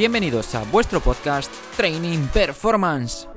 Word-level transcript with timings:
Bienvenidos 0.00 0.54
a 0.54 0.64
vuestro 0.64 0.98
podcast 0.98 1.52
Training 1.76 2.28
Performance. 2.28 3.28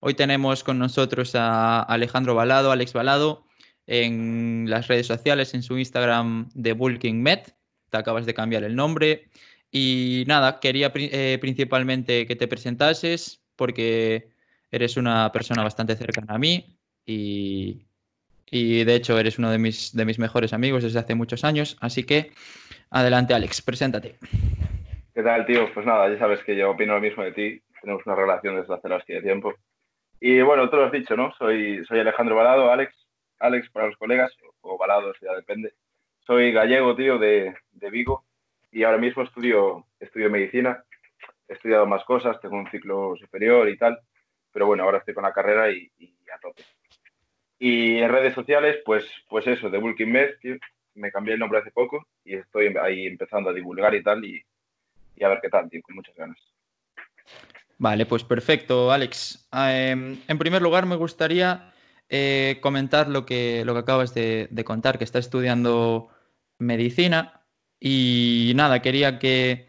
Hoy 0.00 0.14
tenemos 0.14 0.64
con 0.64 0.80
nosotros 0.80 1.36
a 1.36 1.82
Alejandro 1.82 2.34
Balado, 2.34 2.72
Alex 2.72 2.92
Balado, 2.92 3.44
en 3.86 4.64
las 4.68 4.88
redes 4.88 5.06
sociales, 5.06 5.54
en 5.54 5.62
su 5.62 5.78
Instagram 5.78 6.50
de 6.54 6.72
Bulking 6.72 7.22
Med. 7.22 7.38
Te 7.88 7.98
acabas 7.98 8.26
de 8.26 8.34
cambiar 8.34 8.64
el 8.64 8.74
nombre. 8.74 9.30
Y 9.70 10.24
nada, 10.26 10.58
quería 10.58 10.90
eh, 10.94 11.38
principalmente 11.40 12.26
que 12.26 12.36
te 12.36 12.48
presentases 12.48 13.40
porque 13.54 14.30
eres 14.70 14.96
una 14.96 15.30
persona 15.32 15.62
bastante 15.62 15.94
cercana 15.94 16.34
a 16.34 16.38
mí 16.38 16.76
y, 17.06 17.84
de 18.50 18.94
hecho 18.94 19.18
eres 19.18 19.38
uno 19.38 19.50
de 19.50 19.58
mis, 19.58 19.94
mejores 19.94 20.52
amigos 20.52 20.82
desde 20.82 20.98
hace 20.98 21.14
muchos 21.14 21.44
años. 21.44 21.76
Así 21.80 22.04
que 22.04 22.32
adelante 22.90 23.34
Alex, 23.34 23.62
preséntate. 23.62 24.16
¿Qué 25.14 25.22
tal, 25.22 25.46
tío? 25.46 25.72
Pues 25.72 25.86
nada, 25.86 26.08
ya 26.08 26.18
sabes 26.18 26.42
que 26.42 26.56
yo 26.56 26.70
opino 26.70 26.94
lo 26.94 27.00
mismo 27.00 27.22
de 27.22 27.32
ti. 27.32 27.62
Tenemos 27.80 28.04
una 28.06 28.16
relación 28.16 28.56
desde 28.56 28.74
hace 28.74 28.88
bastante 28.88 29.22
tiempo. 29.22 29.54
Y 30.20 30.40
bueno, 30.42 30.68
tú 30.68 30.76
lo 30.76 30.86
has 30.86 30.92
dicho, 30.92 31.16
¿no? 31.16 31.32
Soy, 31.38 31.84
soy 31.86 32.00
Alejandro 32.00 32.36
Balado, 32.36 32.70
Alex, 32.70 32.94
Alex 33.38 33.70
para 33.70 33.86
los 33.86 33.96
colegas, 33.96 34.32
o 34.60 34.76
Balado, 34.76 35.12
ya 35.22 35.34
depende. 35.34 35.72
Soy 36.26 36.52
gallego, 36.52 36.94
tío, 36.94 37.18
de, 37.18 37.54
de 37.72 37.90
Vigo 37.90 38.24
y 38.70 38.82
ahora 38.84 38.98
mismo 38.98 39.22
estudio, 39.22 39.86
estudio 39.98 40.30
medicina. 40.30 40.84
He 41.48 41.54
estudiado 41.54 41.86
más 41.86 42.04
cosas, 42.04 42.40
tengo 42.40 42.56
un 42.56 42.70
ciclo 42.70 43.14
superior 43.16 43.68
y 43.68 43.76
tal, 43.76 43.98
pero 44.52 44.66
bueno, 44.66 44.84
ahora 44.84 44.98
estoy 44.98 45.14
con 45.14 45.24
la 45.24 45.32
carrera 45.32 45.70
y, 45.70 45.90
a 46.34 46.38
tope. 46.40 46.62
Y 47.58 47.98
en 47.98 48.10
redes 48.10 48.34
sociales, 48.34 48.78
pues, 48.84 49.04
pues 49.28 49.46
eso, 49.46 49.68
de 49.68 49.78
Bulking 49.78 50.10
Med, 50.10 50.30
me 50.94 51.10
cambié 51.10 51.34
el 51.34 51.40
nombre 51.40 51.58
hace 51.58 51.70
poco 51.70 52.06
y 52.24 52.36
estoy 52.36 52.74
ahí 52.80 53.06
empezando 53.06 53.50
a 53.50 53.52
divulgar 53.52 53.94
y 53.94 54.02
tal 54.02 54.24
y, 54.24 54.44
y 55.16 55.24
a 55.24 55.28
ver 55.28 55.40
qué 55.42 55.48
tal, 55.48 55.68
tío, 55.68 55.82
con 55.82 55.96
muchas 55.96 56.14
ganas. 56.14 56.38
Vale, 57.78 58.06
pues 58.06 58.24
perfecto, 58.24 58.92
Alex. 58.92 59.48
Em, 59.52 60.18
en 60.28 60.38
primer 60.38 60.62
lugar, 60.62 60.86
me 60.86 60.96
gustaría 60.96 61.72
eh, 62.08 62.58
comentar 62.60 63.08
lo 63.08 63.24
que, 63.24 63.64
lo 63.64 63.72
que 63.72 63.80
acabas 63.80 64.14
de, 64.14 64.48
de, 64.50 64.64
contar, 64.64 64.98
que 64.98 65.04
estás 65.04 65.24
estudiando 65.24 66.08
medicina. 66.58 67.39
Y 67.80 68.52
nada, 68.54 68.82
quería 68.82 69.18
que, 69.18 69.68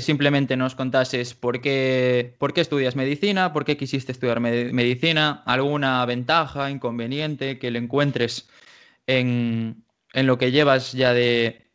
simplemente 0.00 0.56
nos 0.56 0.74
contases 0.74 1.34
por 1.34 1.60
qué, 1.60 2.34
por 2.38 2.52
qué 2.52 2.60
estudias 2.60 2.96
medicina, 2.96 3.52
por 3.52 3.64
qué 3.64 3.76
quisiste 3.76 4.12
estudiar 4.12 4.40
medicina, 4.40 5.42
alguna 5.46 6.04
ventaja, 6.04 6.70
inconveniente 6.70 7.58
que 7.58 7.70
le 7.70 7.78
encuentres 7.78 8.48
en, 9.06 9.84
lo 10.14 10.38
que 10.38 10.50
llevas 10.52 10.92
ya 10.92 11.12
de, 11.14 11.70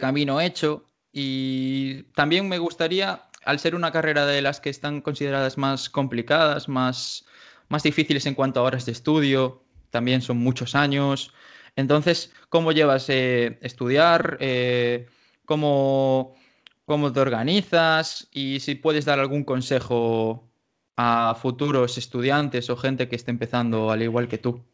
camino 0.00 0.40
hecho. 0.40 0.86
Y 1.12 2.04
también 2.14 2.48
me 2.48 2.58
gustaría, 2.58 3.22
al 3.44 3.58
ser 3.58 3.74
una 3.74 3.92
carrera 3.92 4.26
de 4.26 4.42
las 4.42 4.60
que 4.60 4.70
están 4.70 5.00
consideradas 5.02 5.58
más 5.58 5.90
complicadas, 5.90 6.68
más, 6.68 7.26
más 7.68 7.82
difíciles 7.82 8.26
en 8.26 8.34
cuanto 8.34 8.60
a 8.60 8.64
horas 8.64 8.86
de 8.86 8.92
estudio, 8.92 9.62
también 9.90 10.22
son 10.22 10.38
muchos 10.38 10.74
años, 10.74 11.32
entonces, 11.76 12.34
¿cómo 12.48 12.72
llevas 12.72 13.08
eh, 13.10 13.58
estudiar? 13.60 14.38
Eh, 14.40 15.06
¿cómo, 15.44 16.34
te 16.86 17.20
organizas? 17.20 18.28
Y 18.32 18.60
si 18.60 18.74
puedes 18.74 19.04
dar 19.04 19.20
algún 19.20 19.44
consejo 19.44 20.50
a 20.96 21.36
futuros 21.40 21.98
estudiantes 21.98 22.70
o 22.70 22.76
gente 22.76 23.08
que 23.08 23.16
esté 23.16 23.30
empezando 23.30 23.90
al 23.90 24.02
igual 24.02 24.26
que 24.26 24.38
tú. 24.38 24.64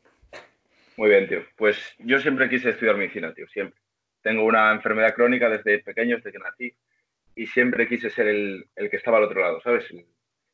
Muy 0.96 1.08
bien, 1.08 1.28
tío. 1.28 1.44
Pues 1.56 1.76
yo 1.98 2.20
siempre 2.20 2.48
quise 2.48 2.70
estudiar 2.70 2.96
medicina, 2.96 3.34
tío, 3.34 3.48
siempre. 3.48 3.80
Tengo 4.22 4.44
una 4.44 4.70
enfermedad 4.70 5.14
crónica 5.14 5.48
desde 5.48 5.80
pequeño, 5.80 6.16
desde 6.16 6.30
que 6.30 6.38
nací, 6.38 6.76
y 7.34 7.48
siempre 7.48 7.88
quise 7.88 8.10
ser 8.10 8.28
el, 8.28 8.68
que 8.76 8.96
estaba 8.96 9.18
al 9.18 9.24
otro 9.24 9.40
lado, 9.40 9.60
¿sabes? 9.62 9.90
El, 9.90 10.06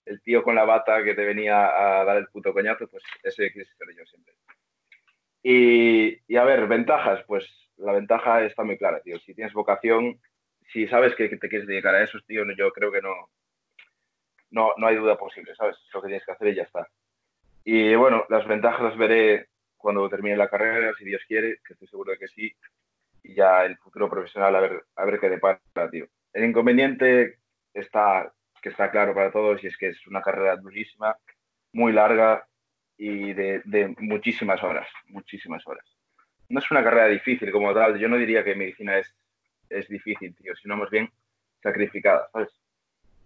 el, 0.07 0.23
tío 0.23 0.43
con 0.43 0.55
la 0.55 0.65
bata 0.65 1.05
que 1.05 1.15
te 1.15 1.25
venía 1.27 1.67
a 1.67 2.05
dar 2.05 2.17
el 2.17 2.29
puto 2.29 2.55
coñazo, 2.55 2.89
pues 2.89 3.05
ese 3.23 3.53
quise 3.53 3.67
ser 3.67 3.89
yo 3.95 4.07
siempre. 4.07 4.33
Y, 5.51 6.37
a 6.37 6.45
ver, 6.45 6.67
ventajas, 6.67 7.25
pues 7.27 7.47
la 7.79 7.93
ventaja 7.93 8.45
está 8.45 8.65
muy 8.65 8.77
clara, 8.77 9.01
tío. 9.01 9.19
Si 9.21 9.33
tienes 9.33 9.55
vocación, 9.55 10.21
si 10.71 10.87
sabes 10.89 11.15
que 11.15 11.27
te 11.39 11.49
quieres 11.49 11.67
dedicar 11.67 11.95
a 11.95 12.03
eso, 12.03 12.19
tío, 12.27 12.45
yo 12.55 12.71
creo 12.71 12.93
que 12.93 13.01
no, 13.01 13.15
no, 14.51 14.75
no 14.77 14.87
hay 14.87 14.97
duda 14.97 15.17
posible, 15.17 15.55
¿sabes? 15.55 15.77
Es 15.77 15.95
lo 15.95 16.03
que 16.03 16.09
tienes 16.09 16.27
que 16.27 16.33
hacer 16.33 16.49
y 16.49 16.55
ya 16.55 16.65
está. 16.65 16.87
Y 17.65 17.95
bueno, 17.95 18.27
las 18.29 18.47
ventajas 18.47 18.83
las 18.83 18.99
veré 18.99 19.49
cuando 19.79 20.07
termine 20.11 20.37
la 20.37 20.51
carrera, 20.51 20.93
si 20.99 21.07
Dios 21.07 21.23
quiere, 21.27 21.61
que 21.67 21.73
estoy 21.73 21.89
seguro 21.89 22.13
de 22.13 22.19
que 22.19 22.29
sí, 22.29 22.53
y 23.23 23.35
ya 23.35 23.65
el 23.65 23.79
futuro 23.79 24.11
profesional 24.11 24.55
a 24.55 24.61
ver, 24.61 24.85
a 24.97 25.05
ver 25.07 25.19
qué 25.19 25.31
depara, 25.31 25.61
tío. 25.91 26.09
El 26.35 26.45
inconveniente 26.45 27.39
está, 27.73 28.31
que 28.61 28.69
está 28.69 28.91
claro 28.91 29.15
para 29.15 29.33
todos 29.33 29.65
y 29.65 29.69
es 29.69 29.79
que 29.79 29.89
es 29.89 30.07
una 30.09 30.21
carrera 30.21 30.57
durísima, 30.57 31.17
muy 31.73 31.95
larga, 31.95 32.47
y 32.99 33.33
de, 33.33 33.95
muchísimas 34.01 34.63
horas, 34.63 34.89
muchísimas 35.07 35.65
horas. 35.67 35.87
No 36.49 36.59
es 36.59 36.71
una 36.71 36.83
carrera 36.83 37.07
difícil 37.07 37.53
como 37.53 37.73
tal, 37.73 37.99
yo 37.99 38.09
no 38.09 38.17
diría 38.17 38.43
que 38.43 38.57
medicina 38.57 38.99
es, 38.99 39.15
es 39.71 39.89
difícil, 39.89 40.35
tío, 40.35 40.55
sino 40.57 40.77
más 40.77 40.91
bien 40.91 41.09
sacrificada, 41.63 42.29
¿sabes? 42.33 42.51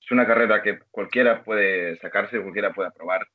Es 0.00 0.10
una 0.10 0.26
carrera 0.26 0.62
que 0.62 0.80
cualquiera 0.90 1.42
puede 1.42 1.96
sacarse, 1.98 2.40
cualquiera 2.40 2.72
puede 2.72 2.88
aprobar. 2.88 3.26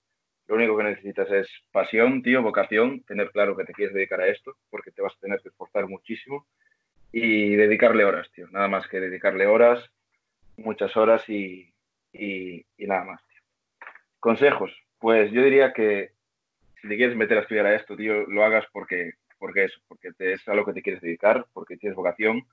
Lo 0.48 0.56
único 0.56 0.78
que 0.78 0.84
necesitas 0.84 1.30
es 1.32 1.50
pasión, 1.72 2.22
tío, 2.22 2.42
vocación, 2.42 3.02
tener 3.04 3.32
claro 3.32 3.56
que 3.58 3.66
te 3.66 3.74
quieres 3.74 3.94
dedicar 3.94 4.22
a 4.22 4.28
esto, 4.28 4.56
porque 4.70 4.92
te 4.92 5.02
vas 5.02 5.14
a 5.16 5.20
tener 5.20 5.42
que 5.42 5.50
esforzar 5.50 5.88
muchísimo 5.88 6.46
y 7.12 7.56
dedicarle 7.56 8.06
horas, 8.06 8.30
tío. 8.32 8.48
Nada 8.52 8.68
más 8.68 8.88
que 8.88 9.00
dedicarle 9.00 9.48
horas, 9.48 9.90
muchas 10.58 10.96
horas 10.96 11.28
y, 11.30 11.74
y, 12.14 12.66
y 12.78 12.86
nada 12.86 13.06
más, 13.06 13.26
tío. 13.28 13.42
Consejos. 14.20 14.72
Pues 15.00 15.32
yo 15.32 15.42
diría 15.44 15.74
que 15.74 16.17
si 16.82 16.88
te 16.88 16.98
quieres 16.98 17.16
meter 17.16 17.38
a 17.38 17.42
estudiar 17.42 17.66
a 17.66 17.76
esto, 17.76 17.96
tío, 17.96 18.26
lo 18.28 18.44
hagas 18.44 18.66
porque, 18.72 19.14
porque 19.38 19.66
eso, 19.66 19.80
porque 19.88 20.12
te, 20.14 20.34
es 20.34 20.48
a 20.48 20.54
lo 20.54 20.66
que 20.66 20.74
te 20.74 20.82
quieres 20.82 21.02
dedicar, 21.02 21.46
porque 21.54 21.78
tienes 21.78 21.96
vocación 21.96 22.44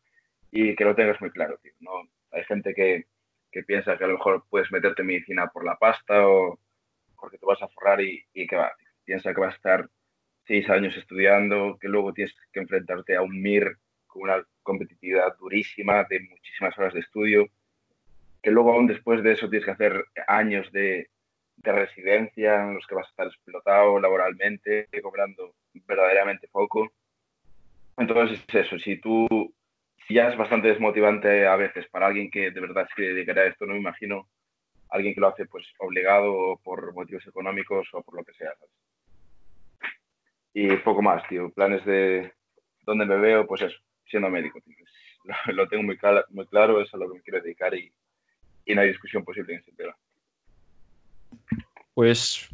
y 0.50 0.74
que 0.74 0.84
lo 0.84 0.94
tengas 0.94 1.20
muy 1.20 1.30
claro, 1.30 1.58
tío. 1.62 1.72
¿no? 1.80 1.90
Hay 2.30 2.44
gente 2.44 2.74
que, 2.74 3.06
que 3.50 3.62
piensa 3.62 3.96
que 3.96 4.04
a 4.04 4.08
lo 4.08 4.14
mejor 4.14 4.44
puedes 4.48 4.70
meterte 4.72 5.02
en 5.02 5.08
medicina 5.08 5.48
por 5.48 5.64
la 5.64 5.76
pasta 5.76 6.26
o 6.26 6.58
porque 7.18 7.38
te 7.38 7.46
vas 7.46 7.62
a 7.62 7.68
forrar 7.68 8.00
y, 8.00 8.24
y 8.34 8.46
que 8.46 8.56
va. 8.56 8.72
Piensa 9.04 9.34
que 9.34 9.40
vas 9.40 9.54
a 9.54 9.56
estar 9.56 9.88
seis 10.46 10.68
años 10.68 10.96
estudiando, 10.96 11.78
que 11.80 11.88
luego 11.88 12.12
tienes 12.12 12.34
que 12.52 12.60
enfrentarte 12.60 13.16
a 13.16 13.22
un 13.22 13.40
MIR 13.40 13.78
con 14.06 14.22
una 14.22 14.44
competitividad 14.62 15.36
durísima 15.38 16.04
de 16.04 16.20
muchísimas 16.20 16.76
horas 16.78 16.94
de 16.94 17.00
estudio, 17.00 17.48
que 18.42 18.50
luego 18.50 18.72
aún 18.72 18.86
después 18.86 19.22
de 19.22 19.32
eso 19.32 19.48
tienes 19.48 19.64
que 19.64 19.72
hacer 19.72 20.04
años 20.26 20.70
de, 20.72 21.08
de 21.64 21.72
residencia 21.72 22.62
en 22.62 22.74
los 22.74 22.86
que 22.86 22.94
vas 22.94 23.06
a 23.06 23.10
estar 23.10 23.26
explotado 23.26 23.98
laboralmente, 23.98 24.88
cobrando 25.02 25.54
verdaderamente 25.86 26.48
poco. 26.48 26.92
Entonces 27.96 28.40
es 28.46 28.54
eso, 28.54 28.78
si 28.78 29.00
tú 29.00 29.26
ya 30.08 30.28
es 30.28 30.36
bastante 30.36 30.68
desmotivante 30.68 31.46
a 31.46 31.56
veces 31.56 31.88
para 31.88 32.06
alguien 32.06 32.30
que 32.30 32.50
de 32.50 32.60
verdad 32.60 32.86
se 32.88 32.94
quiere 32.94 33.14
dedicar 33.14 33.38
a 33.38 33.46
esto, 33.46 33.66
no 33.66 33.72
me 33.72 33.80
imagino 33.80 34.28
alguien 34.90 35.14
que 35.14 35.20
lo 35.20 35.28
hace 35.28 35.46
pues 35.46 35.66
obligado 35.78 36.60
por 36.62 36.92
motivos 36.92 37.26
económicos 37.26 37.88
o 37.92 38.02
por 38.02 38.16
lo 38.16 38.24
que 38.24 38.34
sea. 38.34 38.52
Y 40.52 40.76
poco 40.76 41.02
más, 41.02 41.26
tío. 41.28 41.50
Planes 41.50 41.84
de 41.84 42.32
dónde 42.82 43.06
me 43.06 43.16
veo, 43.16 43.46
pues 43.46 43.62
eso, 43.62 43.76
siendo 44.06 44.28
médico. 44.28 44.60
Lo, 45.46 45.66
tengo 45.68 45.82
muy, 45.82 45.98
muy 46.30 46.46
claro, 46.46 46.80
es 46.80 46.92
a 46.92 46.98
lo 46.98 47.08
que 47.08 47.14
me 47.16 47.22
quiero 47.22 47.40
dedicar 47.40 47.74
y, 47.74 47.90
y 48.66 48.74
no 48.74 48.82
hay 48.82 48.88
discusión 48.88 49.24
posible 49.24 49.54
en 49.54 49.60
ese 49.60 49.72
tema. 49.72 49.96
Pues 51.94 52.48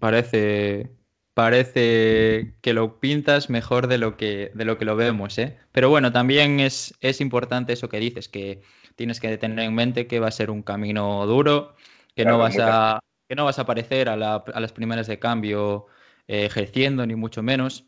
parece, 0.00 0.90
parece 1.34 2.54
que 2.60 2.72
lo 2.72 3.00
pintas 3.00 3.50
mejor 3.50 3.86
de 3.86 3.98
lo 3.98 4.16
que, 4.16 4.50
de 4.54 4.64
lo, 4.64 4.78
que 4.78 4.84
lo 4.84 4.96
vemos, 4.96 5.38
¿eh? 5.38 5.56
Pero 5.72 5.88
bueno, 5.90 6.12
también 6.12 6.60
es, 6.60 6.94
es 7.00 7.20
importante 7.20 7.74
eso 7.74 7.88
que 7.88 8.00
dices, 8.00 8.28
que 8.28 8.62
tienes 8.96 9.20
que 9.20 9.38
tener 9.38 9.60
en 9.60 9.74
mente 9.74 10.06
que 10.06 10.20
va 10.20 10.28
a 10.28 10.32
ser 10.32 10.50
un 10.50 10.62
camino 10.62 11.24
duro, 11.26 11.76
que, 12.16 12.24
no, 12.24 12.38
vas 12.38 12.58
a, 12.58 12.98
que 13.28 13.36
no 13.36 13.44
vas 13.44 13.58
a 13.58 13.62
aparecer 13.62 14.08
a, 14.08 14.16
las 14.16 14.72
primeras 14.72 15.06
de 15.06 15.18
cambio 15.20 15.86
eh, 16.26 16.46
ejerciendo, 16.46 17.06
ni 17.06 17.14
mucho 17.14 17.42
menos. 17.42 17.86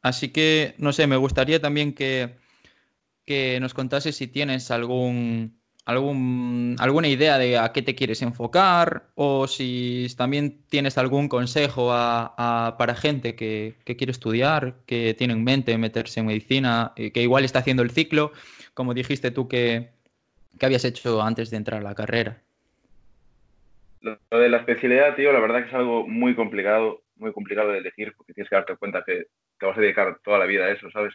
Así 0.00 0.30
que, 0.30 0.74
no 0.78 0.92
sé, 0.92 1.06
me 1.06 1.16
gustaría 1.16 1.60
también 1.60 1.92
que, 1.92 2.38
que 3.26 3.58
nos 3.60 3.74
contases 3.74 4.16
si 4.16 4.28
tienes 4.28 4.70
algún, 4.70 5.57
algún, 5.88 6.76
alguna 6.80 7.08
idea 7.08 7.38
de 7.38 7.56
a 7.56 7.72
qué 7.72 7.80
te 7.80 7.94
quieres 7.94 8.20
enfocar 8.20 9.04
o 9.14 9.46
si 9.46 10.06
también 10.18 10.60
tienes 10.68 10.98
algún 10.98 11.30
consejo 11.30 11.88
para 11.88 12.94
gente 12.94 13.34
que, 13.34 13.74
quiere 13.96 14.12
estudiar, 14.12 14.74
que 14.84 15.14
tiene 15.14 15.32
en 15.32 15.44
mente 15.44 15.78
meterse 15.78 16.20
en 16.20 16.26
medicina, 16.26 16.92
y 16.94 17.10
que 17.10 17.22
igual 17.22 17.46
está 17.46 17.60
haciendo 17.60 17.82
el 17.82 17.90
ciclo, 17.90 18.32
como 18.74 18.92
dijiste 18.92 19.30
tú 19.30 19.48
que, 19.48 19.88
habías 20.60 20.84
hecho 20.84 21.22
antes 21.22 21.48
de 21.48 21.56
entrar 21.56 21.80
a 21.80 21.84
la 21.84 21.94
carrera. 21.94 22.36
Lo, 24.02 24.18
de 24.30 24.48
la 24.50 24.58
especialidad, 24.58 25.16
tío, 25.16 25.32
la 25.32 25.40
verdad 25.40 25.62
que 25.62 25.68
es 25.68 25.74
algo 25.74 26.06
muy 26.06 26.34
complicado, 26.34 27.00
muy 27.16 27.32
complicado 27.32 27.72
de 27.72 27.78
elegir, 27.78 28.12
porque 28.14 28.34
tienes 28.34 28.50
que 28.50 28.56
darte 28.56 28.76
cuenta 28.76 29.04
que 29.06 29.28
te 29.58 29.64
vas 29.64 29.78
a 29.78 29.80
dedicar 29.80 30.18
toda 30.22 30.38
la 30.38 30.44
vida 30.44 30.66
a 30.66 30.70
eso, 30.70 30.90
¿sabes? 30.90 31.14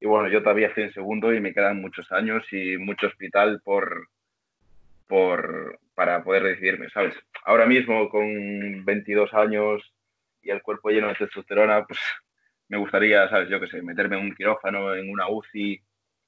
Y 0.00 0.06
bueno, 0.06 0.28
yo 0.28 0.42
todavía 0.42 0.68
estoy 0.68 0.84
en 0.84 0.92
segundo 0.92 1.32
y 1.32 1.40
me 1.40 1.54
quedan 1.54 1.80
muchos 1.80 2.10
años 2.12 2.44
y 2.52 2.76
mucho 2.76 3.06
hospital 3.06 3.60
por, 3.64 4.08
por, 5.06 5.78
para 5.94 6.22
poder 6.22 6.42
decidirme, 6.42 6.90
¿sabes? 6.90 7.14
Ahora 7.44 7.66
mismo, 7.66 8.08
con 8.10 8.84
22 8.84 9.32
años 9.34 9.94
y 10.42 10.50
el 10.50 10.62
cuerpo 10.62 10.90
lleno 10.90 11.08
de 11.08 11.14
testosterona, 11.14 11.84
pues 11.86 11.98
me 12.68 12.76
gustaría, 12.76 13.28
¿sabes? 13.28 13.48
Yo 13.48 13.60
qué 13.60 13.68
sé, 13.68 13.82
meterme 13.82 14.16
en 14.18 14.24
un 14.24 14.34
quirófano, 14.34 14.94
en 14.94 15.10
una 15.10 15.28
UCI, 15.28 15.80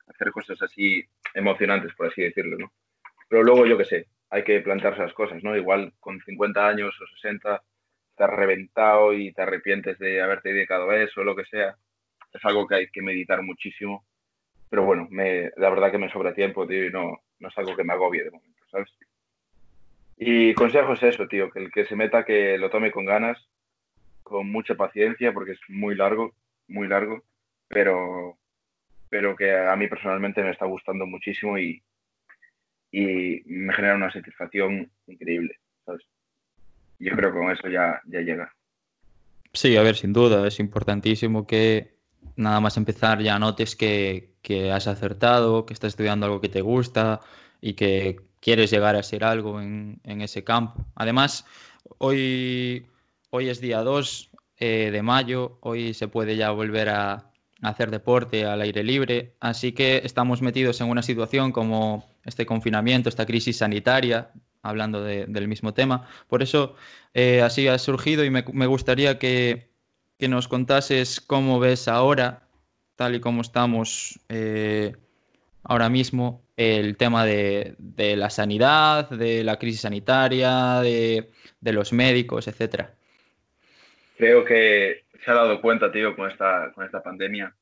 hacer 0.08 0.30
cosas 0.30 0.60
así 0.62 1.04
emocionantes, 1.34 1.94
por 1.94 2.06
así 2.08 2.22
decirlo, 2.22 2.56
¿no? 2.58 2.72
Pero 3.28 3.42
luego, 3.42 3.66
yo 3.66 3.76
qué 3.76 3.84
sé, 3.84 4.06
hay 4.30 4.44
que 4.44 4.60
plantearse 4.60 5.02
las 5.02 5.12
cosas, 5.12 5.42
¿no? 5.42 5.56
Igual 5.56 5.92
con 6.00 6.20
50 6.20 6.66
años 6.66 6.98
o 7.00 7.06
60 7.06 7.62
estás 8.10 8.30
reventado 8.30 9.12
y 9.12 9.32
te 9.32 9.42
arrepientes 9.42 9.98
de 9.98 10.20
haberte 10.20 10.52
dedicado 10.52 10.90
a 10.90 10.96
eso 10.96 11.20
o 11.20 11.24
lo 11.24 11.36
que 11.36 11.44
sea. 11.44 11.76
Es 12.32 12.44
algo 12.44 12.66
que 12.66 12.74
hay 12.76 12.88
que 12.88 13.02
meditar 13.02 13.42
muchísimo. 13.42 14.04
Pero 14.70 14.84
bueno, 14.84 15.08
me, 15.10 15.50
la 15.56 15.70
verdad 15.70 15.90
que 15.90 15.98
me 15.98 16.10
sobra 16.10 16.34
tiempo, 16.34 16.66
tío, 16.66 16.86
y 16.86 16.90
no, 16.90 17.20
no 17.38 17.48
es 17.48 17.58
algo 17.58 17.74
que 17.74 17.84
me 17.84 17.92
agobie 17.92 18.24
de 18.24 18.30
momento, 18.30 18.62
¿sabes? 18.70 18.90
Y 20.16 20.52
consejo 20.54 20.92
es 20.94 21.02
eso, 21.02 21.26
tío, 21.28 21.50
que 21.50 21.60
el 21.60 21.70
que 21.70 21.86
se 21.86 21.96
meta 21.96 22.24
que 22.24 22.58
lo 22.58 22.70
tome 22.70 22.90
con 22.90 23.06
ganas, 23.06 23.38
con 24.22 24.50
mucha 24.50 24.74
paciencia, 24.74 25.32
porque 25.32 25.52
es 25.52 25.60
muy 25.68 25.94
largo, 25.94 26.34
muy 26.66 26.88
largo, 26.88 27.22
pero, 27.68 28.36
pero 29.08 29.36
que 29.36 29.56
a 29.56 29.74
mí 29.76 29.86
personalmente 29.86 30.42
me 30.42 30.50
está 30.50 30.66
gustando 30.66 31.06
muchísimo 31.06 31.56
y, 31.56 31.82
y 32.90 33.42
me 33.46 33.72
genera 33.72 33.94
una 33.94 34.12
satisfacción 34.12 34.90
increíble, 35.06 35.56
¿sabes? 35.86 36.02
Yo 36.98 37.14
creo 37.14 37.32
que 37.32 37.38
con 37.38 37.50
eso 37.52 37.68
ya, 37.68 38.02
ya 38.06 38.20
llega. 38.20 38.52
Sí, 39.52 39.76
a 39.76 39.82
ver, 39.82 39.94
sin 39.94 40.12
duda, 40.12 40.46
es 40.46 40.60
importantísimo 40.60 41.46
que 41.46 41.97
nada 42.36 42.60
más 42.60 42.76
empezar 42.76 43.22
ya 43.22 43.38
notes 43.38 43.76
que, 43.76 44.34
que 44.42 44.72
has 44.72 44.86
acertado, 44.86 45.66
que 45.66 45.74
estás 45.74 45.88
estudiando 45.88 46.26
algo 46.26 46.40
que 46.40 46.48
te 46.48 46.60
gusta 46.60 47.20
y 47.60 47.74
que 47.74 48.20
quieres 48.40 48.70
llegar 48.70 48.96
a 48.96 49.02
ser 49.02 49.24
algo 49.24 49.60
en, 49.60 50.00
en 50.04 50.22
ese 50.22 50.44
campo. 50.44 50.84
Además, 50.94 51.44
hoy, 51.98 52.86
hoy 53.30 53.48
es 53.48 53.60
día 53.60 53.82
2 53.82 54.30
eh, 54.60 54.90
de 54.90 55.02
mayo, 55.02 55.58
hoy 55.60 55.94
se 55.94 56.08
puede 56.08 56.36
ya 56.36 56.50
volver 56.50 56.88
a, 56.88 57.24
hacer 57.62 57.90
deporte 57.90 58.44
al 58.44 58.60
aire 58.60 58.84
libre, 58.84 59.34
así 59.40 59.72
que 59.72 60.02
estamos 60.04 60.42
metidos 60.42 60.80
en 60.80 60.88
una 60.88 61.02
situación 61.02 61.50
como 61.50 62.08
este 62.24 62.46
confinamiento, 62.46 63.08
esta 63.08 63.26
crisis 63.26 63.58
sanitaria, 63.58 64.30
hablando 64.62 65.02
del 65.02 65.48
mismo 65.48 65.74
tema. 65.74 66.08
Por 66.28 66.42
eso 66.42 66.76
eh, 67.14 67.42
así 67.42 67.66
ha 67.66 67.78
surgido 67.78 68.24
y 68.24 68.30
me, 68.30 68.66
gustaría 68.66 69.18
que, 69.18 69.67
nos 70.26 70.48
contases 70.48 71.20
cómo 71.20 71.60
ves 71.60 71.86
ahora, 71.86 72.42
tal 72.96 73.14
y 73.14 73.20
como 73.20 73.42
estamos 73.42 74.18
eh, 74.28 74.96
ahora 75.62 75.88
mismo, 75.88 76.42
el 76.56 76.96
tema 76.96 77.24
de, 77.24 77.76
la 78.16 78.30
sanidad, 78.30 79.08
de 79.10 79.44
la 79.44 79.58
crisis 79.58 79.82
sanitaria, 79.82 80.80
de, 80.80 81.28
los 81.60 81.92
médicos, 81.92 82.48
etcétera. 82.48 82.94
Creo 84.16 84.44
que 84.44 85.04
se 85.24 85.30
ha 85.30 85.34
dado 85.34 85.60
cuenta, 85.60 85.92
tío, 85.92 86.16
con 86.16 86.28
esta, 86.28 86.72
con 86.74 86.84
esta 86.84 87.00
pandemia, 87.00 87.54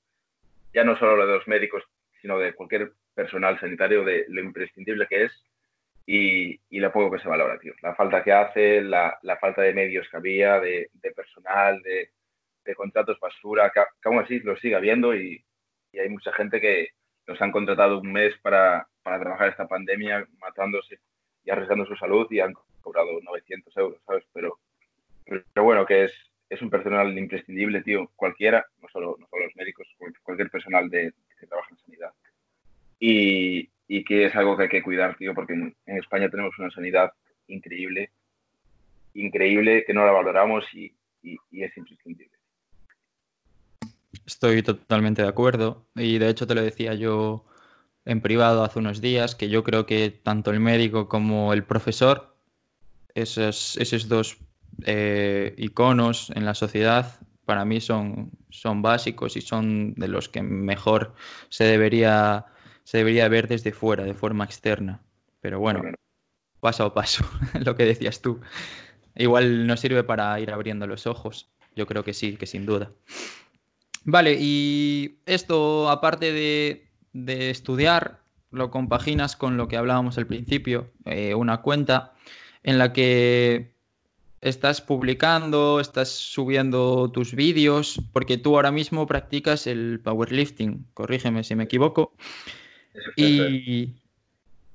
ya 0.73 0.83
no 0.83 0.99
solo 0.99 1.17
lo 1.17 1.27
de 1.27 1.35
los 1.35 1.47
médicos, 1.47 1.83
sino 2.23 2.39
de 2.39 2.55
cualquier 2.55 2.93
personal 3.15 3.61
sanitario, 3.61 4.03
de 4.03 4.25
lo 4.29 4.41
imprescindible 4.41 5.07
que 5.07 5.25
es 5.25 5.33
y, 6.07 6.59
y 6.71 6.81
lo 6.81 6.91
poco 6.91 7.11
que 7.11 7.23
se 7.23 7.29
valora, 7.29 7.59
tío. 7.59 7.75
La 7.83 7.95
falta 7.95 8.25
que 8.25 8.33
hace, 8.33 8.81
la, 8.81 9.19
la 9.21 9.37
falta 9.37 9.61
de 9.61 9.75
medios 9.75 10.07
que 10.11 10.17
había, 10.17 10.59
de, 10.61 10.89
de 10.95 11.11
personal, 11.11 11.83
de, 11.83 12.11
de, 12.67 12.75
contratos 12.75 13.19
basura, 13.21 13.71
que, 13.73 13.81
aún 14.05 14.19
así 14.19 14.41
lo 14.41 14.57
sigue 14.57 14.77
habiendo 14.77 15.15
y, 15.15 15.45
y 15.93 15.99
hay 15.99 16.09
mucha 16.09 16.33
gente 16.33 16.61
que, 16.61 16.91
nos 17.27 17.41
han 17.43 17.53
contratado 17.53 17.99
un 17.99 18.13
mes 18.13 18.35
para, 18.39 18.89
para 19.03 19.19
trabajar 19.19 19.49
esta 19.49 19.67
pandemia, 19.67 20.27
matándose 20.39 21.01
y 21.45 21.51
arriesgando 21.51 21.87
su 21.87 21.97
salud 21.97 22.27
y 22.31 22.41
han 22.41 22.55
cobrado 22.81 23.21
900 23.21 23.77
euros, 23.77 24.01
¿sabes? 24.07 24.25
Pero, 24.33 24.59
pero 25.25 25.65
bueno, 25.65 25.85
que 25.85 26.05
es, 26.05 26.13
es 26.49 26.63
un 26.63 26.71
personal 26.71 27.17
imprescindible, 27.19 27.83
tío, 27.83 28.11
cualquiera, 28.15 28.65
no 28.81 28.89
solo, 28.89 29.17
no 29.19 29.27
solo 29.29 29.45
los 29.45 29.57
médicos, 29.57 29.89
cualquier 30.23 30.51
personal 30.51 30.89
de, 30.89 31.13
que 31.39 31.47
trabaja 31.47 31.71
en 31.71 31.79
sanidad. 31.79 32.13
Y, 32.99 33.69
y, 33.89 34.05
que 34.05 34.27
es 34.27 34.37
algo 34.37 34.57
que 34.57 34.65
hay 34.65 34.69
que 34.69 34.83
cuidar, 34.83 35.17
tío, 35.17 35.35
porque 35.35 35.53
en, 35.53 35.75
España 35.87 36.31
tenemos 36.31 36.57
una 36.59 36.71
sanidad 36.71 37.13
increíble, 37.49 38.11
increíble, 39.15 39.85
que 39.85 39.93
no 39.93 40.07
la 40.07 40.13
valoramos 40.13 40.65
y, 40.75 40.97
y 41.23 41.63
es 41.63 41.77
imprescindible. 41.77 42.36
Estoy 44.25 44.63
totalmente 44.63 45.23
de 45.23 45.29
acuerdo 45.29 45.87
y 45.95 46.19
de 46.19 46.29
hecho 46.29 46.47
te 46.47 46.55
lo 46.55 46.63
decía 46.63 46.95
yo 46.95 47.45
en 48.05 48.21
privado 48.21 48.65
hace 48.65 48.79
unos 48.79 49.01
días 49.01 49.35
que 49.35 49.49
yo 49.49 49.65
creo 49.65 49.85
que 49.85 50.11
tanto 50.11 50.51
el 50.51 50.61
médico 50.61 51.09
como 51.09 51.53
el 51.53 51.65
profesor, 51.65 52.37
esos, 53.15 53.77
esos 53.77 54.09
dos 54.09 54.39
eh, 54.85 55.55
iconos 55.59 56.31
en 56.31 56.45
la 56.45 56.55
sociedad, 56.55 57.21
para 57.45 57.65
mí 57.65 57.81
son, 57.81 58.31
son 58.51 58.83
básicos 58.83 59.37
y 59.37 59.41
son 59.41 59.95
de 59.95 60.09
los 60.09 60.29
que 60.29 60.43
mejor 60.43 61.15
se 61.49 61.65
debería, 61.65 62.47
se 62.85 62.99
debería 62.99 63.29
ver 63.29 63.49
desde 63.49 63.73
fuera, 63.73 64.05
de 64.05 64.15
forma 64.15 64.45
externa. 64.45 65.01
Pero 65.41 65.61
bueno, 65.61 65.83
paso 66.61 66.85
a 66.85 66.95
paso, 66.95 67.25
lo 67.65 67.77
que 67.77 67.85
decías 67.85 68.21
tú. 68.21 68.41
Igual 69.15 69.67
nos 69.67 69.81
sirve 69.81 70.05
para 70.05 70.39
ir 70.41 70.51
abriendo 70.51 70.87
los 70.87 71.07
ojos. 71.07 71.49
Yo 71.75 71.87
creo 71.87 72.05
que 72.05 72.13
sí, 72.13 72.37
que 72.37 72.47
sin 72.47 72.67
duda. 72.67 72.91
Vale, 74.09 74.37
y 74.39 75.19
esto, 75.27 75.91
aparte 75.91 76.33
de, 76.33 77.51
estudiar, 77.51 78.21
lo 78.53 78.71
compaginas 78.71 79.35
con 79.35 79.57
lo 79.57 79.67
que 79.67 79.77
hablábamos 79.77 80.17
al 80.17 80.29
principio, 80.29 80.93
eh, 81.05 81.35
una 81.35 81.61
cuenta 81.61 82.15
en 82.63 82.79
la 82.79 82.93
que 82.93 83.75
estás 84.41 84.81
publicando, 84.81 85.81
estás 85.81 86.09
subiendo 86.09 87.11
tus 87.11 87.35
vídeos, 87.35 88.01
porque 88.13 88.39
tú 88.39 88.55
ahora 88.55 88.71
mismo 88.71 89.09
practicas 89.09 89.67
el 89.67 90.01
powerlifting, 90.05 90.87
corrígeme 90.95 91.43
si 91.43 91.57
me 91.57 91.65
equivoco. 91.65 92.13
Y, 93.17 93.97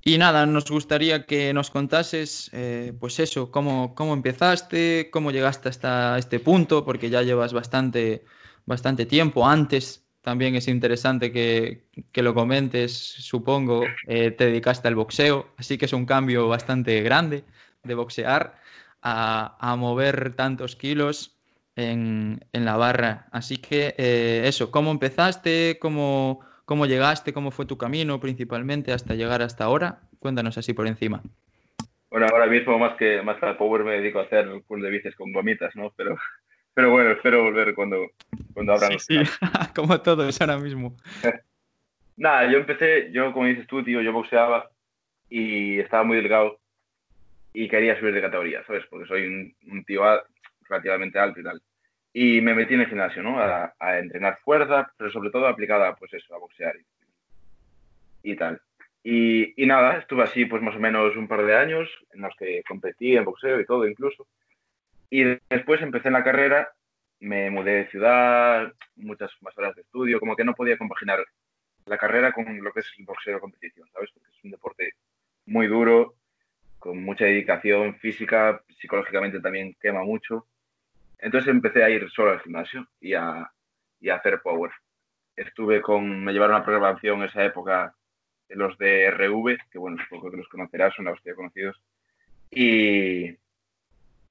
y 0.03 0.17
nada, 0.17 0.45
nos 0.45 0.69
gustaría 0.69 1.25
que 1.25 1.53
nos 1.53 1.71
contases, 1.71 2.49
eh, 2.51 2.91
pues 2.99 3.17
eso, 3.21 3.49
cómo, 3.49 3.95
cómo 3.95 4.13
empezaste, 4.13 5.09
cómo 5.09 5.31
llegaste 5.31 5.69
hasta 5.69 6.17
este 6.17 6.41
punto, 6.41 6.83
porque 6.83 7.09
ya 7.09 7.21
llevas 7.21 7.53
bastante 7.53 8.25
bastante 8.71 9.05
tiempo. 9.05 9.45
Antes 9.45 10.03
también 10.21 10.55
es 10.55 10.67
interesante 10.67 11.31
que, 11.31 11.83
lo 12.21 12.33
comentes, 12.33 12.91
supongo, 12.93 13.83
eh, 14.07 14.31
te 14.31 14.45
dedicaste 14.45 14.87
al 14.87 14.95
boxeo, 14.95 15.47
así 15.57 15.77
que 15.77 15.85
es 15.85 15.93
un 15.93 16.05
cambio 16.05 16.47
bastante 16.47 17.01
grande 17.01 17.43
de 17.83 17.93
boxear 17.95 18.55
a, 19.01 19.75
mover 19.77 20.35
tantos 20.35 20.75
kilos 20.75 21.37
en, 21.75 22.39
la 22.53 22.77
barra. 22.77 23.27
Así 23.31 23.57
que 23.57 23.93
eh, 23.97 24.43
eso, 24.45 24.71
¿cómo 24.71 24.91
empezaste? 24.91 25.77
¿Cómo, 25.79 26.39
¿Cómo 26.65 26.85
llegaste? 26.85 27.33
¿Cómo 27.33 27.51
fue 27.51 27.65
tu 27.65 27.77
camino 27.77 28.19
principalmente 28.19 28.93
hasta 28.93 29.15
llegar 29.15 29.41
hasta 29.41 29.65
ahora? 29.65 29.99
Cuéntanos 30.19 30.57
así 30.57 30.73
por 30.73 30.87
encima. 30.87 31.21
Bueno, 32.11 32.27
ahora 32.29 32.45
mismo 32.45 32.77
más 32.77 32.97
que 32.97 33.21
más 33.21 33.39
que 33.39 33.45
al 33.45 33.57
power 33.57 33.83
me 33.83 33.93
dedico 33.93 34.19
a 34.19 34.23
hacer 34.23 34.45
full 34.67 34.81
de 34.81 34.89
bicis 34.89 35.15
con 35.15 35.31
gomitas, 35.31 35.75
¿no? 35.75 35.93
Pero 35.95 36.17
pero 36.73 36.91
bueno, 36.91 37.11
espero 37.11 37.43
volver 37.43 37.75
cuando, 37.75 38.11
cuando 38.53 38.73
abran 38.73 38.99
sí, 38.99 39.23
sí. 39.25 39.31
como 39.75 40.01
todo 40.01 40.27
es 40.27 40.39
ahora 40.41 40.57
mismo. 40.57 40.95
Nada, 42.17 42.51
yo 42.51 42.59
empecé, 42.59 43.11
yo 43.11 43.33
como 43.33 43.47
dices 43.47 43.67
tú, 43.67 43.83
tío, 43.83 44.01
yo 44.01 44.13
boxeaba 44.13 44.69
y 45.29 45.79
estaba 45.79 46.03
muy 46.03 46.17
delgado 46.17 46.59
y 47.53 47.67
quería 47.67 47.99
subir 47.99 48.13
de 48.13 48.21
categoría, 48.21 48.63
¿sabes? 48.65 48.85
Porque 48.89 49.07
soy 49.07 49.25
un, 49.25 49.55
un 49.71 49.83
tío 49.83 50.03
relativamente 50.69 51.19
alto 51.19 51.39
y 51.39 51.43
tal. 51.43 51.61
Y 52.13 52.41
me 52.41 52.53
metí 52.53 52.73
en 52.73 52.81
el 52.81 52.87
gimnasio, 52.87 53.23
¿no? 53.23 53.39
A, 53.39 53.73
a, 53.79 53.99
entrenar 53.99 54.39
fuerza, 54.43 54.91
pero 54.97 55.09
sobre 55.11 55.31
todo 55.31 55.47
aplicada, 55.47 55.95
pues 55.95 56.13
eso, 56.13 56.35
a 56.35 56.39
boxear 56.39 56.75
y, 58.23 58.31
y 58.31 58.35
tal. 58.35 58.61
Y, 59.03 59.61
y, 59.61 59.65
nada, 59.65 59.97
estuve 59.97 60.23
así 60.23 60.45
pues 60.45 60.61
más 60.61 60.75
o 60.75 60.79
menos 60.79 61.15
un 61.15 61.27
par 61.27 61.43
de 61.43 61.55
años 61.55 61.89
en 62.13 62.21
los 62.21 62.35
que 62.35 62.61
competí 62.67 63.15
en 63.15 63.25
boxeo 63.25 63.59
y 63.59 63.65
todo 63.65 63.87
incluso. 63.87 64.27
Y 65.11 65.25
después 65.49 65.81
empecé 65.81 66.07
en 66.07 66.13
la 66.13 66.23
carrera, 66.23 66.71
me 67.19 67.51
mudé 67.51 67.71
de 67.71 67.89
ciudad, 67.89 68.71
muchas 68.95 69.29
más 69.41 69.55
horas 69.57 69.75
de 69.75 69.81
estudio, 69.81 70.21
como 70.21 70.37
que 70.37 70.45
no 70.45 70.53
podía 70.53 70.77
compaginar 70.77 71.19
la 71.85 71.97
carrera 71.97 72.31
con 72.31 72.45
lo 72.63 72.71
que 72.71 72.79
es 72.79 72.87
el 72.97 73.03
boxeo 73.03 73.35
de 73.35 73.41
competición, 73.41 73.89
¿sabes? 73.91 74.09
Porque 74.13 74.29
es 74.29 74.43
un 74.45 74.51
deporte 74.51 74.93
muy 75.47 75.67
duro, 75.67 76.15
con 76.79 77.03
mucha 77.03 77.25
dedicación 77.25 77.95
física, 77.99 78.63
psicológicamente 78.79 79.41
también 79.41 79.75
quema 79.81 80.01
mucho. 80.01 80.47
Entonces 81.19 81.49
empecé 81.49 81.83
a 81.83 81.89
ir 81.89 82.09
solo 82.09 82.31
al 82.31 82.39
gimnasio 82.39 82.87
y 83.01 83.13
a, 83.13 83.51
y 83.99 84.09
a 84.09 84.15
hacer 84.15 84.41
power. 84.41 84.71
Estuve 85.35 85.81
con, 85.81 86.23
me 86.23 86.31
llevaron 86.31 86.55
a 86.55 86.63
programación 86.63 87.21
esa 87.23 87.43
época 87.43 87.93
los 88.47 88.77
de 88.77 89.11
RV, 89.11 89.57
que 89.69 89.77
bueno, 89.77 89.97
supongo 90.03 90.31
que 90.31 90.37
los 90.37 90.47
conocerás, 90.47 90.95
son 90.95 91.05
los 91.05 91.19
que 91.19 91.35
conocidos. 91.35 91.81
Y, 92.49 93.35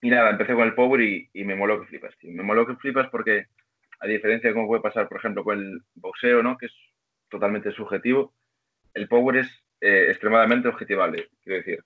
y 0.03 0.11
nada, 0.11 0.31
empecé 0.31 0.55
con 0.55 0.67
el 0.67 0.75
power 0.75 1.01
y, 1.01 1.45
me 1.45 1.55
moló 1.55 1.81
que 1.81 1.87
flipas, 1.87 2.17
tío. 2.19 2.33
Me 2.33 2.43
moló 2.43 2.67
que 2.67 2.77
flipas 2.77 3.09
porque, 3.11 3.47
a 4.01 4.07
diferencia 4.07 4.49
de 4.49 4.55
cómo 4.55 4.67
puede 4.67 4.83
pasar, 4.83 5.09
por 5.09 5.19
ejemplo, 5.19 5.45
con 5.45 5.59
el 5.59 5.83
boxeo, 5.95 6.43
¿no? 6.43 6.57
Que 6.57 6.67
es 6.67 6.75
totalmente 7.29 7.71
subjetivo, 7.73 8.35
el 8.95 9.09
power 9.09 9.37
es 9.37 9.65
eh, 9.81 10.07
extremadamente 10.09 10.69
objetivable. 10.69 11.29
Quiero 11.43 11.59
decir, 11.59 11.85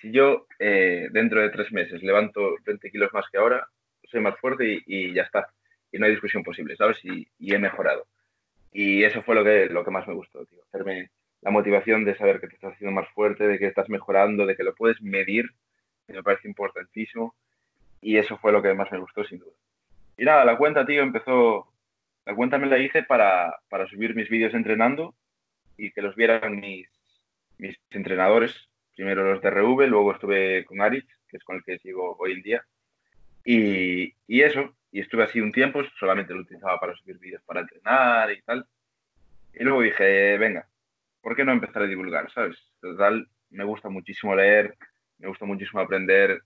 si 0.00 0.10
yo 0.12 0.46
eh, 0.58 1.08
dentro 1.12 1.40
de 1.40 1.50
tres 1.50 1.72
meses 1.72 2.02
levanto 2.02 2.56
20 2.64 2.90
kilos 2.90 3.12
más 3.12 3.26
que 3.30 3.38
ahora, 3.38 3.68
soy 4.04 4.20
más 4.20 4.38
fuerte 4.38 4.82
y, 4.86 5.14
ya 5.14 5.22
está. 5.22 5.48
Y 5.90 5.98
no 5.98 6.06
hay 6.06 6.12
discusión 6.12 6.42
posible, 6.42 6.76
¿sabes? 6.76 6.98
Y, 7.04 7.26
he 7.40 7.58
mejorado. 7.58 8.06
Y 8.72 9.04
eso 9.04 9.22
fue 9.22 9.34
lo 9.36 9.44
que, 9.44 9.66
lo 9.66 9.84
que 9.84 9.90
más 9.90 10.06
me 10.08 10.14
gustó, 10.14 10.44
tío. 10.46 10.60
Hacerme 10.64 11.10
la 11.40 11.50
motivación 11.50 12.04
de 12.04 12.16
saber 12.16 12.40
que 12.40 12.48
te 12.48 12.54
estás 12.54 12.74
haciendo 12.74 12.92
más 12.92 13.08
fuerte, 13.10 13.46
de 13.46 13.58
que 13.58 13.66
estás 13.66 13.88
mejorando, 13.88 14.46
de 14.46 14.56
que 14.56 14.64
lo 14.64 14.74
puedes 14.74 15.00
medir, 15.00 15.46
me 16.08 16.22
parece 16.22 16.48
importantísimo. 16.48 17.34
Y 18.04 18.18
eso 18.18 18.36
fue 18.36 18.52
lo 18.52 18.60
que 18.60 18.74
más 18.74 18.92
me 18.92 18.98
gustó, 18.98 19.24
sin 19.24 19.38
duda. 19.38 19.54
Y 20.18 20.26
nada, 20.26 20.44
la 20.44 20.58
cuenta, 20.58 20.84
tío, 20.84 21.02
empezó. 21.02 21.72
La 22.26 22.34
cuenta 22.34 22.58
me 22.58 22.66
la 22.66 22.76
hice 22.76 23.02
para, 23.02 23.58
para 23.70 23.86
subir 23.86 24.14
mis 24.14 24.28
vídeos 24.28 24.52
entrenando 24.52 25.14
y 25.78 25.90
que 25.90 26.02
los 26.02 26.14
vieran 26.14 26.60
mis, 26.60 26.86
mis 27.56 27.78
entrenadores. 27.90 28.68
Primero 28.94 29.32
los 29.32 29.40
de 29.40 29.48
RV, 29.48 29.88
luego 29.88 30.12
estuve 30.12 30.66
con 30.66 30.82
Aritz, 30.82 31.08
que 31.28 31.38
es 31.38 31.44
con 31.44 31.56
el 31.56 31.64
que 31.64 31.78
sigo 31.78 32.14
hoy 32.18 32.32
en 32.32 32.42
día. 32.42 32.64
Y, 33.42 34.14
y 34.26 34.42
eso, 34.42 34.76
y 34.92 35.00
estuve 35.00 35.24
así 35.24 35.40
un 35.40 35.52
tiempo, 35.52 35.82
solamente 35.98 36.34
lo 36.34 36.40
utilizaba 36.40 36.78
para 36.78 36.94
subir 36.96 37.18
vídeos 37.18 37.42
para 37.44 37.60
entrenar 37.60 38.30
y 38.30 38.42
tal. 38.42 38.66
Y 39.54 39.64
luego 39.64 39.80
dije, 39.80 40.36
venga, 40.36 40.68
¿por 41.22 41.34
qué 41.34 41.42
no 41.42 41.52
empezar 41.52 41.82
a 41.82 41.86
divulgar? 41.86 42.30
¿Sabes? 42.32 42.58
Total, 42.82 43.26
me 43.48 43.64
gusta 43.64 43.88
muchísimo 43.88 44.36
leer, 44.36 44.76
me 45.18 45.28
gusta 45.28 45.46
muchísimo 45.46 45.80
aprender. 45.80 46.42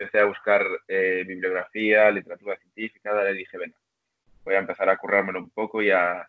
Empecé 0.00 0.20
a 0.20 0.24
buscar 0.24 0.66
eh, 0.88 1.24
bibliografía, 1.26 2.10
literatura 2.10 2.56
científica, 2.56 3.30
y 3.30 3.36
dije, 3.36 3.58
venga, 3.58 3.76
voy 4.44 4.54
a 4.54 4.60
empezar 4.60 4.88
a 4.88 4.96
currármelo 4.96 5.40
un 5.40 5.50
poco 5.50 5.82
y 5.82 5.90
a, 5.90 6.26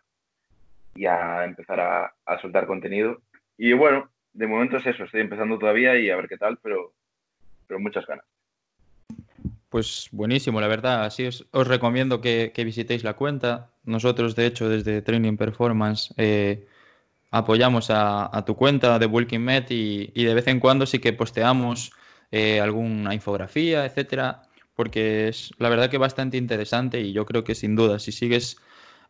y 0.94 1.06
a 1.06 1.44
empezar 1.44 1.80
a, 1.80 2.14
a 2.26 2.38
soltar 2.38 2.66
contenido. 2.66 3.22
Y 3.56 3.72
bueno, 3.72 4.10
de 4.34 4.46
momento 4.46 4.76
es 4.76 4.86
eso, 4.86 5.04
estoy 5.04 5.22
empezando 5.22 5.58
todavía 5.58 5.98
y 5.98 6.10
a 6.10 6.16
ver 6.16 6.28
qué 6.28 6.36
tal, 6.36 6.58
pero, 6.62 6.92
pero 7.66 7.80
muchas 7.80 8.06
ganas. 8.06 8.26
Pues 9.72 10.10
buenísimo, 10.12 10.60
la 10.60 10.68
verdad. 10.68 11.06
Así 11.06 11.26
os, 11.26 11.46
os 11.50 11.66
recomiendo 11.66 12.20
que, 12.20 12.52
visitéis 12.54 13.04
la 13.04 13.14
cuenta. 13.14 13.70
Nosotros, 13.84 14.36
de 14.36 14.44
hecho, 14.44 14.68
desde 14.68 15.00
Training 15.00 15.38
Performance 15.38 16.12
eh, 16.18 16.66
apoyamos 17.30 17.86
a, 17.88 18.44
tu 18.44 18.54
cuenta 18.54 18.98
de 18.98 19.06
Bulking 19.06 19.40
Met 19.40 19.70
y, 19.70 20.12
de 20.12 20.34
vez 20.34 20.46
en 20.46 20.60
cuando 20.60 20.84
sí 20.84 20.98
que 20.98 21.14
posteamos 21.14 21.92
eh, 22.32 22.60
alguna 22.60 23.14
infografía, 23.14 23.86
etcétera, 23.86 24.42
porque 24.74 25.28
es 25.28 25.52
la 25.58 25.68
verdad 25.68 25.90
que 25.90 25.98
bastante 25.98 26.36
interesante 26.36 27.00
y 27.00 27.12
yo 27.12 27.26
creo 27.26 27.44
que 27.44 27.54
sin 27.54 27.76
duda, 27.76 27.98
si 27.98 28.10
sigues 28.10 28.56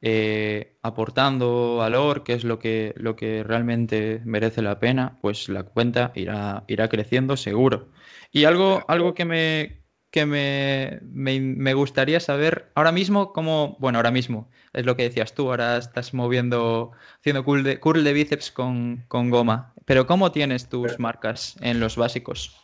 eh, 0.03 0.77
aportando 0.83 1.77
valor, 1.77 2.25
que 2.25 2.35
es 2.35 2.45
lo 2.45 2.59
que, 2.59 2.93
lo 2.97 3.15
que 3.15 3.45
realmente 3.45 4.21
merece 4.25 4.61
la 4.61 4.81
pena, 4.81 5.19
pues 5.23 5.49
la 5.49 5.63
cuenta 5.63 6.13
irá, 6.17 6.65
irá 6.67 6.89
creciendo 6.89 7.37
seguro. 7.37 7.89
Y 8.33 8.45
algo, 8.45 8.85
algo 8.89 9.15
que 9.15 9.25
me, 9.25 9.83
que 10.11 10.27
me, 10.27 10.99
me, 11.03 11.75
gustaría 11.75 12.19
saber 12.21 12.73
ahora 12.75 12.93
mismo, 12.93 13.33
cómo, 13.33 13.77
bueno, 13.79 13.99
ahora 13.99 14.11
mismo 14.11 14.51
es 14.73 14.85
lo 14.85 14.97
que 14.97 15.05
decías 15.05 15.35
tú, 15.35 15.51
ahora 15.51 15.79
estás 15.79 16.13
moviendo, 16.15 16.93
haciendo 17.21 17.45
curl 17.45 17.63
de, 17.63 17.79
curl 17.81 18.05
de 18.05 18.13
bíceps 18.13 18.51
con, 18.51 19.05
con, 19.09 19.31
goma, 19.31 19.73
pero 19.87 20.07
¿cómo 20.07 20.33
tienes 20.33 20.69
tus 20.69 20.99
marcas 20.99 21.57
en 21.61 21.81
los 21.81 21.97
básicos? 21.97 22.62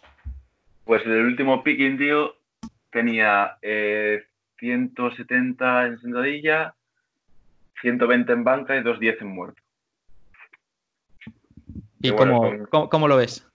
Pues 0.89 1.05
el 1.05 1.27
último 1.27 1.63
picking, 1.63 1.99
tío, 1.99 2.35
tenía 2.91 3.59
170 3.61 5.85
eh, 5.85 5.87
en 5.87 6.01
sentadilla, 6.01 6.75
120 7.83 8.33
en 8.33 8.43
banca 8.43 8.75
y 8.75 8.83
210 8.83 9.21
en 9.21 9.29
muerto. 9.29 9.63
¿Y 12.01 12.11
cómo, 12.13 13.07
lo 13.07 13.17
ves? 13.19 13.47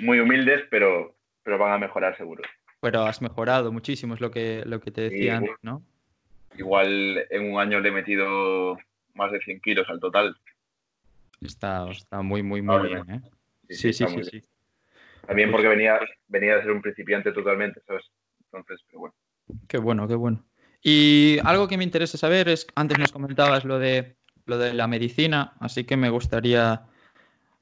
Muy 0.00 0.20
humildes, 0.20 0.62
pero, 0.70 1.14
pero 1.42 1.58
van 1.58 1.72
a 1.72 1.78
mejorar 1.78 2.16
seguro. 2.16 2.42
Pero 2.80 3.02
has 3.02 3.20
mejorado 3.20 3.70
muchísimo, 3.70 4.14
es 4.14 4.22
lo 4.22 4.30
que, 4.30 4.62
lo 4.64 4.80
que 4.80 4.92
te 4.92 5.02
decía 5.02 5.36
antes, 5.36 5.56
¿no? 5.60 5.82
Igual 6.56 7.26
en 7.28 7.52
un 7.52 7.60
año 7.60 7.80
le 7.80 7.90
he 7.90 7.92
metido 7.92 8.78
más 9.12 9.30
de 9.30 9.40
100 9.40 9.60
kilos 9.60 9.90
al 9.90 10.00
total. 10.00 10.38
Está, 11.42 11.90
está 11.90 12.22
muy, 12.22 12.42
muy, 12.42 12.62
muy 12.62 12.88
bien, 12.88 13.10
¿eh? 13.10 13.20
Sí, 13.68 13.92
sí, 13.92 14.06
sí, 14.06 14.24
sí, 14.24 14.42
También 15.26 15.50
porque 15.50 15.68
venía, 15.68 15.98
venía 16.28 16.56
de 16.56 16.62
ser 16.62 16.70
un 16.72 16.82
principiante 16.82 17.32
totalmente, 17.32 17.80
¿sabes? 17.86 18.04
Entonces, 18.44 18.80
pero 18.86 19.00
bueno. 19.00 19.14
Qué 19.68 19.78
bueno, 19.78 20.08
qué 20.08 20.14
bueno. 20.14 20.44
Y 20.82 21.38
algo 21.44 21.68
que 21.68 21.76
me 21.76 21.84
interesa 21.84 22.18
saber 22.18 22.48
es, 22.48 22.66
antes 22.74 22.98
nos 22.98 23.12
comentabas 23.12 23.64
lo 23.64 23.78
de, 23.78 24.16
lo 24.46 24.58
de 24.58 24.74
la 24.74 24.88
medicina, 24.88 25.54
así 25.60 25.84
que 25.84 25.96
me 25.96 26.10
gustaría 26.10 26.82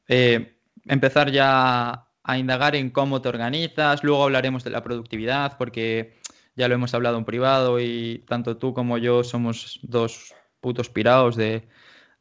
eh, 0.08 0.56
empezar 0.86 1.30
ya 1.30 2.06
a 2.22 2.38
indagar 2.38 2.76
en 2.76 2.90
cómo 2.90 3.20
te 3.20 3.28
organizas, 3.28 4.02
luego 4.02 4.24
hablaremos 4.24 4.64
de 4.64 4.70
la 4.70 4.82
productividad, 4.82 5.58
porque 5.58 6.18
ya 6.56 6.68
lo 6.68 6.74
hemos 6.74 6.94
hablado 6.94 7.18
en 7.18 7.24
privado 7.24 7.80
y 7.80 8.24
tanto 8.26 8.56
tú 8.56 8.72
como 8.72 8.98
yo 8.98 9.22
somos 9.22 9.80
dos 9.82 10.34
putos 10.60 10.88
pirados 10.88 11.36
de, 11.36 11.68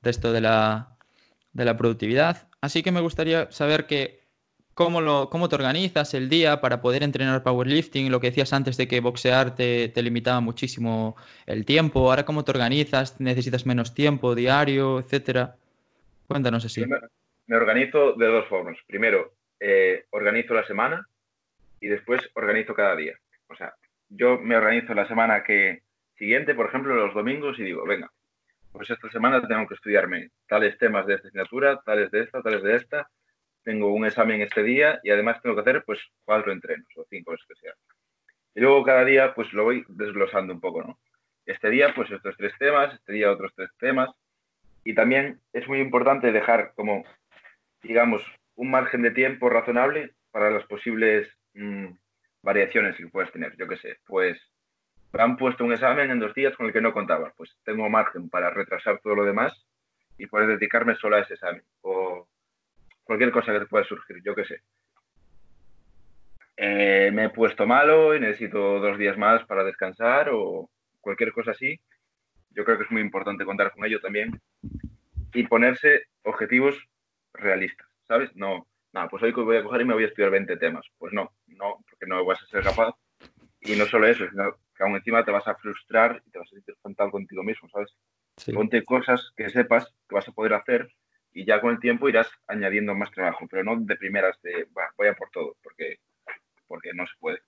esto 0.04 0.32
de 0.32 0.42
la, 0.42 0.98
de 1.54 1.66
la 1.66 1.78
productividad. 1.78 2.48
Así 2.62 2.84
que 2.84 2.92
me 2.92 3.02
gustaría 3.02 3.52
saber 3.52 3.86
que 3.86 4.29
cómo, 4.80 5.50
te 5.50 5.56
organizas 5.56 6.14
el 6.14 6.30
día 6.30 6.62
para 6.62 6.82
poder 6.82 7.04
entrenar 7.04 7.44
powerlifting, 7.44 8.10
lo 8.10 8.22
que 8.22 8.28
decías 8.28 8.54
antes 8.54 8.78
de 8.78 8.88
que 8.88 9.02
boxear 9.02 9.54
te, 9.54 9.92
limitaba 10.02 10.40
muchísimo 10.40 11.18
el 11.46 11.66
tiempo, 11.66 12.10
ahora 12.10 12.24
cómo 12.24 12.46
te 12.46 12.52
organizas, 12.52 13.20
necesitas 13.20 13.66
menos 13.66 13.94
tiempo 13.94 14.36
diario, 14.36 15.00
etcétera. 15.00 15.58
Cuéntanos 16.28 16.64
así. 16.64 16.86
Me, 17.48 17.58
organizo 17.58 18.14
de 18.14 18.28
dos 18.28 18.48
formas. 18.48 18.78
Primero, 18.88 19.34
eh, 19.60 20.06
organizo 20.12 20.54
la 20.54 20.66
semana 20.66 21.06
y 21.82 21.88
después 21.88 22.22
organizo 22.36 22.74
cada 22.74 22.96
día. 22.96 23.20
O 23.48 23.56
sea, 23.56 23.74
yo 24.08 24.40
me 24.40 24.56
organizo 24.56 24.94
la 24.94 25.10
semana 25.10 25.44
que 25.44 25.82
siguiente, 26.18 26.56
por 26.56 26.68
ejemplo, 26.68 26.96
los 26.96 27.14
domingos 27.14 27.60
y 27.60 27.64
digo, 27.64 27.86
venga, 27.86 28.10
pues 28.72 28.90
esta 28.90 29.10
semana 29.10 29.46
tengo 29.46 29.68
que 29.68 29.74
estudiarme 29.74 30.30
tales 30.48 30.78
temas 30.78 31.06
de 31.06 31.16
esta 31.16 31.28
asignatura, 31.28 31.82
tales 31.82 32.12
de 32.12 32.22
esta, 32.22 32.42
tales 32.42 32.64
de 32.64 32.76
esta, 32.78 33.10
tengo 33.70 33.94
un 33.94 34.04
examen 34.04 34.42
este 34.42 34.64
día 34.64 35.00
y 35.04 35.12
además 35.12 35.40
tengo 35.44 35.54
que 35.54 35.62
hacer 35.62 35.84
pues 35.86 36.00
cuatro 36.26 36.52
entrenos 36.52 36.88
o 36.96 37.06
cinco, 37.08 37.34
los 37.34 37.46
que 37.48 37.54
sea. 37.54 37.74
Y 38.56 38.62
luego 38.62 38.84
cada 38.84 39.06
día 39.06 39.36
pues 39.36 39.54
lo 39.54 39.64
voy 39.64 39.86
desglosando 39.90 40.52
un 40.52 40.60
poco, 40.60 40.82
¿no? 40.82 41.00
Este 41.46 41.70
día 41.70 41.94
pues 41.94 42.10
estos 42.10 42.36
tres 42.36 42.52
temas, 42.58 42.96
este 42.96 43.14
día 43.14 43.32
otros 43.32 43.54
tres 43.56 43.70
temas. 43.78 44.10
Y 44.84 44.96
también 44.96 45.40
es 45.54 45.68
muy 45.68 45.82
importante 45.82 46.32
dejar 46.32 46.74
como, 46.74 47.04
digamos, 47.84 48.24
un 48.56 48.72
margen 48.72 49.04
de 49.04 49.12
tiempo 49.12 49.52
razonable 49.52 50.16
para 50.32 50.50
las 50.50 50.66
posibles 50.66 51.32
mm, 51.54 51.90
variaciones 52.42 52.96
que 52.96 53.08
puedas 53.08 53.32
tener. 53.32 53.56
Yo 53.56 53.68
qué 53.68 53.78
sé, 53.78 53.98
pues 54.08 54.42
me 55.14 55.22
han 55.22 55.38
puesto 55.38 55.64
un 55.64 55.74
examen 55.74 56.10
en 56.10 56.20
dos 56.20 56.34
días 56.34 56.56
con 56.56 56.66
el 56.66 56.74
que 56.74 56.82
no 56.82 56.92
contaba. 56.92 57.34
Pues 57.38 57.56
tengo 57.64 57.88
margen 57.88 58.32
para 58.32 58.50
retrasar 58.50 59.00
todo 59.00 59.14
lo 59.14 59.26
demás 59.26 59.64
y 60.18 60.26
poder 60.26 60.48
dedicarme 60.48 60.96
solo 60.96 61.18
a 61.18 61.20
ese 61.20 61.36
examen. 61.36 61.62
O 61.82 62.28
cualquier 63.10 63.32
cosa 63.32 63.52
que 63.52 63.62
te 63.62 63.66
pueda 63.66 63.84
surgir, 63.86 64.22
yo 64.24 64.36
qué 64.36 64.46
sé. 64.46 64.62
Eh, 66.58 67.10
me 67.12 67.26
he 67.26 67.30
puesto 67.30 67.66
malo 67.66 68.16
y 68.16 68.20
necesito 68.20 68.80
dos 68.80 69.00
días 69.00 69.18
más 69.18 69.44
para 69.48 69.64
descansar 69.64 70.30
o 70.32 70.70
cualquier 71.02 71.32
cosa 71.32 71.50
así. 71.50 71.80
Yo 72.52 72.64
creo 72.64 72.78
que 72.78 72.84
es 72.84 72.92
muy 72.92 73.02
importante 73.02 73.46
contar 73.46 73.74
con 73.74 73.84
ello 73.84 74.00
también 74.00 74.40
y 75.34 75.42
ponerse 75.48 76.04
objetivos 76.22 76.76
realistas, 77.34 77.88
¿sabes? 78.08 78.30
No, 78.36 78.68
nada, 78.94 79.10
pues 79.10 79.24
hoy 79.24 79.32
voy 79.32 79.58
a 79.58 79.64
coger 79.64 79.82
y 79.82 79.86
me 79.86 79.96
voy 79.96 80.04
a 80.04 80.08
estudiar 80.08 80.30
20 80.30 80.58
temas. 80.58 80.86
Pues 81.00 81.12
no, 81.12 81.32
no, 81.48 81.84
porque 81.90 82.06
no 82.06 82.24
vas 82.24 82.44
a 82.44 82.46
ser 82.46 82.64
capaz. 82.64 82.94
Y 83.62 83.76
no 83.76 83.88
solo 83.88 84.06
eso, 84.06 84.30
sino 84.30 84.52
que 84.78 84.84
aún 84.84 84.96
encima 84.96 85.26
te 85.26 85.32
vas 85.32 85.48
a 85.48 85.56
frustrar 85.56 86.22
y 86.28 86.30
te 86.30 86.38
vas 86.38 86.48
a 86.52 86.54
sentir 86.54 86.76
fatal 86.80 87.10
contigo 87.10 87.42
mismo, 87.42 87.70
¿sabes? 87.70 87.92
Ponte 88.54 88.84
cosas 88.84 89.32
que 89.36 89.50
sepas 89.50 89.92
que 90.08 90.14
vas 90.14 90.28
a 90.28 90.32
poder 90.32 90.54
hacer 90.54 90.92
y 91.34 91.46
ya 91.46 91.62
con 91.62 91.72
el 91.72 91.80
tiempo 91.80 92.10
irás 92.10 92.30
añadiendo 92.48 92.96
más 92.96 93.12
trabajo, 93.12 93.48
pero 93.50 93.64
no 93.64 93.78
de 93.80 93.96
primeras 93.96 94.42
de 94.42 94.68
voy 94.98 95.08
a 95.08 95.14
por 95.14 95.30
todo, 95.30 95.56
porque, 95.64 96.00
porque 96.68 96.92
no 96.94 97.06
se 97.06 97.14
puede. 97.20 97.40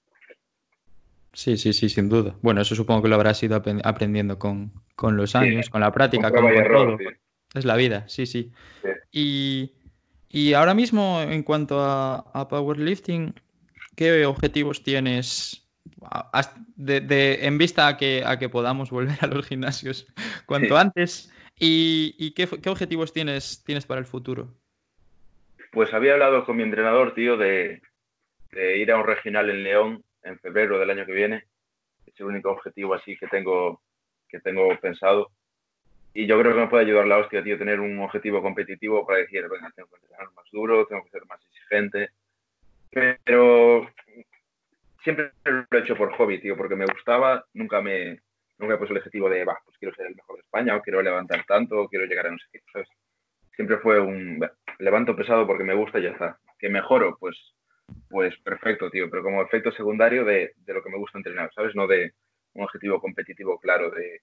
Sí, 1.34 1.58
sí, 1.58 1.74
sí, 1.74 1.90
sin 1.90 2.10
duda. 2.10 2.36
Bueno, 2.42 2.62
eso 2.62 2.76
supongo 2.76 3.04
que 3.04 3.08
lo 3.08 3.16
habrás 3.16 3.42
ido 3.42 3.62
aprendiendo 3.84 4.38
con, 4.38 4.72
los 4.98 5.36
años, 5.36 5.70
con 5.70 5.82
la 5.82 5.92
práctica, 5.92 6.30
con, 6.30 6.42
todo. 6.44 6.98
Es 7.54 7.66
la 7.66 7.76
vida, 7.76 8.08
sí, 8.08 8.26
sí. 8.26 8.52
Y, 9.12 10.54
ahora 10.54 10.74
mismo, 10.74 11.22
en 11.22 11.44
cuanto 11.44 11.80
a, 11.82 12.48
powerlifting, 12.50 13.34
¿qué 13.96 14.26
objetivos 14.26 14.84
tienes 14.84 15.70
de, 16.76 17.40
en 17.42 17.58
vista 17.58 17.88
a 17.88 17.98
que, 17.98 18.24
a 18.26 18.38
que 18.38 18.50
podamos 18.50 18.92
volver 18.92 19.18
a 19.22 19.28
los 19.28 19.48
gimnasios 19.48 20.08
cuanto 20.46 20.78
antes? 20.78 21.32
¿Y, 21.64 22.32
qué, 22.34 22.48
objetivos 22.72 23.14
tienes, 23.14 23.64
tienes 23.64 23.86
para 23.86 24.00
el 24.00 24.08
futuro? 24.08 24.48
Pues 25.72 25.94
había 25.94 26.14
hablado 26.14 26.44
con 26.44 26.58
mi 26.58 26.64
entrenador, 26.64 27.14
tío, 27.14 27.38
de, 27.38 27.84
ir 28.52 28.92
a 28.92 28.98
un 28.98 29.06
regional 29.06 29.48
en 29.52 29.64
León 29.64 30.04
en 30.24 30.40
febrero 30.40 30.80
del 30.80 30.90
año 30.90 31.06
que 31.06 31.12
viene. 31.12 31.46
Es 32.08 32.20
el 32.20 32.26
único 32.26 32.50
objetivo 32.50 32.96
así 32.96 33.16
que 33.16 33.28
tengo, 33.28 33.80
que 34.28 34.40
tengo 34.40 34.76
pensado. 34.80 35.30
Y 36.16 36.26
yo 36.26 36.40
creo 36.40 36.56
que 36.56 36.62
me 36.62 36.68
puede 36.68 36.86
ayudar 36.86 37.06
la 37.06 37.20
hostia, 37.20 37.44
tío, 37.44 37.60
tener 37.60 37.80
un 37.80 38.00
objetivo 38.00 38.42
competitivo 38.42 39.06
para 39.06 39.20
decir, 39.20 39.48
venga, 39.48 39.72
tengo 39.76 39.88
que 39.90 39.98
entrenar 39.98 40.34
más 40.34 40.46
duro, 40.52 40.88
tengo 40.88 41.04
que 41.04 41.12
ser 41.12 41.26
más 41.28 41.40
exigente. 41.46 42.10
Pero 42.90 43.88
siempre 45.04 45.32
lo 45.46 45.78
he 45.78 45.82
hecho 45.82 45.96
por 45.96 46.12
hobby, 46.16 46.42
tío, 46.42 46.58
porque 46.58 46.76
me 46.76 46.88
gustaba, 46.88 47.46
nunca 47.54 47.82
me, 47.82 48.20
nunca 48.62 48.76
he 48.76 48.78
puesto 48.78 48.94
el 48.94 49.00
objetivo 49.00 49.30
de, 49.30 49.44
va, 49.44 49.58
pues 49.66 49.78
quiero 49.78 49.96
ser 49.96 50.08
el 50.08 50.16
mejor 50.16 50.38
de 50.38 50.42
España, 50.42 50.76
o 50.76 50.82
quiero 50.82 51.02
levantar 51.02 51.46
tanto, 51.46 51.82
o 51.82 51.90
quiero 51.90 52.06
llegar 52.06 52.28
a 52.28 52.32
no 52.32 52.38
sé 52.38 52.46
qué, 52.52 52.62
¿sabes? 52.72 52.88
Siempre 53.56 53.78
fue 53.78 54.00
un, 54.00 54.40
levanto 54.80 55.16
pesado 55.16 55.46
porque 55.46 55.64
me 55.64 55.74
gusta 55.74 56.00
y 56.00 56.04
ya 56.04 56.10
está. 56.12 56.40
Que 56.58 56.70
mejoro, 56.70 57.18
pues, 57.20 57.38
pues 58.10 58.38
perfecto, 58.40 58.90
tío, 58.90 59.10
pero 59.10 59.24
como 59.24 59.42
efecto 59.42 59.72
secundario 59.72 60.24
de, 60.24 60.54
de 60.56 60.74
lo 60.74 60.82
que 60.82 60.90
me 60.90 60.98
gusta 60.98 61.18
entrenar, 61.18 61.52
¿sabes? 61.54 61.76
No 61.76 61.88
de 61.88 62.14
un 62.54 62.64
objetivo 62.64 63.00
competitivo 63.00 63.60
claro 63.60 63.92
de 63.92 64.22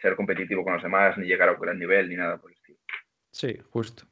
ser 0.00 0.16
competitivo 0.16 0.62
con 0.62 0.74
los 0.74 0.82
demás, 0.82 1.18
ni 1.18 1.26
llegar 1.26 1.48
a 1.48 1.52
un 1.52 1.60
gran 1.60 1.78
nivel, 1.78 2.08
ni 2.08 2.16
nada 2.16 2.38
por 2.38 2.50
el 2.50 2.56
estilo. 2.56 2.78
Sí, 3.32 3.58
justo. 3.70 4.04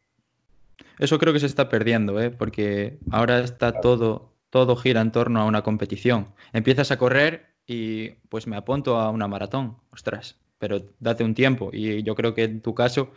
Eso 0.98 1.18
creo 1.18 1.32
que 1.32 1.40
se 1.40 1.46
está 1.46 1.68
perdiendo, 1.68 2.20
¿eh? 2.20 2.30
porque 2.30 2.98
ahora 3.10 3.40
está 3.40 3.80
todo, 3.80 4.34
todo 4.50 4.76
gira 4.76 5.00
en 5.00 5.12
torno 5.12 5.40
a 5.40 5.44
una 5.44 5.62
competición. 5.62 6.34
Empiezas 6.52 6.90
a 6.90 6.98
correr 6.98 7.46
y 7.68 8.10
pues 8.30 8.46
me 8.48 8.56
apunto 8.56 8.96
a 8.98 9.10
una 9.10 9.28
maratón, 9.28 9.76
ostras, 9.92 10.36
pero 10.58 10.82
date 11.00 11.22
un 11.22 11.34
tiempo. 11.34 11.70
Y 11.72 12.02
yo 12.02 12.14
creo 12.16 12.34
que 12.34 12.44
en 12.44 12.62
tu 12.62 12.74
caso 12.74 13.12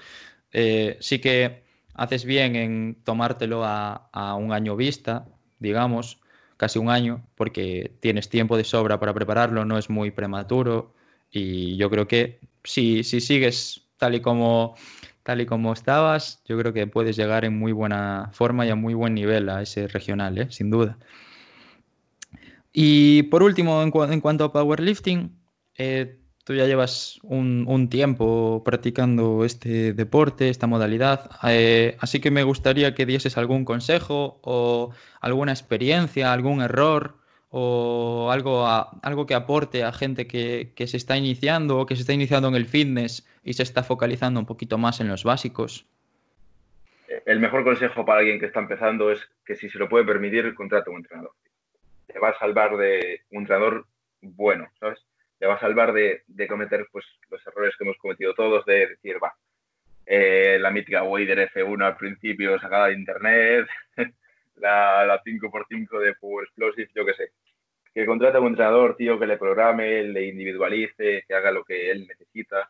eh, 0.51 0.97
sí 0.99 1.19
que 1.19 1.63
haces 1.95 2.25
bien 2.25 2.55
en 2.55 2.97
tomártelo 3.03 3.63
a, 3.65 4.09
a, 4.11 4.35
un 4.35 4.51
año 4.53 4.75
vista, 4.75 5.27
digamos, 5.59 6.19
casi 6.57 6.79
un 6.79 6.89
año, 6.89 7.25
porque 7.35 7.93
tienes 8.01 8.29
tiempo 8.29 8.57
de 8.57 8.65
sobra 8.65 8.99
para 8.99 9.13
prepararlo, 9.13 9.65
no 9.65 9.77
es 9.77 9.89
muy 9.89 10.11
prematuro. 10.11 10.93
Y 11.31 11.77
yo 11.77 11.89
creo 11.89 12.07
que 12.07 12.39
si, 12.63 13.03
si 13.03 13.21
sigues 13.21 13.87
tal 13.97 14.15
y 14.15 14.21
como 14.21 14.75
tal 15.23 15.41
y 15.41 15.45
como 15.45 15.73
estabas, 15.73 16.41
yo 16.45 16.57
creo 16.57 16.73
que 16.73 16.87
puedes 16.87 17.15
llegar 17.15 17.45
en 17.45 17.57
muy 17.57 17.71
buena 17.71 18.29
forma 18.33 18.65
y 18.65 18.69
a 18.69 18.75
muy 18.75 18.93
buen 18.93 19.13
nivel 19.13 19.49
a 19.49 19.61
ese 19.61 19.87
regional, 19.87 20.37
¿eh? 20.37 20.47
sin 20.51 20.69
duda. 20.71 20.97
Y 22.73 23.23
por 23.23 23.43
último, 23.43 23.81
en, 23.83 23.91
cuanto 24.21 24.45
a 24.45 24.53
powerlifting, 24.53 25.35
eh, 25.77 26.19
tú 26.45 26.53
ya 26.53 26.65
llevas 26.65 27.19
un, 27.23 27.89
tiempo 27.89 28.63
practicando 28.63 29.43
este 29.43 29.93
deporte, 29.93 30.49
esta 30.49 30.67
modalidad, 30.67 31.29
eh, 31.43 31.97
así 31.99 32.19
que 32.21 32.31
me 32.31 32.43
gustaría 32.43 32.95
que 32.95 33.05
dieses 33.05 33.37
algún 33.37 33.65
consejo 33.65 34.39
o 34.43 34.91
alguna 35.19 35.51
experiencia, 35.51 36.31
algún 36.31 36.61
error 36.61 37.17
o 37.49 38.31
algo, 38.31 38.65
algo 38.65 39.25
que 39.25 39.35
aporte 39.35 39.83
a 39.83 39.91
gente 39.91 40.25
que, 40.25 40.71
que, 40.73 40.87
se 40.87 40.95
está 40.95 41.17
iniciando 41.17 41.79
o 41.79 41.85
que 41.85 41.95
se 41.95 42.01
está 42.01 42.13
iniciando 42.13 42.47
en 42.47 42.55
el 42.55 42.65
fitness 42.65 43.27
y 43.43 43.53
se 43.53 43.63
está 43.63 43.83
focalizando 43.83 44.39
un 44.39 44.45
poquito 44.45 44.77
más 44.77 45.01
en 45.01 45.09
los 45.09 45.25
básicos? 45.25 45.85
El 47.25 47.41
mejor 47.41 47.65
consejo 47.65 48.05
para 48.05 48.19
alguien 48.19 48.39
que 48.39 48.45
está 48.45 48.61
empezando 48.61 49.11
es 49.11 49.19
que 49.45 49.55
si 49.55 49.69
se 49.69 49.77
lo 49.77 49.89
puede 49.89 50.05
permitir, 50.05 50.55
contrate 50.55 50.89
un 50.89 50.97
entrenador 50.97 51.33
te 52.11 52.19
va 52.19 52.29
a 52.29 52.39
salvar 52.39 52.77
de 52.77 53.21
un 53.31 53.39
entrenador 53.43 53.85
bueno, 54.21 54.69
¿sabes? 54.79 54.99
Te 55.39 55.47
va 55.47 55.55
a 55.55 55.59
salvar 55.59 55.93
de, 55.93 56.23
de 56.27 56.47
cometer 56.47 56.87
pues, 56.91 57.05
los 57.29 57.45
errores 57.47 57.75
que 57.77 57.83
hemos 57.83 57.97
cometido 57.97 58.33
todos, 58.33 58.65
de 58.65 58.87
decir, 58.87 59.17
va, 59.21 59.33
eh, 60.05 60.57
la 60.59 60.71
mítica 60.71 61.03
Wader 61.03 61.51
F1 61.51 61.83
al 61.83 61.97
principio 61.97 62.59
sacada 62.59 62.87
de 62.87 62.93
internet, 62.93 63.67
la, 64.55 65.05
la 65.05 65.23
5x5 65.23 65.99
de 65.99 66.13
Power 66.15 66.45
Explosive, 66.45 66.89
yo 66.93 67.05
qué 67.05 67.13
sé. 67.13 67.31
Que 67.93 68.05
contrate 68.05 68.37
a 68.37 68.41
un 68.41 68.49
entrenador, 68.49 68.95
tío, 68.95 69.19
que 69.19 69.27
le 69.27 69.37
programe, 69.37 70.03
le 70.03 70.27
individualice, 70.27 71.23
que 71.27 71.33
haga 71.33 71.51
lo 71.51 71.63
que 71.63 71.91
él 71.91 72.07
necesita. 72.07 72.69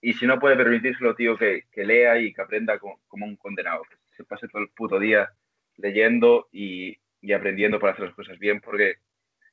Y 0.00 0.12
si 0.14 0.26
no 0.26 0.38
puede 0.38 0.56
permitírselo, 0.56 1.14
tío, 1.14 1.36
que, 1.36 1.64
que 1.72 1.84
lea 1.84 2.18
y 2.18 2.32
que 2.32 2.42
aprenda 2.42 2.78
como, 2.78 3.00
como 3.08 3.26
un 3.26 3.36
condenado. 3.36 3.82
Que 3.84 3.96
se 4.16 4.24
pase 4.24 4.48
todo 4.48 4.62
el 4.62 4.68
puto 4.68 4.98
día 4.98 5.30
leyendo 5.78 6.48
y, 6.52 6.96
y 7.22 7.32
aprendiendo 7.32 7.78
para 7.78 7.92
hacer 7.92 8.06
las 8.06 8.14
cosas 8.14 8.38
bien, 8.38 8.60
porque 8.60 8.96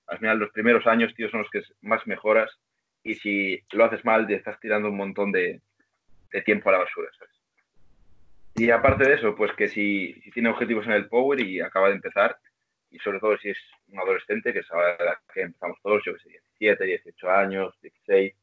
al 0.08 0.18
final 0.18 0.40
los 0.40 0.52
primeros 0.52 0.86
años, 0.88 1.14
tío, 1.16 1.30
son 1.30 1.42
los 1.42 1.50
que 1.52 1.62
más 1.82 2.06
mejoras 2.08 2.52
y 3.04 3.16
si 3.16 3.64
lo 3.72 3.86
haces 3.86 4.04
mal, 4.04 4.28
te 4.28 4.36
estás 4.36 4.60
tirando 4.60 4.90
un 4.90 4.98
montón 4.98 5.32
de, 5.32 5.62
de 6.32 6.42
tiempo 6.42 6.70
a 6.70 6.74
la 6.74 6.80
basura, 6.80 7.10
¿sabes? 7.18 7.36
Y 8.56 8.72
aparte 8.72 9.08
de 9.08 9.16
eso, 9.16 9.36
pues 9.36 9.54
que 9.54 9.70
si, 9.70 10.14
si, 10.22 10.32
tiene 10.32 10.50
objetivos 10.50 10.86
en 10.86 10.94
el 10.94 11.08
Power 11.08 11.40
y 11.40 11.62
acaba 11.62 11.88
de 11.88 11.96
empezar, 11.96 12.38
y 12.92 12.98
sobre 13.00 13.20
todo 13.20 13.38
si 13.38 13.52
es 13.52 13.58
un 13.88 14.00
adolescente, 14.00 14.52
que 14.52 14.60
es 14.60 14.72
ahora 14.72 15.22
que 15.34 15.42
empezamos 15.42 15.78
todos, 15.82 16.04
yo 16.04 16.14
que 16.14 16.20
sé, 16.20 16.30
17, 16.60 16.84
18 16.84 17.30
años, 17.30 17.80
16, 17.82 18.34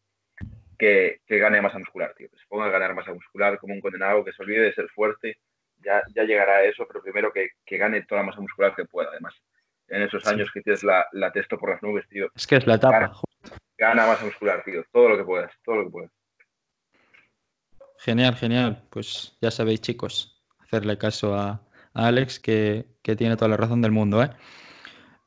que, 0.78 1.20
que 1.26 1.38
gane 1.38 1.60
masa 1.60 1.78
muscular, 1.78 2.14
tío, 2.16 2.30
que 2.30 2.38
se 2.38 2.46
ponga 2.46 2.66
a 2.66 2.70
ganar 2.70 2.94
masa 2.94 3.12
muscular 3.12 3.58
como 3.58 3.74
un 3.74 3.80
condenado, 3.80 4.24
que 4.24 4.32
se 4.32 4.42
olvide 4.42 4.62
de 4.62 4.74
ser 4.74 4.88
fuerte, 4.88 5.38
ya, 5.87 6.03
ya 6.14 6.25
llegará 6.25 6.57
a 6.57 6.64
eso, 6.64 6.85
pero 6.87 7.01
primero 7.01 7.33
que, 7.33 7.51
que, 7.64 7.79
gane 7.79 8.03
toda 8.03 8.20
la 8.20 8.27
masa 8.27 8.40
muscular 8.40 8.75
que 8.75 8.85
pueda, 8.85 9.09
además. 9.11 9.35
En 9.88 10.03
esos 10.03 10.27
años 10.27 10.51
que 10.53 10.61
tienes 10.62 10.83
la, 10.83 11.07
la, 11.12 11.31
testo 11.31 11.57
por 11.59 11.70
las 11.70 11.83
nubes, 11.83 12.09
tío. 12.09 12.29
Es 12.35 12.46
que 12.46 12.57
es 12.57 12.66
la 12.66 12.75
etapa. 12.75 12.99
Gana, 12.99 13.12
gana, 13.79 14.07
masa 14.07 14.25
muscular, 14.25 14.64
tío. 14.64 14.85
Todo 14.92 15.11
lo 15.11 15.16
que 15.16 15.25
puedas, 15.25 15.53
todo 15.64 15.77
lo 15.77 15.85
que 15.85 15.90
puedas. 15.90 16.11
Genial, 17.99 18.35
genial. 18.35 18.83
Pues 18.90 19.38
ya 19.40 19.53
sabéis, 19.53 19.81
chicos, 19.81 20.44
hacerle 20.59 20.99
caso 20.99 21.37
a, 21.37 21.62
a 21.94 22.07
Alex, 22.09 22.40
que, 22.40 22.87
que, 23.03 23.14
tiene 23.14 23.37
toda 23.37 23.49
la 23.49 23.57
razón 23.57 23.81
del 23.81 23.92
mundo, 23.92 24.22
¿eh? 24.25 24.31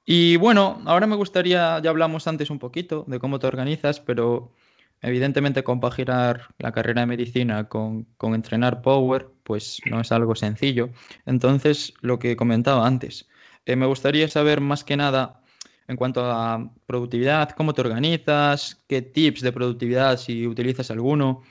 Y 0.03 0.35
bueno, 0.37 0.81
ahora 0.85 1.07
me 1.07 1.15
gustaría, 1.15 1.79
ya 1.79 1.89
hablamos 1.89 2.27
antes 2.27 2.49
un 2.49 2.59
poquito 2.59 3.05
de 3.07 3.19
cómo 3.19 3.39
te 3.39 3.47
organizas, 3.47 4.01
pero 4.01 4.53
Evidentemente, 5.01 5.63
compaginar 5.63 6.47
la 6.57 6.71
carrera 6.71 7.01
de 7.01 7.07
medicina 7.07 7.69
con, 7.69 8.03
con, 8.17 8.35
entrenar 8.35 8.81
power, 8.81 9.29
pues 9.43 9.79
no 9.89 10.01
es 10.01 10.11
algo 10.11 10.35
sencillo. 10.35 10.89
Entonces, 11.25 11.93
lo 12.01 12.19
que 12.19 12.35
comentaba 12.35 12.85
antes, 12.85 13.27
eh, 13.65 13.75
me 13.75 13.85
gustaría 13.85 14.27
saber 14.27 14.61
más 14.61 14.83
que 14.83 14.97
nada 14.97 15.41
en 15.87 15.95
cuanto 15.95 16.23
a 16.23 16.71
productividad, 16.85 17.51
cómo 17.51 17.73
te 17.73 17.81
organizas, 17.81 18.83
qué 18.87 19.01
tips 19.01 19.41
de 19.41 19.51
productividad, 19.51 20.17
si 20.17 20.45
utilizas 20.45 20.91
alguno, 20.91 21.41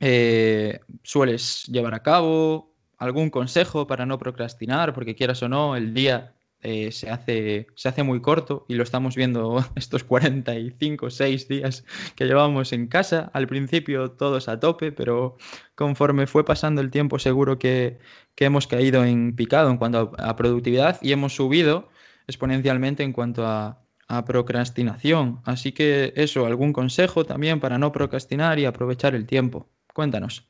eh, 0.00 0.80
sueles 1.02 1.64
llevar 1.66 1.94
a 1.94 2.02
cabo, 2.02 2.74
algún 2.98 3.30
consejo 3.30 3.86
para 3.86 4.06
no 4.06 4.18
procrastinar, 4.18 4.94
porque 4.94 5.14
quieras 5.14 5.42
o 5.42 5.48
no, 5.48 5.76
el 5.76 5.92
día 5.92 6.34
eh, 6.62 6.92
se, 6.92 7.10
hace, 7.10 7.66
se 7.74 7.88
hace 7.88 8.02
muy 8.02 8.20
corto 8.20 8.66
y 8.68 8.74
lo 8.74 8.82
estamos 8.82 9.16
viendo 9.16 9.64
estos 9.76 10.04
45, 10.04 11.10
6 11.10 11.48
días 11.48 11.84
que 12.16 12.26
llevamos 12.26 12.72
en 12.72 12.86
casa. 12.86 13.30
Al 13.32 13.46
principio 13.46 14.10
todos 14.10 14.48
a 14.48 14.60
tope, 14.60 14.92
pero 14.92 15.36
conforme 15.74 16.26
fue 16.26 16.44
pasando 16.44 16.80
el 16.80 16.90
tiempo 16.90 17.18
seguro 17.18 17.58
que, 17.58 17.98
que 18.34 18.44
hemos 18.44 18.66
caído 18.66 19.04
en 19.04 19.34
picado 19.34 19.70
en 19.70 19.78
cuanto 19.78 20.14
a, 20.18 20.30
a, 20.30 20.36
productividad 20.36 20.98
y 21.02 21.12
hemos 21.12 21.34
subido 21.34 21.88
exponencialmente 22.26 23.02
en 23.02 23.12
cuanto 23.12 23.46
a, 23.46 23.80
a 24.10 24.24
procrastinación. 24.24 25.40
Así 25.44 25.72
que 25.72 26.12
eso, 26.16 26.44
algún 26.44 26.72
consejo 26.72 27.24
también 27.24 27.60
para 27.60 27.78
no 27.78 27.92
procrastinar 27.92 28.58
y 28.58 28.64
aprovechar 28.64 29.14
el 29.14 29.26
tiempo. 29.26 29.68
Cuéntanos. 29.94 30.48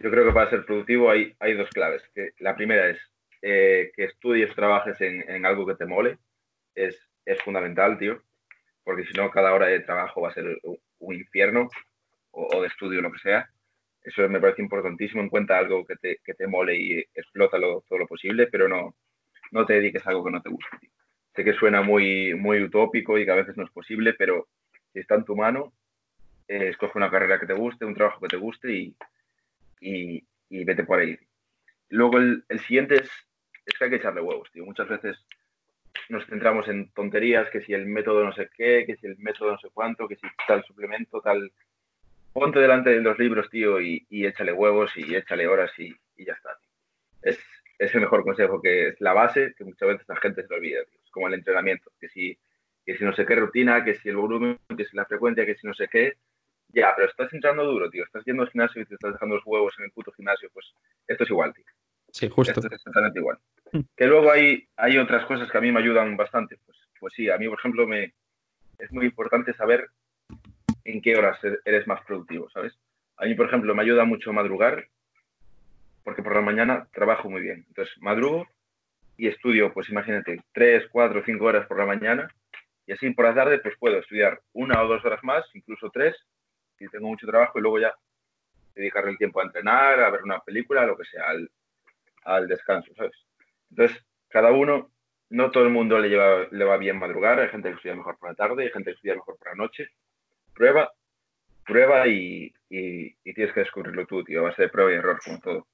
Yo 0.00 0.10
creo 0.10 0.26
que 0.26 0.32
para 0.32 0.50
ser 0.50 0.64
productivo 0.66 1.10
hay, 1.10 1.34
hay 1.38 1.54
dos 1.54 1.68
claves. 1.70 2.02
Que 2.14 2.30
la 2.40 2.56
primera 2.56 2.90
es 2.90 2.98
eh, 3.42 3.90
que 3.94 4.04
estudies, 4.04 4.54
trabajes 4.54 5.00
en, 5.00 5.28
en, 5.28 5.46
algo 5.46 5.66
que 5.66 5.74
te 5.74 5.86
mole, 5.86 6.18
es, 6.74 6.96
es 7.24 7.40
fundamental, 7.42 7.98
tío, 7.98 8.22
porque 8.84 9.04
si 9.04 9.12
no, 9.14 9.30
cada 9.30 9.52
hora 9.54 9.66
de 9.66 9.80
trabajo 9.80 10.22
va 10.22 10.30
a 10.30 10.34
ser 10.34 10.58
un 10.98 11.14
infierno, 11.14 11.68
o, 12.30 12.48
o 12.56 12.62
de 12.62 12.68
estudio, 12.68 13.00
lo 13.00 13.12
que 13.12 13.18
sea. 13.18 13.48
Eso 14.02 14.28
me 14.28 14.40
parece 14.40 14.62
importantísimo. 14.62 15.22
Encuentra 15.22 15.58
algo 15.58 15.84
que 15.84 15.96
te, 15.96 16.18
que 16.24 16.34
te 16.34 16.46
mole 16.46 16.76
y 16.76 16.98
explótalo 17.14 17.84
todo 17.88 17.98
lo 17.98 18.06
posible, 18.06 18.46
pero 18.46 18.68
no, 18.68 18.94
no 19.50 19.66
te 19.66 19.74
dediques 19.74 20.06
a 20.06 20.10
algo 20.10 20.24
que 20.24 20.30
no 20.30 20.42
te 20.42 20.50
guste. 20.50 20.78
Tío. 20.80 20.90
Sé 21.34 21.44
que 21.44 21.52
suena 21.52 21.82
muy, 21.82 22.34
muy 22.34 22.62
utópico 22.62 23.18
y 23.18 23.24
que 23.24 23.30
a 23.30 23.36
veces 23.36 23.56
no 23.56 23.64
es 23.64 23.70
posible, 23.70 24.14
pero 24.14 24.48
si 24.92 25.00
está 25.00 25.14
en 25.14 25.24
tu 25.24 25.36
mano, 25.36 25.72
eh, 26.48 26.68
escoge 26.68 26.98
una 26.98 27.10
carrera 27.10 27.38
que 27.38 27.46
te 27.46 27.52
guste, 27.52 27.84
un 27.84 27.94
trabajo 27.94 28.20
que 28.20 28.28
te 28.28 28.36
guste 28.36 28.72
y, 28.72 28.96
y, 29.80 30.24
y 30.48 30.64
vete 30.64 30.84
por 30.84 30.98
ahí. 30.98 31.18
Luego 31.90 32.18
el, 32.18 32.44
el, 32.48 32.60
siguiente 32.60 32.96
es 32.96 33.10
es 33.68 33.78
que 33.78 33.84
hay 33.84 33.90
que 33.90 33.96
echarle 33.96 34.20
huevos, 34.20 34.50
tío. 34.50 34.64
Muchas 34.64 34.88
veces 34.88 35.16
nos 36.08 36.24
centramos 36.26 36.68
en 36.68 36.90
tonterías, 36.92 37.50
que 37.50 37.60
si 37.60 37.74
el 37.74 37.86
método 37.86 38.24
no 38.24 38.32
sé 38.32 38.48
qué, 38.56 38.84
que 38.86 38.96
si 38.96 39.06
el 39.06 39.18
método 39.18 39.52
no 39.52 39.58
sé 39.58 39.68
cuánto, 39.72 40.08
que 40.08 40.16
si 40.16 40.26
tal 40.46 40.64
suplemento, 40.64 41.20
tal... 41.20 41.52
Ponte 42.32 42.60
delante 42.60 42.90
de 42.90 43.00
los 43.00 43.18
libros, 43.18 43.50
tío, 43.50 43.80
y, 43.80 44.06
y 44.10 44.26
échale 44.26 44.52
huevos 44.52 44.96
y 44.96 45.14
échale 45.14 45.48
horas 45.48 45.72
y, 45.78 45.94
y 46.16 46.24
ya 46.24 46.34
está. 46.34 46.56
Tío. 46.60 46.70
Es, 47.22 47.38
es, 47.78 47.94
el 47.94 48.02
mejor 48.02 48.22
consejo, 48.22 48.60
que 48.60 48.88
es 48.88 49.00
la 49.00 49.12
base, 49.12 49.54
que 49.56 49.64
muchas 49.64 49.88
veces 49.88 50.08
la 50.08 50.16
gente 50.16 50.46
se 50.46 50.54
olvida, 50.54 50.84
tío. 50.84 51.00
Es 51.04 51.10
como 51.10 51.26
el 51.26 51.34
entrenamiento, 51.34 51.90
que 51.98 52.08
si, 52.08 52.38
que 52.86 52.96
si 52.96 53.04
no 53.04 53.14
sé 53.14 53.26
qué 53.26 53.34
rutina, 53.34 53.84
que 53.84 53.96
si 53.96 54.08
el 54.08 54.16
volumen, 54.16 54.58
que 54.76 54.84
si 54.84 54.96
la 54.96 55.06
frecuencia, 55.06 55.44
que 55.46 55.56
si 55.56 55.66
no 55.66 55.74
sé 55.74 55.88
qué, 55.88 56.14
ya, 56.68 56.92
pero 56.94 57.08
estás 57.08 57.32
entrando 57.32 57.64
duro, 57.64 57.90
tío. 57.90 58.04
Estás 58.04 58.24
yendo 58.24 58.42
al 58.42 58.50
gimnasio 58.50 58.82
y 58.82 58.84
te 58.84 58.94
estás 58.94 59.14
dejando 59.14 59.36
los 59.36 59.46
huevos 59.46 59.74
en 59.78 59.86
el 59.86 59.90
puto 59.90 60.12
gimnasio, 60.12 60.50
pues 60.52 60.72
esto 61.06 61.24
es 61.24 61.30
igual, 61.30 61.54
tío. 61.54 61.64
Sí, 62.10 62.28
justo. 62.28 62.52
Esto 62.52 62.66
es 62.66 62.72
exactamente 62.72 63.20
igual. 63.20 63.38
Que 63.96 64.06
luego 64.06 64.30
hay, 64.30 64.66
hay 64.76 64.98
otras 64.98 65.26
cosas 65.26 65.50
que 65.50 65.58
a 65.58 65.60
mí 65.60 65.70
me 65.70 65.80
ayudan 65.80 66.16
bastante, 66.16 66.58
pues 66.64 66.78
pues 66.98 67.14
sí, 67.14 67.30
a 67.30 67.38
mí, 67.38 67.48
por 67.48 67.58
ejemplo, 67.58 67.86
me, 67.86 68.14
es 68.78 68.92
muy 68.92 69.06
importante 69.06 69.54
saber 69.54 69.88
en 70.84 71.00
qué 71.00 71.16
horas 71.16 71.42
e-, 71.44 71.58
eres 71.64 71.86
más 71.86 72.02
productivo, 72.04 72.50
¿sabes? 72.50 72.74
A 73.16 73.24
mí, 73.26 73.34
por 73.34 73.46
ejemplo, 73.46 73.74
me 73.74 73.82
ayuda 73.82 74.04
mucho 74.04 74.32
madrugar, 74.32 74.88
porque 76.04 76.22
por 76.22 76.34
la 76.34 76.40
mañana 76.40 76.88
trabajo 76.92 77.28
muy 77.28 77.42
bien. 77.42 77.64
Entonces, 77.68 77.94
madrugo 78.00 78.46
y 79.16 79.26
estudio, 79.28 79.72
pues 79.72 79.88
imagínate, 79.90 80.42
tres, 80.52 80.86
cuatro, 80.90 81.22
cinco 81.24 81.46
horas 81.46 81.66
por 81.66 81.78
la 81.78 81.86
mañana, 81.86 82.28
y 82.86 82.92
así 82.92 83.10
por 83.10 83.26
la 83.26 83.34
tarde, 83.34 83.58
pues 83.58 83.76
puedo 83.78 83.98
estudiar 83.98 84.40
una 84.52 84.82
o 84.82 84.88
dos 84.88 85.04
horas 85.04 85.22
más, 85.22 85.44
incluso 85.54 85.90
tres, 85.90 86.16
si 86.78 86.86
tengo 86.88 87.08
mucho 87.08 87.26
trabajo, 87.26 87.58
y 87.58 87.62
luego 87.62 87.80
ya 87.80 87.92
dedicarle 88.74 89.10
el 89.10 89.18
tiempo 89.18 89.40
a 89.40 89.44
entrenar, 89.44 90.00
a 90.00 90.10
ver 90.10 90.22
una 90.22 90.38
película, 90.40 90.86
lo 90.86 90.96
que 90.96 91.04
sea, 91.04 91.28
al, 91.28 91.50
al 92.28 92.46
descanso, 92.46 92.92
¿sabes? 92.94 93.16
Entonces, 93.70 94.04
cada 94.28 94.52
uno, 94.52 94.90
no 95.30 95.50
todo 95.50 95.64
el 95.64 95.70
mundo 95.70 95.98
le, 95.98 96.08
lleva, 96.08 96.46
le 96.50 96.64
va 96.64 96.76
bien 96.76 96.98
madrugar, 96.98 97.40
hay 97.40 97.48
gente 97.48 97.68
que 97.68 97.76
estudia 97.76 97.96
mejor 97.96 98.18
por 98.18 98.30
la 98.30 98.34
tarde, 98.34 98.64
hay 98.64 98.70
gente 98.70 98.90
que 98.90 98.96
estudia 98.96 99.14
mejor 99.14 99.36
por 99.38 99.48
la 99.48 99.54
noche. 99.54 99.88
Prueba, 100.54 100.92
prueba 101.66 102.06
y, 102.06 102.52
y, 102.68 103.12
tienes 103.34 103.52
que 103.52 103.60
descubrirlo 103.60 104.06
tú, 104.06 104.24
tío, 104.24 104.40
a 104.40 104.50
base 104.50 104.62
de 104.62 104.68
prueba 104.68 104.92
y 104.92 104.96
error, 104.96 105.20
como 105.24 105.40
todo. 105.40 105.66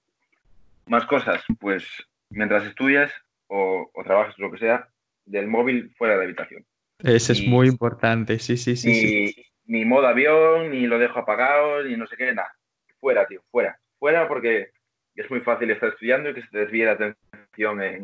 Más 0.87 1.07
cosas, 1.07 1.43
pues 1.59 1.87
mientras 2.31 2.65
estudias 2.67 3.13
o, 3.47 3.91
o 3.93 4.05
trabajas, 4.05 4.39
lo 4.39 4.51
que 4.51 4.59
sea, 4.59 4.89
del 5.25 5.47
móvil 5.47 5.93
fuera 5.97 6.15
de 6.15 6.19
la 6.19 6.25
habitación. 6.25 6.65
Eso 6.99 7.33
es 7.33 7.47
muy 7.47 7.69
importante, 7.69 8.39
sí, 8.39 8.57
sí, 8.57 8.77
sí. 8.77 8.89
Ni, 8.89 9.29
sí. 9.29 9.47
ni 9.67 9.85
modo 9.85 10.07
avión, 10.07 10.71
ni 10.71 10.87
lo 10.87 10.99
dejo 10.99 11.19
apagado, 11.19 11.83
ni 11.83 11.97
no 11.97 12.07
sé 12.07 12.17
qué, 12.17 12.33
nada. 12.33 12.53
Fuera, 13.01 13.27
tío, 13.27 13.43
fuera. 13.51 13.79
Fuera 13.99 14.29
porque 14.29 14.71
es 15.15 15.31
muy 15.31 15.41
fácil 15.41 15.71
estar 15.71 15.91
estudiando 15.91 16.31
y 16.31 16.35
que 16.35 16.43
se 16.43 16.49
te 16.49 16.59
desvíe 16.59 16.85
la 16.85 16.93
atención 16.93 17.83
en, 17.83 18.03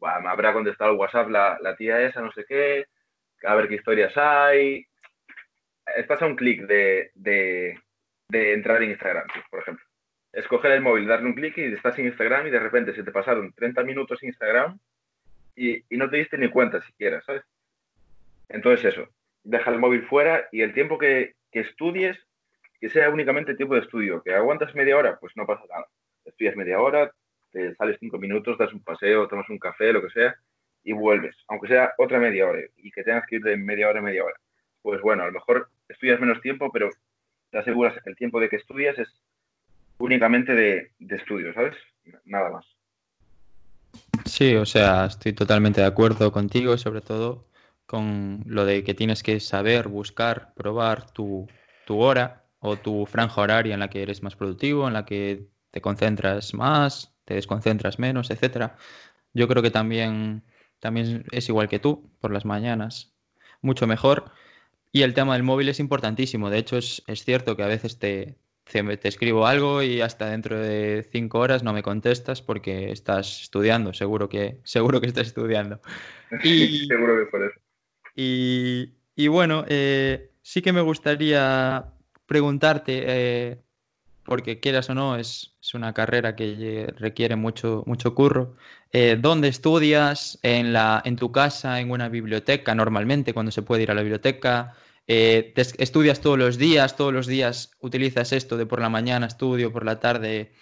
me 0.00 0.28
habrá 0.28 0.52
contestado 0.52 0.92
el 0.92 0.98
WhatsApp 0.98 1.28
la, 1.28 1.58
la, 1.60 1.76
tía 1.76 2.00
esa, 2.00 2.20
no 2.22 2.32
sé 2.32 2.44
qué, 2.48 2.86
a 3.44 3.54
ver 3.54 3.68
qué 3.68 3.76
historias 3.76 4.16
hay. 4.16 4.86
Estás 5.96 6.22
a 6.22 6.26
un 6.26 6.36
clic 6.36 6.62
de, 6.66 7.10
de, 7.14 7.78
de, 8.28 8.52
entrar 8.54 8.82
en 8.82 8.90
Instagram, 8.90 9.26
por 9.50 9.60
ejemplo. 9.60 9.84
Escoger 10.32 10.72
el 10.72 10.80
móvil, 10.80 11.06
darle 11.06 11.26
un 11.26 11.34
clic 11.34 11.58
y 11.58 11.64
estás 11.64 11.98
en 11.98 12.06
Instagram 12.06 12.46
y 12.46 12.50
de 12.50 12.60
repente 12.60 12.94
se 12.94 13.02
te 13.02 13.10
pasaron 13.10 13.52
30 13.52 13.82
minutos 13.82 14.22
en 14.22 14.28
Instagram 14.28 14.78
y, 15.56 15.84
y 15.92 15.96
no 15.96 16.08
te 16.08 16.18
diste 16.18 16.38
ni 16.38 16.48
cuenta 16.48 16.80
siquiera, 16.82 17.20
¿sabes? 17.22 17.42
Entonces 18.48 18.94
eso, 18.94 19.08
deja 19.42 19.70
el 19.70 19.78
móvil 19.78 20.06
fuera 20.06 20.48
y 20.52 20.62
el 20.62 20.72
tiempo 20.72 20.98
que, 20.98 21.34
que 21.50 21.60
estudies, 21.60 22.18
que 22.80 22.88
sea 22.88 23.10
únicamente 23.10 23.54
tiempo 23.54 23.74
de 23.74 23.80
estudio. 23.80 24.22
Que 24.22 24.34
aguantas 24.34 24.74
media 24.74 24.96
hora, 24.96 25.18
pues 25.18 25.36
no 25.36 25.46
pasa 25.46 25.64
nada. 25.68 25.86
Estudias 26.30 26.56
media 26.56 26.80
hora, 26.80 27.12
te 27.52 27.74
sales 27.74 27.98
cinco 28.00 28.18
minutos, 28.18 28.56
das 28.58 28.72
un 28.72 28.82
paseo, 28.82 29.28
tomas 29.28 29.48
un 29.50 29.58
café, 29.58 29.92
lo 29.92 30.02
que 30.02 30.10
sea, 30.10 30.34
y 30.82 30.92
vuelves, 30.92 31.36
aunque 31.48 31.68
sea 31.68 31.92
otra 31.98 32.18
media 32.18 32.46
hora 32.46 32.60
y 32.76 32.90
que 32.90 33.02
tengas 33.02 33.26
que 33.26 33.36
ir 33.36 33.42
de 33.42 33.56
media 33.56 33.88
hora 33.88 34.00
a 34.00 34.02
media 34.02 34.24
hora. 34.24 34.36
Pues 34.82 35.00
bueno, 35.02 35.22
a 35.22 35.26
lo 35.26 35.32
mejor 35.32 35.68
estudias 35.88 36.20
menos 36.20 36.40
tiempo, 36.40 36.70
pero 36.72 36.88
te 37.50 37.58
aseguras 37.58 37.94
que 38.02 38.10
el 38.10 38.16
tiempo 38.16 38.40
de 38.40 38.48
que 38.48 38.56
estudias 38.56 38.98
es 38.98 39.08
únicamente 39.98 40.54
de, 40.54 40.92
de 40.98 41.16
estudio, 41.16 41.52
¿sabes? 41.52 41.76
Nada 42.24 42.50
más. 42.50 42.66
Sí, 44.24 44.54
o 44.54 44.64
sea, 44.64 45.06
estoy 45.06 45.32
totalmente 45.32 45.80
de 45.80 45.86
acuerdo 45.86 46.32
contigo, 46.32 46.78
sobre 46.78 47.00
todo 47.00 47.46
con 47.84 48.42
lo 48.46 48.64
de 48.64 48.84
que 48.84 48.94
tienes 48.94 49.22
que 49.22 49.40
saber, 49.40 49.88
buscar, 49.88 50.54
probar 50.54 51.10
tu, 51.10 51.48
tu 51.86 51.98
hora 51.98 52.44
o 52.60 52.76
tu 52.76 53.04
franja 53.06 53.40
horaria 53.40 53.74
en 53.74 53.80
la 53.80 53.90
que 53.90 54.02
eres 54.02 54.22
más 54.22 54.36
productivo, 54.36 54.86
en 54.86 54.94
la 54.94 55.04
que 55.04 55.48
te 55.70 55.80
concentras 55.80 56.54
más, 56.54 57.14
te 57.24 57.34
desconcentras 57.34 57.98
menos, 57.98 58.30
etcétera. 58.30 58.76
Yo 59.32 59.48
creo 59.48 59.62
que 59.62 59.70
también, 59.70 60.42
también 60.80 61.24
es 61.30 61.48
igual 61.48 61.68
que 61.68 61.78
tú, 61.78 62.10
por 62.20 62.32
las 62.32 62.44
mañanas, 62.44 63.14
mucho 63.62 63.86
mejor. 63.86 64.32
Y 64.92 65.02
el 65.02 65.14
tema 65.14 65.34
del 65.34 65.44
móvil 65.44 65.68
es 65.68 65.80
importantísimo. 65.80 66.50
De 66.50 66.58
hecho, 66.58 66.76
es, 66.76 67.02
es 67.06 67.24
cierto 67.24 67.56
que 67.56 67.62
a 67.62 67.68
veces 67.68 67.98
te, 67.98 68.38
te, 68.64 69.08
escribo 69.08 69.46
algo 69.46 69.82
y 69.82 70.00
hasta 70.00 70.30
dentro 70.30 70.58
de 70.58 71.06
cinco 71.10 71.38
horas 71.38 71.62
no 71.62 71.72
me 71.72 71.82
contestas 71.82 72.42
porque 72.42 72.90
estás 72.90 73.42
estudiando. 73.42 73.92
Seguro 73.94 74.28
que, 74.28 74.60
seguro 74.64 75.00
que 75.00 75.06
estás 75.06 75.28
estudiando. 75.28 75.80
Y, 76.42 76.86
seguro 76.88 77.18
que 77.18 77.30
por 77.30 77.44
eso. 77.44 77.60
Y, 78.14 78.94
y 79.14 79.28
bueno, 79.28 79.64
eh, 79.68 80.32
sí 80.42 80.62
que 80.62 80.72
me 80.72 80.80
gustaría 80.80 81.86
preguntarte, 82.26 83.04
eh, 83.06 83.62
porque 84.30 84.60
quieras 84.60 84.88
o 84.88 84.94
no, 84.94 85.16
es, 85.16 85.56
es 85.60 85.74
una 85.74 85.92
carrera 85.92 86.36
que 86.36 86.86
requiere 86.96 87.34
mucho, 87.34 87.82
mucho 87.84 88.14
curro. 88.14 88.54
Eh, 88.92 89.18
¿Dónde 89.20 89.48
estudias? 89.48 90.38
¿En, 90.44 90.72
la, 90.72 91.02
¿En 91.04 91.16
tu 91.16 91.32
casa? 91.32 91.80
¿En 91.80 91.90
una 91.90 92.08
biblioteca? 92.08 92.72
Normalmente, 92.76 93.34
cuando 93.34 93.50
se 93.50 93.62
puede 93.62 93.82
ir 93.82 93.90
a 93.90 93.94
la 93.94 94.02
biblioteca. 94.02 94.76
Eh, 95.08 95.52
¿Estudias 95.56 96.20
todos 96.20 96.38
los 96.38 96.58
días? 96.58 96.94
¿Todos 96.94 97.12
los 97.12 97.26
días 97.26 97.72
utilizas 97.80 98.32
esto 98.32 98.56
de 98.56 98.66
por 98.66 98.80
la 98.80 98.88
mañana 98.88 99.26
estudio, 99.26 99.72
por 99.72 99.84
la 99.84 99.98
tarde 99.98 100.52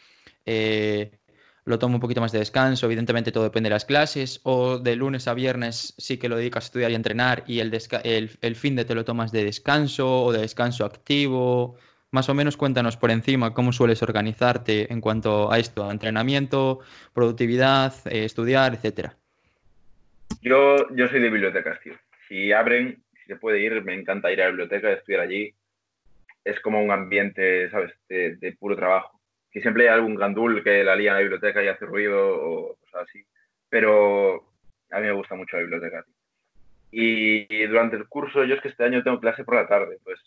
eh, 0.46 1.18
lo 1.66 1.78
tomo 1.78 1.96
un 1.96 2.00
poquito 2.00 2.22
más 2.22 2.33
de 2.33 2.38
descanso? 2.38 2.87
Evidentemente 2.87 3.33
todo 3.33 3.44
depende 3.44 3.68
de 3.68 3.74
las 3.74 3.85
clases. 3.85 4.40
¿O 4.44 4.78
de 4.78 4.96
lunes 4.96 5.28
a 5.28 5.35
viernes 5.35 5.92
sí 5.98 6.16
que 6.16 6.31
lo 6.31 6.37
dedicas 6.38 6.64
a 6.64 6.68
estudiar 6.68 6.90
y 6.90 6.94
entrenar 6.94 7.44
y 7.46 7.61
el, 7.61 7.78
el, 8.04 8.31
el 8.40 8.57
fin 8.57 8.76
de 8.76 8.87
te 8.87 8.94
lo 8.94 9.04
tomas 9.04 9.31
de 9.31 9.44
descanso 9.44 10.24
o 10.24 10.33
de 10.33 10.40
descanso 10.40 10.87
activo? 10.87 11.76
Más 12.11 12.29
o 12.31 12.35
menos 12.35 12.57
cuéntanos 12.57 12.97
por 12.97 13.11
encima 13.11 13.53
cómo 13.53 13.73
sueles 13.73 14.03
organizarte 14.03 14.90
en 14.90 15.01
cuanto 15.01 15.53
a 15.53 15.59
esto, 15.59 15.85
a 15.85 15.92
entrenamiento, 15.92 16.81
productividad, 17.12 17.92
eh, 18.07 18.25
estudiar, 18.25 18.75
etcétera. 18.75 19.14
Yo, 20.40 20.88
yo 20.94 21.09
soy 21.09 21.21
de 21.21 21.31
bibliotecas, 21.31 21.81
tío. 21.81 21.94
Si 22.27 22.51
abren, 22.53 23.03
si 23.12 23.27
se 23.27 23.37
puede 23.37 23.61
ir, 23.61 23.83
me 23.83 23.94
encanta 23.94 24.33
ir 24.33 24.40
a 24.40 24.44
la 24.44 24.51
biblioteca, 24.51 24.90
estudiar 24.90 25.21
allí. 25.21 25.53
Es 26.44 26.61
como 26.61 26.83
un 26.83 26.90
ambiente, 26.90 27.71
¿sabes?, 27.71 27.92
de, 28.09 28.57
puro 28.59 28.75
trabajo. 28.75 29.21
Que 29.51 29.61
siempre 29.61 29.85
hay 29.85 29.94
algún 29.94 30.14
gandul 30.14 30.62
que 30.64 30.85
la 30.85 30.97
lía 30.97 31.11
en 31.11 31.16
la 31.16 31.21
biblioteca 31.21 31.62
y 31.62 31.68
hace 31.68 31.85
ruido 31.85 32.18
o 32.21 32.77
cosas 32.77 33.07
así. 33.09 33.23
Pero 33.68 34.51
a 34.90 35.01
mí 35.01 35.07
me 35.07 35.12
gusta 35.12 35.35
mucho 35.35 35.57
la 35.57 35.62
biblioteca. 35.62 36.07
Y, 36.90 37.55
y 37.55 37.66
durante 37.66 37.97
el 37.97 38.09
curso, 38.09 38.44
yo 38.44 38.55
es 38.55 38.62
que 38.62 38.68
este 38.68 38.85
año 38.85 39.03
tengo 39.03 39.21
clase 39.21 39.44
por 39.44 39.57
la 39.57 39.68
tarde, 39.68 39.99
pues 40.03 40.18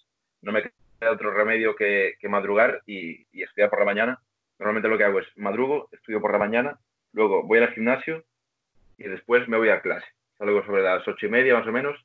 no 0.41 0.51
me 0.51 0.61
otro 1.09 1.31
remedio 1.31 1.75
que, 1.75 2.15
madrugar 2.29 2.81
y, 2.85 3.25
estudiar 3.31 3.69
por 3.69 3.79
la 3.79 3.85
mañana. 3.85 4.19
Normalmente 4.59 4.89
lo 4.89 4.97
que 4.97 5.03
hago 5.03 5.19
es 5.19 5.27
madrugo, 5.35 5.89
estudio 5.91 6.21
por 6.21 6.31
la 6.31 6.37
mañana, 6.37 6.79
luego 7.13 7.43
voy 7.43 7.59
al 7.59 7.73
gimnasio 7.73 8.23
y 8.97 9.03
después 9.03 9.47
me 9.47 9.57
voy 9.57 9.69
a 9.69 9.81
clase. 9.81 10.05
Salgo 10.37 10.63
sobre 10.65 10.83
las 10.83 11.07
ocho 11.07 11.25
y 11.25 11.29
media 11.29 11.55
más 11.55 11.67
o 11.67 11.71
menos 11.71 11.97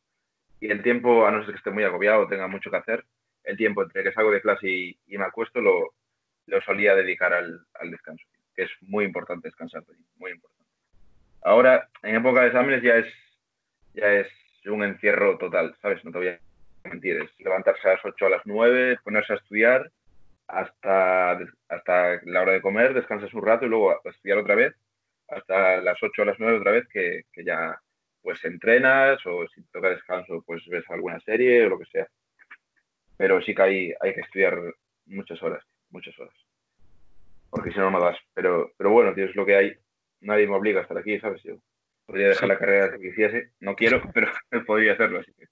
y 0.61 0.71
el 0.71 0.83
tiempo, 0.83 1.27
a 1.27 1.31
no 1.31 1.43
ser 1.45 1.53
que 1.53 1.59
esté 1.59 1.71
muy 1.71 1.85
agobiado 1.85 2.23
o 2.23 2.29
tenga 2.29 2.49
mucho 2.49 2.71
que 2.71 2.79
hacer, 2.79 3.05
el 3.45 3.57
tiempo 3.57 3.83
entre 3.83 4.03
que 4.03 4.13
salgo 4.13 4.31
de 4.31 4.41
clase 4.41 4.69
y, 4.69 4.99
me 5.07 5.25
acuesto 5.25 5.61
lo, 5.61 5.95
lo 6.47 6.61
solía 6.63 6.95
dedicar 6.95 7.33
al, 7.33 7.67
descanso, 7.91 8.25
que 8.55 8.63
es 8.65 8.71
muy 8.81 9.05
importante 9.05 9.49
descansar, 9.49 9.85
muy 10.17 10.33
importante. 10.33 10.65
Ahora, 11.43 11.89
en 12.03 12.17
época 12.17 12.41
de 12.41 12.47
exámenes 12.49 12.83
ya 12.83 12.97
es, 12.97 13.07
ya 13.95 14.13
es 14.13 14.29
un 14.65 14.83
encierro 14.83 15.39
total, 15.39 15.77
¿sabes? 15.81 16.05
No 16.05 16.11
te 16.11 16.19
voy 16.19 16.29
a 16.29 16.41
mentir, 16.87 17.20
es 17.20 17.31
levantarse 17.38 17.88
a 17.88 17.92
las 17.92 18.05
8 18.05 18.27
a 18.27 18.31
las 18.31 18.42
9, 18.44 18.99
ponerse 19.05 19.33
a 19.33 19.37
estudiar 19.37 19.90
hasta, 20.46 21.38
hasta 21.68 22.20
la 22.25 22.42
hora 22.42 22.53
de 22.53 22.62
comer, 22.62 22.94
descansas 22.94 23.33
un 23.35 23.44
rato 23.44 23.66
y 23.66 23.68
luego 23.68 23.90
a 23.90 24.01
estudiar 24.05 24.38
otra 24.38 24.55
vez 24.55 24.75
hasta 25.29 25.81
las 25.81 26.01
8 26.03 26.22
a 26.22 26.25
las 26.25 26.38
9 26.38 26.59
otra 26.59 26.72
vez 26.72 26.87
que, 26.88 27.25
que 27.33 27.44
ya 27.44 27.81
pues 28.22 28.44
entrenas 28.44 29.25
o 29.27 29.46
si 29.49 29.62
toca 29.64 29.90
descanso 29.90 30.42
pues 30.46 30.66
ves 30.66 30.85
alguna 30.88 31.20
serie 31.20 31.66
o 31.66 31.70
lo 31.70 31.79
que 31.79 31.87
sea. 31.87 32.09
Pero 33.16 33.40
sí 33.40 33.55
que 33.55 33.62
hay, 33.62 33.94
hay 34.01 34.14
que 34.14 34.20
estudiar 34.20 34.59
muchas 35.07 35.42
horas, 35.42 35.64
muchas 35.90 36.18
horas. 36.18 36.35
Porque 37.51 37.70
si 37.70 37.79
no, 37.79 37.90
no 37.90 38.01
das. 38.01 38.18
Pero, 38.35 38.72
pero 38.77 38.90
bueno, 38.90 39.14
tío, 39.14 39.25
es 39.25 39.37
lo 39.37 39.46
que 39.46 39.57
hay. 39.57 39.77
Nadie 40.20 40.46
me 40.46 40.57
obliga 40.57 40.81
a 40.81 40.83
estar 40.83 40.99
aquí, 40.99 41.18
¿sabes? 41.20 41.42
Yo 41.42 41.57
podría 42.05 42.29
dejar 42.29 42.49
la 42.49 42.59
carrera 42.59 42.90
que 42.90 43.09
quisiese. 43.09 43.53
No 43.61 43.75
quiero, 43.75 44.03
pero 44.12 44.33
podría 44.66 44.92
hacerlo. 44.92 45.20
Así 45.20 45.33
que 45.33 45.46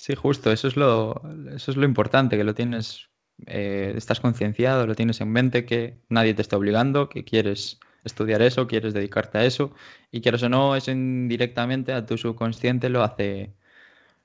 Sí, 0.00 0.14
justo, 0.14 0.52
eso 0.52 0.68
es 0.68 0.76
lo, 0.76 1.20
eso 1.54 1.70
es 1.72 1.76
lo 1.76 1.84
importante, 1.84 2.36
que 2.36 2.44
lo 2.44 2.54
tienes, 2.54 3.10
eh, 3.46 3.92
estás 3.96 4.20
concienciado, 4.20 4.86
lo 4.86 4.94
tienes 4.94 5.20
en 5.20 5.30
mente, 5.30 5.66
que 5.66 5.98
nadie 6.08 6.34
te 6.34 6.42
está 6.42 6.56
obligando, 6.56 7.08
que 7.08 7.24
quieres 7.24 7.80
estudiar 8.04 8.40
eso, 8.40 8.68
quieres 8.68 8.94
dedicarte 8.94 9.38
a 9.38 9.44
eso, 9.44 9.74
y 10.12 10.20
quieres 10.20 10.42
o 10.44 10.48
no, 10.48 10.76
es 10.76 10.86
indirectamente 10.88 11.92
a 11.92 12.06
tu 12.06 12.16
subconsciente 12.16 12.88
lo 12.88 13.02
hace, 13.02 13.54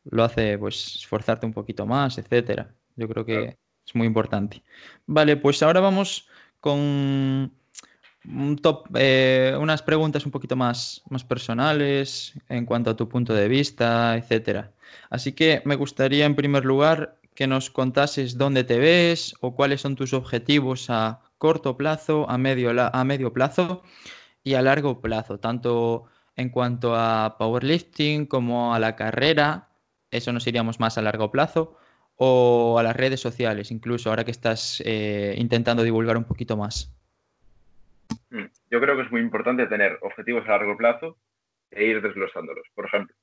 lo 0.06 0.24
hace 0.24 0.58
pues 0.60 0.96
esforzarte 0.98 1.46
un 1.48 1.54
poquito 1.54 1.86
más, 1.86 2.18
etcétera. 2.20 2.76
Yo 2.96 3.08
creo 3.10 3.26
que 3.26 3.58
es 3.86 3.96
muy 3.96 4.08
importante. 4.08 4.64
Vale, 5.08 5.38
pues 5.38 5.64
ahora 5.64 5.80
vamos 5.82 6.30
con 6.60 7.52
un 8.28 8.58
top, 8.58 8.88
eh, 8.96 9.56
unas 9.60 9.82
preguntas 9.82 10.26
un 10.26 10.32
poquito 10.32 10.56
más, 10.56 11.02
más 11.10 11.24
personales 11.24 12.34
en 12.50 12.66
cuanto 12.66 12.92
a 12.92 12.96
tu 12.96 13.10
punto 13.10 13.34
de 13.34 13.48
vista, 13.48 14.16
etcétera. 14.18 14.72
Así 15.10 15.34
que 15.34 15.62
me 15.66 15.76
gustaría 15.76 16.26
en 16.26 16.36
primer 16.36 16.66
lugar 16.66 17.20
que 17.36 17.48
nos 17.48 17.70
contases 17.70 18.38
dónde 18.38 18.64
te 18.64 18.78
ves 18.78 19.36
o 19.42 19.56
cuáles 19.56 19.82
son 19.82 19.96
tus 19.96 20.14
objetivos 20.14 20.90
a 20.90 21.22
corto 21.38 21.76
plazo, 21.78 22.30
a 22.30 22.38
medio, 22.38 22.72
a 22.78 23.04
medio 23.04 23.34
plazo 23.34 23.82
y 24.44 24.54
a 24.54 24.62
largo 24.62 25.02
plazo, 25.02 25.40
tanto 25.40 26.06
en 26.36 26.50
cuanto 26.50 26.96
a 26.96 27.36
powerlifting, 27.38 28.26
como 28.26 28.74
a 28.74 28.80
la 28.80 28.96
carrera, 28.96 29.70
eso 30.12 30.32
nos 30.32 30.48
iríamos 30.48 30.80
más 30.80 30.98
a 30.98 31.02
largo 31.02 31.32
plazo, 31.32 31.78
o 32.16 32.78
a 32.80 32.84
las 32.84 32.96
redes 32.96 33.20
sociales, 33.20 33.72
incluso 33.72 34.10
ahora 34.10 34.24
que 34.24 34.32
estás 34.32 34.82
eh, 34.86 35.36
intentando 35.38 35.84
divulgar 35.84 36.18
un 36.18 36.24
poquito 36.26 36.58
más? 36.58 36.94
Mm, 38.34 38.50
yo 38.72 38.82
creo 38.82 38.96
que 38.96 39.04
es 39.04 39.12
muy 39.12 39.22
importante 39.22 39.68
tener 39.68 40.00
objetivos 40.02 40.44
a 40.48 40.58
largo 40.58 40.76
plazo 40.76 41.20
e 41.70 41.84
ir 41.84 42.02
desglosándolos. 42.02 42.68
Por 42.74 42.88
ejemplo, 42.88 43.16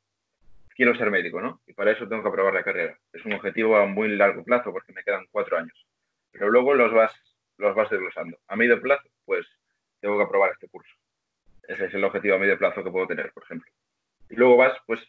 quiero 0.77 0.95
ser 0.95 1.11
médico, 1.11 1.41
¿no? 1.41 1.61
Y 1.67 1.73
para 1.73 1.91
eso 1.91 2.09
tengo 2.09 2.23
que 2.23 2.29
aprobar 2.29 2.55
la 2.55 2.63
carrera. 2.63 2.97
Es 3.13 3.25
un 3.25 3.33
objetivo 3.33 3.77
a 3.77 3.87
muy 3.87 4.09
largo 4.17 4.45
plazo 4.45 4.73
porque 4.73 4.93
me 4.93 5.03
quedan 5.03 5.27
cuatro 5.33 5.59
años. 5.59 5.85
Pero 6.31 6.49
luego 6.49 6.75
los 6.75 6.93
vas, 6.93 7.13
los 7.59 7.75
vas 7.75 7.91
desglosando. 7.91 8.39
A 8.47 8.55
medio 8.55 8.81
plazo, 8.81 9.09
pues 9.25 9.45
tengo 10.01 10.17
que 10.17 10.23
aprobar 10.23 10.53
este 10.53 10.69
curso. 10.69 10.95
Ese 11.67 11.87
es 11.87 11.95
el 11.95 12.05
objetivo 12.05 12.37
a 12.37 12.39
medio 12.39 12.57
plazo 12.57 12.85
que 12.85 12.91
puedo 12.93 13.09
tener, 13.09 13.33
por 13.33 13.43
ejemplo. 13.43 13.69
Y 14.29 14.37
luego 14.37 14.57
vas, 14.59 14.79
pues, 14.87 15.01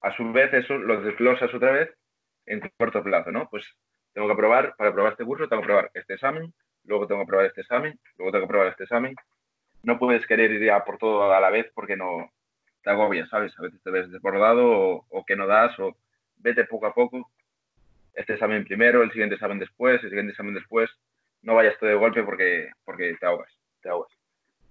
a 0.00 0.12
su 0.16 0.32
vez 0.32 0.52
eso 0.52 0.76
lo 0.76 1.00
desglosas 1.02 1.54
otra 1.54 1.70
vez 1.70 1.94
en 2.46 2.60
corto 2.76 3.04
plazo, 3.04 3.30
¿no? 3.30 3.48
Pues 3.48 3.64
tengo 4.12 4.26
que 4.26 4.32
aprobar, 4.32 4.74
para 4.76 4.90
aprobar 4.90 5.12
este 5.12 5.24
curso, 5.24 5.48
tengo 5.48 5.62
que 5.62 5.66
aprobar 5.66 5.90
este 5.94 6.14
examen, 6.14 6.52
luego 6.88 7.06
tengo 7.06 7.20
que 7.20 7.24
aprobar 7.24 7.46
este 7.46 7.60
examen, 7.60 7.98
luego 8.16 8.32
tengo 8.32 8.42
que 8.42 8.46
aprobar 8.46 8.68
este 8.68 8.84
examen. 8.84 9.14
No 9.82 9.98
puedes 9.98 10.26
querer 10.26 10.50
ir 10.50 10.70
a 10.70 10.84
por 10.84 10.98
todo 10.98 11.32
a 11.32 11.40
la 11.40 11.50
vez 11.50 11.70
porque 11.74 11.96
no 11.96 12.32
te 12.82 12.90
agobias, 12.90 13.28
¿sabes? 13.28 13.56
A 13.58 13.62
veces 13.62 13.80
te 13.82 13.90
ves 13.90 14.10
desbordado 14.10 15.04
o, 15.08 15.24
que 15.24 15.36
no 15.36 15.46
das 15.46 15.78
o 15.78 15.96
vete 16.38 16.64
poco 16.64 16.86
a 16.86 16.94
poco. 16.94 17.30
Este 18.14 18.32
examen 18.32 18.64
primero, 18.64 19.02
el 19.02 19.12
siguiente 19.12 19.36
examen 19.36 19.58
después, 19.58 20.02
el 20.02 20.08
siguiente 20.08 20.32
examen 20.32 20.54
después. 20.54 20.90
No 21.42 21.54
vayas 21.54 21.78
todo 21.78 21.90
de 21.90 21.96
golpe 21.96 22.24
porque, 22.24 22.70
porque 22.84 23.14
te 23.20 23.26
ahogas, 23.26 23.52
te 23.80 23.88
ahogas. 23.88 24.10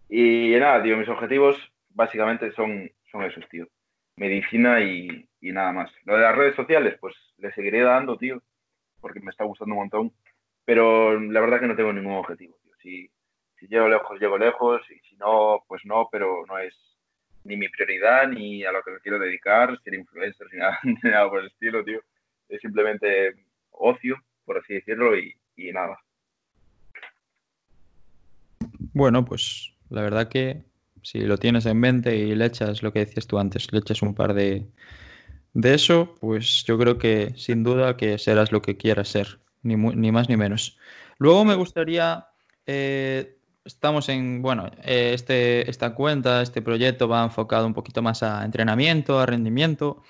Y 0.09 0.55
nada, 0.59 0.83
tío, 0.83 0.97
mis 0.97 1.07
objetivos 1.07 1.55
básicamente 1.89 2.51
son, 2.53 2.91
son 3.11 3.23
esos, 3.23 3.47
tío. 3.49 3.67
Medicina 4.17 4.81
y, 4.81 5.29
y 5.39 5.51
nada 5.51 5.71
más. 5.71 5.91
Lo 6.03 6.15
de 6.15 6.21
las 6.21 6.35
redes 6.35 6.55
sociales, 6.55 6.97
pues 6.99 7.15
le 7.37 7.53
seguiré 7.53 7.81
dando, 7.81 8.17
tío, 8.17 8.41
porque 8.99 9.19
me 9.19 9.31
está 9.31 9.45
gustando 9.45 9.75
un 9.75 9.81
montón. 9.81 10.11
Pero 10.67 11.17
la 11.17 11.39
verdad 11.39 11.61
que 11.61 11.67
no 11.67 11.77
tengo 11.77 11.93
ningún 11.93 12.15
objetivo, 12.15 12.57
tío. 12.61 12.73
Si, 12.81 13.09
si 13.57 13.67
llego 13.67 13.87
lejos, 13.87 14.19
llego 14.19 14.37
lejos, 14.37 14.81
y 14.91 14.99
si 15.07 15.15
no, 15.15 15.63
pues 15.65 15.81
no, 15.85 16.09
pero 16.11 16.45
no 16.45 16.59
es 16.59 16.75
ni 17.45 17.55
mi 17.55 17.69
prioridad, 17.69 18.27
ni 18.27 18.65
a 18.65 18.73
lo 18.73 18.83
que 18.83 18.91
me 18.91 18.99
quiero 18.99 19.17
dedicar, 19.17 19.79
ser 19.81 19.93
influencer, 19.93 20.45
ni 20.51 20.59
nada, 20.59 20.77
ni 20.83 20.95
nada 21.03 21.29
por 21.29 21.39
el 21.39 21.47
estilo, 21.47 21.85
tío. 21.85 22.01
Es 22.49 22.59
simplemente 22.59 23.33
ocio, 23.71 24.17
por 24.43 24.57
así 24.57 24.73
decirlo, 24.73 25.17
y, 25.17 25.33
y 25.55 25.71
nada. 25.71 25.97
Bueno, 28.91 29.23
pues 29.23 29.73
la 29.89 30.01
verdad 30.01 30.27
que 30.27 30.65
si 31.01 31.21
lo 31.21 31.37
tienes 31.37 31.65
en 31.65 31.79
mente 31.79 32.13
y 32.17 32.35
le 32.35 32.45
echas 32.45 32.83
lo 32.83 32.91
que 32.91 32.99
decías 32.99 33.25
tú 33.25 33.39
antes, 33.39 33.71
le 33.71 33.79
echas 33.79 34.01
un 34.01 34.13
par 34.13 34.33
de, 34.33 34.67
de 35.53 35.73
eso, 35.73 36.13
pues 36.19 36.65
yo 36.65 36.77
creo 36.77 36.97
que 36.97 37.33
sin 37.37 37.63
duda 37.63 37.95
que 37.95 38.17
serás 38.17 38.51
lo 38.51 38.61
que 38.61 38.75
quieras 38.75 39.07
ser, 39.07 39.39
ni, 39.61 39.75
ni 39.75 40.11
más 40.11 40.29
ni 40.29 40.37
menos. 40.37 40.77
Luego 41.17 41.45
me 41.45 41.55
gustaría, 41.55 42.27
eh, 42.65 43.39
estamos 43.65 44.09
en, 44.09 44.41
bueno, 44.41 44.67
eh, 44.83 45.11
este, 45.13 45.69
esta 45.69 45.93
cuenta, 45.95 46.41
este 46.41 46.61
proyecto 46.61 47.07
va 47.07 47.23
enfocado 47.23 47.65
un 47.65 47.73
poquito 47.73 48.01
más 48.01 48.23
a 48.23 48.45
entrenamiento, 48.45 49.19
a 49.19 49.25
rendimiento, 49.25 50.03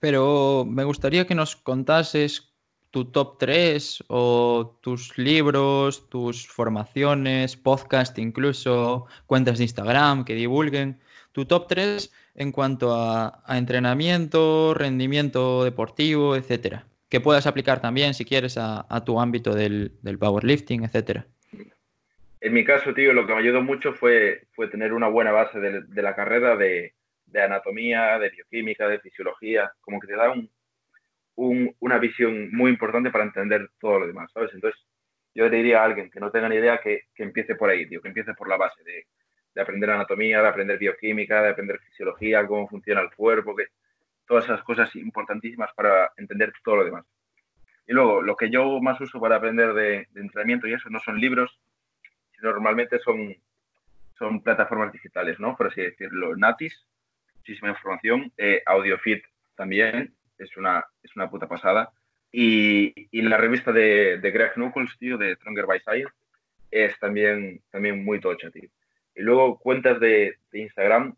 pero 0.00 0.64
me 0.66 0.84
gustaría 0.84 1.26
que 1.26 1.34
nos 1.34 1.56
contases 1.56 2.48
tu 2.90 3.06
top 3.06 3.38
3 3.38 4.04
o 4.08 4.78
tus 4.80 5.18
libros, 5.18 6.08
tus 6.08 6.46
formaciones, 6.46 7.56
podcast 7.56 8.18
incluso, 8.18 9.06
cuentas 9.26 9.58
de 9.58 9.64
Instagram 9.64 10.24
que 10.24 10.34
divulguen, 10.34 11.00
tu 11.32 11.44
top 11.44 11.68
3 11.68 12.10
en 12.34 12.52
cuanto 12.52 12.94
a, 12.94 13.42
entrenamiento, 13.48 14.74
rendimiento 14.74 15.64
deportivo, 15.64 16.36
etcétera. 16.36 16.86
Que 17.08 17.20
puedas 17.20 17.46
aplicar 17.46 17.80
también, 17.80 18.14
si 18.14 18.24
quieres, 18.24 18.56
a, 18.58 19.04
tu 19.04 19.20
ámbito 19.20 19.54
del, 19.54 19.92
powerlifting, 20.18 20.84
etcétera. 20.84 21.26
En 22.40 22.52
mi 22.52 22.64
caso, 22.64 22.94
tío, 22.94 23.12
lo 23.12 23.26
que 23.26 23.32
me 23.32 23.40
ayudó 23.40 23.62
mucho 23.62 23.94
fue, 23.94 24.46
tener 24.70 24.92
una 24.92 25.08
buena 25.08 25.32
base 25.32 25.58
de, 25.58 26.02
la 26.02 26.14
carrera 26.14 26.56
de, 26.56 26.94
anatomía, 27.34 28.18
de 28.18 28.30
bioquímica, 28.30 28.88
de 28.88 29.00
fisiología, 29.00 29.72
como 29.80 29.98
que 30.00 30.06
te 30.06 30.16
da 30.16 30.32
una 31.34 31.98
visión 31.98 32.50
muy 32.52 32.70
importante 32.70 33.10
para 33.10 33.24
entender 33.24 33.70
todo 33.80 34.00
lo 34.00 34.06
demás, 34.06 34.30
¿sabes? 34.32 34.50
Entonces, 34.54 34.80
yo 35.34 35.48
le 35.48 35.56
diría 35.56 35.80
a 35.80 35.84
alguien 35.84 36.10
que 36.10 36.20
no 36.20 36.30
tenga 36.30 36.48
ni 36.48 36.56
idea 36.56 36.78
que, 36.78 37.04
empiece 37.16 37.54
por 37.54 37.70
ahí, 37.70 37.86
tío, 37.86 38.02
que 38.02 38.08
empiece 38.08 38.34
por 38.34 38.48
la 38.48 38.56
base 38.56 38.82
de 38.84 39.06
aprender 39.60 39.90
anatomía, 39.90 40.42
de 40.42 40.48
aprender 40.48 40.78
bioquímica, 40.78 41.42
de 41.42 41.50
aprender 41.50 41.80
fisiología, 41.80 42.46
cómo 42.46 42.68
funciona 42.68 43.00
el 43.00 43.10
cuerpo, 43.10 43.56
que 43.56 43.66
todas 44.28 44.44
esas 44.44 44.62
cosas 44.62 44.94
importantísimas 44.94 45.70
para 45.74 46.12
entender 46.16 46.52
todo 46.62 46.76
lo 46.76 46.84
demás. 46.84 47.04
Y 47.86 47.92
luego, 47.92 48.22
lo 48.22 48.36
que 48.36 48.50
yo 48.50 48.80
más 48.80 49.00
uso 49.00 49.18
para 49.20 49.36
aprender 49.36 49.72
de, 49.72 50.06
entrenamiento 50.14 50.68
y 50.68 50.74
eso 50.74 50.90
no 50.90 51.00
son 51.00 51.18
libros, 51.18 51.58
sino 52.36 52.52
normalmente 52.52 52.98
son, 53.00 53.34
son 54.18 54.42
plataformas 54.42 54.92
digitales, 54.92 55.40
¿no? 55.40 55.56
Por 55.56 55.68
así 55.68 55.80
decirlo. 55.80 56.36
Natis, 56.36 56.86
muchísima 57.36 57.70
información. 57.70 58.30
Eh, 58.36 58.62
AudioFit 58.66 59.24
también, 59.56 60.14
es 60.36 60.56
una, 60.56 60.84
es 61.02 61.16
una 61.16 61.30
puta 61.30 61.48
pasada. 61.48 61.90
Y, 62.30 63.08
y 63.10 63.22
la 63.22 63.38
revista 63.38 63.72
de, 63.72 64.18
de 64.18 64.30
Greg 64.30 64.52
Knuckles, 64.52 64.98
tío, 64.98 65.16
de 65.16 65.34
Stronger 65.36 65.64
by 65.64 65.80
Science, 65.80 66.12
es 66.70 66.98
también, 66.98 67.62
también 67.70 68.04
muy 68.04 68.20
tocha, 68.20 68.50
tío. 68.50 68.68
Y 69.14 69.22
luego 69.22 69.58
cuentas 69.58 69.98
de, 70.00 70.38
Instagram 70.52 71.16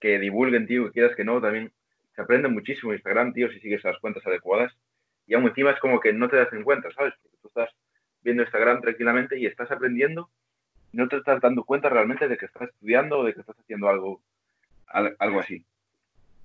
que 0.00 0.18
divulguen, 0.18 0.66
tío, 0.66 0.86
que 0.86 0.92
quieras 0.92 1.16
que 1.16 1.24
no, 1.24 1.40
también 1.40 1.72
se 2.20 2.24
aprende 2.24 2.48
muchísimo 2.48 2.92
Instagram, 2.92 3.32
tío, 3.32 3.50
si 3.50 3.60
sigues 3.60 3.82
las 3.84 3.98
cuentas 3.98 4.26
adecuadas. 4.26 4.72
Y 5.26 5.34
aún 5.34 5.46
encima 5.46 5.70
es 5.70 5.80
como 5.80 6.00
que 6.00 6.12
no 6.12 6.28
te 6.28 6.36
das 6.36 6.52
en 6.52 6.64
cuenta, 6.64 6.90
¿sabes? 6.92 7.14
Porque 7.22 7.38
tú 7.40 7.48
estás 7.48 7.70
viendo 8.22 8.42
Instagram 8.42 8.80
tranquilamente 8.80 9.38
y 9.38 9.46
estás 9.46 9.70
aprendiendo 9.70 10.28
no 10.92 11.06
te 11.06 11.18
estás 11.18 11.40
dando 11.40 11.62
cuenta 11.62 11.88
realmente 11.88 12.26
de 12.26 12.36
que 12.36 12.46
estás 12.46 12.68
estudiando 12.68 13.20
o 13.20 13.24
de 13.24 13.32
que 13.32 13.40
estás 13.40 13.56
haciendo 13.56 13.88
algo, 13.88 14.20
algo 14.88 15.38
así. 15.38 15.64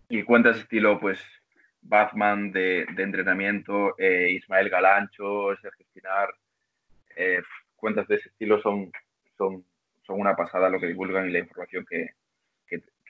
Y 0.08 0.22
cuentas 0.22 0.60
estilo, 0.60 1.00
pues, 1.00 1.20
Batman 1.82 2.52
de, 2.52 2.82
entrenamiento, 2.96 3.96
eh, 3.98 4.30
Ismael 4.34 4.70
Galancho, 4.70 5.56
Sergio 5.56 5.84
Espinar, 5.84 6.30
eh, 7.16 7.42
cuentas 7.76 8.08
de 8.08 8.18
ese 8.18 8.30
estilo 8.30 8.62
son, 8.62 8.92
son 9.36 9.66
son 10.06 10.20
una 10.20 10.36
pasada 10.36 10.70
lo 10.70 10.80
que 10.80 10.88
divulgan 10.88 11.28
y 11.28 11.32
la 11.32 11.40
información 11.40 11.86
que, 11.86 12.10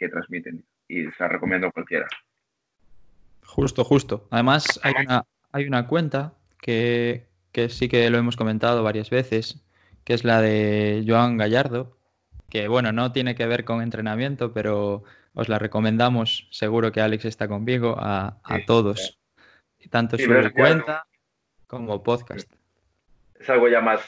transmiten. 0.09 0.63
Y 0.87 1.05
se 1.11 1.23
la 1.23 1.27
recomiendo 1.27 1.67
a 1.67 1.71
cualquiera. 1.71 2.07
Justo, 3.45 3.83
justo. 3.83 4.27
Además, 4.31 4.79
hay 4.83 4.93
una, 5.05 5.25
hay 5.51 5.65
una 5.65 5.87
cuenta 5.87 6.33
que, 6.61 7.27
sí 7.69 7.87
que 7.87 8.09
lo 8.09 8.17
hemos 8.17 8.35
comentado 8.35 8.83
varias 8.83 9.09
veces, 9.09 9.63
que 10.03 10.13
es 10.13 10.23
la 10.23 10.41
de 10.41 11.03
Joan 11.07 11.37
Gallardo, 11.37 11.97
que 12.49 12.67
bueno, 12.67 12.91
no 12.91 13.11
tiene 13.11 13.35
que 13.35 13.45
ver 13.45 13.65
con 13.65 13.81
entrenamiento, 13.81 14.51
pero 14.51 15.03
os 15.33 15.49
la 15.49 15.59
recomendamos, 15.59 16.47
seguro 16.51 16.91
que 16.91 17.01
Alex 17.01 17.25
está 17.25 17.47
conmigo, 17.47 17.95
a, 17.97 18.39
todos. 18.65 19.19
Y 19.79 19.89
tanto 19.89 20.17
su 20.17 20.27
cuenta 20.53 21.05
como 21.67 22.01
podcast. 22.01 22.51
Es 23.39 23.49
algo 23.49 23.67
ya 23.67 23.81
más, 23.81 24.01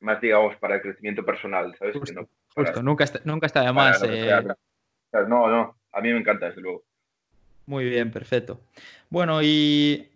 más, 0.00 0.20
digamos, 0.20 0.56
para 0.56 0.76
el 0.76 0.82
crecimiento 0.82 1.24
personal, 1.24 1.74
¿sabes? 1.78 1.96
Justo, 1.96 2.82
nunca, 2.82 3.04
está, 3.04 3.20
nunca 3.24 3.46
está 3.46 3.62
de 3.62 3.72
más. 3.72 4.02
Eh. 4.02 4.30
No, 5.28 5.48
no, 5.48 5.76
a 5.92 6.00
mí 6.00 6.12
me 6.12 6.20
encanta, 6.20 6.46
desde 6.46 6.60
luego. 6.60 6.84
Muy 7.66 7.84
bien, 7.84 8.10
perfecto. 8.10 8.60
Bueno, 9.10 9.42
y 9.42 10.08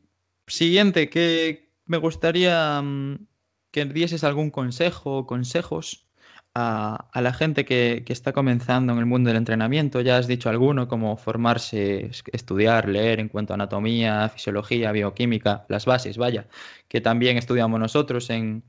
siguiente, 0.47 1.11
que 1.11 1.71
me 1.87 1.99
gustaría 1.99 2.81
mm, 2.81 3.27
que 3.71 3.85
dieses 3.87 4.25
algún 4.25 4.51
consejo 4.51 5.19
o 5.19 5.27
consejos 5.27 6.07
a, 6.55 7.09
la 7.15 7.33
gente 7.33 7.65
que, 7.65 8.03
que, 8.07 8.13
está 8.13 8.33
comenzando 8.33 8.93
en 8.93 8.99
el 8.99 9.07
mundo 9.07 9.29
del 9.29 9.37
entrenamiento. 9.37 10.01
Ya 10.01 10.17
has 10.19 10.27
dicho 10.27 10.49
alguno, 10.49 10.89
como 10.89 11.17
formarse, 11.17 12.11
estudiar, 12.33 12.89
leer 12.89 13.21
en 13.21 13.29
cuanto 13.29 13.53
a 13.53 13.55
anatomía, 13.55 14.29
fisiología, 14.29 14.93
bioquímica, 14.93 15.65
las 15.69 15.87
bases, 15.87 16.19
vaya, 16.19 16.47
que 16.89 17.01
también 17.01 17.37
estudiamos 17.37 17.79
nosotros 17.81 18.31
en, 18.31 18.65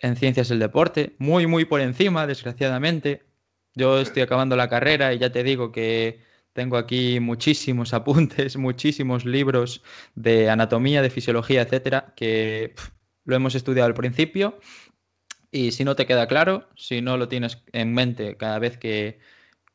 en 0.00 0.16
ciencias 0.16 0.48
del 0.48 0.58
deporte, 0.60 1.14
muy, 1.18 1.46
muy 1.46 1.64
por 1.64 1.80
encima, 1.80 2.26
desgraciadamente. 2.26 3.24
Yo 3.74 4.00
estoy 4.00 4.22
acabando 4.22 4.56
la 4.56 4.68
carrera 4.68 5.14
y 5.14 5.18
ya 5.18 5.30
te 5.30 5.44
digo 5.44 5.72
que 5.72 6.20
tengo 6.52 6.76
aquí 6.76 7.20
muchísimos 7.20 7.94
apuntes, 7.94 8.56
muchísimos 8.56 9.24
libros 9.24 9.82
de 10.14 10.50
anatomía, 10.50 11.02
de 11.02 11.10
fisiología, 11.10 11.62
etcétera, 11.62 12.12
que 12.16 12.74
lo 13.24 13.36
hemos 13.36 13.54
estudiado 13.54 13.86
al 13.86 13.94
principio. 13.94 14.58
Y 15.52 15.72
si 15.72 15.84
no 15.84 15.96
te 15.96 16.06
queda 16.06 16.28
claro, 16.28 16.68
si 16.76 17.02
no 17.02 17.16
lo 17.16 17.28
tienes 17.28 17.62
en 17.72 17.92
mente 17.92 18.36
cada 18.36 18.58
vez 18.60 18.78
que, 18.78 19.18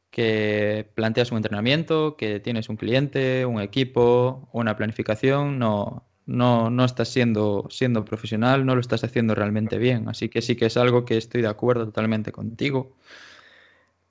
que 0.09 0.89
planteas 0.95 1.31
un 1.31 1.37
entrenamiento, 1.37 2.15
que 2.17 2.39
tienes 2.39 2.69
un 2.69 2.77
cliente, 2.77 3.45
un 3.45 3.59
equipo, 3.61 4.49
una 4.53 4.77
planificación, 4.77 5.59
no, 5.59 6.07
no, 6.25 6.69
no 6.69 6.85
estás 6.85 7.09
siendo, 7.09 7.67
siendo 7.69 8.05
profesional, 8.05 8.65
no 8.65 8.75
lo 8.75 8.81
estás 8.81 9.03
haciendo 9.03 9.35
realmente 9.35 9.77
bien. 9.77 10.07
Así 10.09 10.29
que 10.29 10.41
sí 10.41 10.55
que 10.55 10.67
es 10.67 10.77
algo 10.77 11.05
que 11.05 11.17
estoy 11.17 11.41
de 11.41 11.49
acuerdo 11.49 11.85
totalmente 11.85 12.31
contigo. 12.31 12.95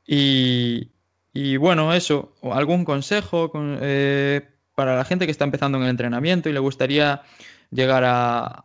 Y, 0.06 0.90
Y 1.34 1.56
bueno, 1.56 1.92
eso, 1.92 2.32
algún 2.42 2.84
consejo 2.84 3.50
eh, 3.80 4.40
para 4.76 4.96
la 4.96 5.04
gente 5.04 5.26
que 5.26 5.32
está 5.32 5.44
empezando 5.44 5.78
en 5.78 5.84
el 5.84 5.90
entrenamiento 5.90 6.48
y 6.48 6.52
le 6.52 6.60
gustaría 6.60 7.22
llegar 7.70 8.04
a, 8.06 8.64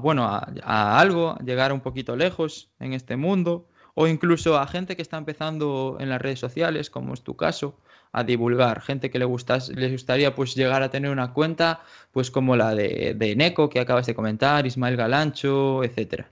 bueno, 0.00 0.24
a, 0.24 0.98
algo, 0.98 1.36
llegar 1.44 1.74
un 1.74 1.80
poquito 1.80 2.16
lejos 2.16 2.70
en 2.80 2.94
este 2.94 3.16
mundo, 3.16 3.68
o 3.94 4.06
incluso 4.06 4.58
a 4.58 4.66
gente 4.66 4.96
que 4.96 5.02
está 5.02 5.18
empezando 5.18 5.98
en 6.00 6.08
las 6.08 6.20
redes 6.20 6.40
sociales, 6.40 6.88
como 6.88 7.12
es 7.12 7.22
tu 7.22 7.36
caso, 7.36 7.78
a 8.12 8.24
divulgar, 8.24 8.80
gente 8.80 9.10
que 9.10 9.18
le 9.18 9.26
gustas, 9.26 9.68
les 9.68 9.92
gustaría 9.92 10.34
pues 10.34 10.54
llegar 10.54 10.82
a 10.82 10.90
tener 10.90 11.10
una 11.10 11.34
cuenta 11.34 11.82
pues 12.12 12.30
como 12.30 12.56
la 12.56 12.74
de, 12.74 13.14
de 13.14 13.36
Neko 13.36 13.68
que 13.68 13.80
acabas 13.80 14.06
de 14.06 14.14
comentar, 14.14 14.66
Ismael 14.66 14.96
Galancho, 14.96 15.84
etcétera. 15.84 16.30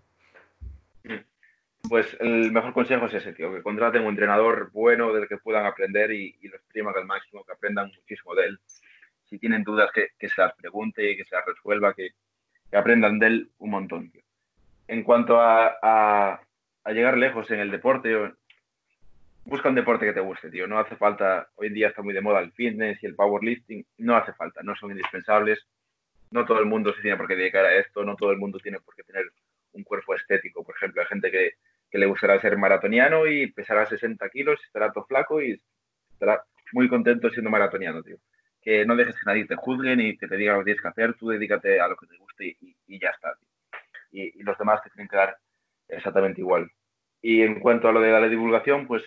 Pues 1.89 2.17
el 2.21 2.51
mejor 2.51 2.73
consejo 2.73 3.07
es 3.07 3.15
ese, 3.15 3.35
tío, 3.35 3.53
que 3.53 3.63
contraten 3.63 4.03
un 4.03 4.09
entrenador 4.09 4.71
bueno 4.73 5.13
del 5.13 5.29
que 5.29 5.37
puedan 5.37 5.67
aprender 5.67 6.11
y, 6.13 6.37
y 6.41 6.49
lo 6.49 6.57
expriman 6.57 6.95
al 6.97 7.05
máximo, 7.05 7.45
que 7.45 7.53
aprendan 7.53 7.93
muchísimo 7.95 8.35
de 8.35 8.47
él. 8.47 8.61
Si 9.25 9.39
tienen 9.39 9.65
dudas, 9.65 9.91
que, 9.93 10.09
que 10.19 10.29
se 10.29 10.41
las 10.41 10.55
pregunte, 10.55 11.17
que 11.17 11.25
se 11.25 11.35
las 11.35 11.45
resuelva, 11.45 11.93
que, 11.93 12.11
que 12.71 12.77
aprendan 12.77 13.19
de 13.19 13.27
él 13.27 13.51
un 13.59 13.71
montón, 13.71 14.11
tío. 14.11 14.23
En 14.89 15.03
cuanto 15.03 15.41
a, 15.41 15.77
a, 15.83 16.41
a, 16.85 16.93
llegar 16.93 17.19
lejos 17.19 17.51
en 17.51 17.61
el 17.61 17.71
deporte, 17.71 18.33
busca 19.45 19.69
un 19.69 19.75
deporte 19.75 20.07
que 20.07 20.13
te 20.13 20.21
guste, 20.21 20.51
tío. 20.51 20.67
No 20.67 20.79
hace 20.79 20.97
falta, 20.97 21.49
hoy 21.57 21.69
en 21.69 21.75
día 21.75 21.89
está 21.89 22.03
muy 22.03 22.15
de 22.15 22.21
moda 22.23 22.41
el 22.41 22.53
fitness 22.53 23.03
y 23.03 23.07
el 23.07 23.15
powerlifting, 23.15 23.87
no 23.99 24.17
hace 24.17 24.33
falta, 24.33 24.63
no 24.63 24.75
son 24.75 24.91
indispensables. 24.91 25.67
No 26.31 26.47
todo 26.47 26.61
el 26.61 26.67
mundo 26.67 26.93
se 26.95 27.03
tiene 27.03 27.17
por 27.17 27.29
qué 27.29 27.37
dedicar 27.37 27.65
a 27.65 27.77
esto, 27.77 28.05
no 28.05 28.17
todo 28.17 28.33
el 28.33 28.39
mundo 28.39 28.59
tiene 28.59 28.81
por 28.81 28.95
qué 28.97 29.05
tener 29.05 29.31
un 29.73 29.85
cuerpo 29.85 30.15
estético. 30.15 30.65
Por 30.65 30.75
ejemplo, 30.75 31.03
hay 31.03 31.09
gente 31.09 31.31
que 31.31 31.53
que 31.95 32.01
le 32.01 32.07
gustará 32.07 32.41
ser 32.41 32.59
maratoniano 32.59 33.25
y 33.29 33.53
pesará 33.53 33.87
60 33.87 34.29
kilos, 34.31 34.61
estará 34.65 34.91
todo 34.91 35.07
flaco 35.07 35.41
y 35.41 35.63
estará 36.11 36.43
muy 36.73 36.89
contento 36.89 37.31
siendo 37.31 37.51
maratoniano, 37.51 38.03
tío. 38.03 38.17
Que 38.61 38.85
no 38.85 38.97
dejes 38.97 39.15
que 39.15 39.27
nadie 39.27 39.47
te 39.47 39.55
juzgue 39.55 39.95
ni 39.95 40.19
que 40.19 40.27
te 40.27 40.37
diga 40.37 40.55
lo 40.55 40.59
que 40.59 40.65
tienes 40.65 40.83
que 40.83 40.89
hacer, 40.89 41.15
tú 41.15 41.29
dedícate 41.29 41.81
a 41.81 41.87
lo 41.87 41.95
que 41.95 42.09
te 42.09 42.17
guste 42.17 42.57
y, 42.61 42.99
ya 42.99 43.11
está, 43.11 43.37
tío. 43.37 43.49
Y, 44.11 44.43
los 44.43 44.59
demás 44.59 44.83
te 44.83 44.91
tienen 44.91 45.07
que 45.07 45.17
dar 45.17 45.37
exactamente 45.87 46.41
igual. 46.41 46.69
Y 47.23 47.43
en 47.43 47.61
cuanto 47.61 47.87
a 47.87 47.93
lo 47.93 48.01
de 48.01 48.11
la 48.11 48.29
divulgación, 48.29 48.89
pues, 48.89 49.05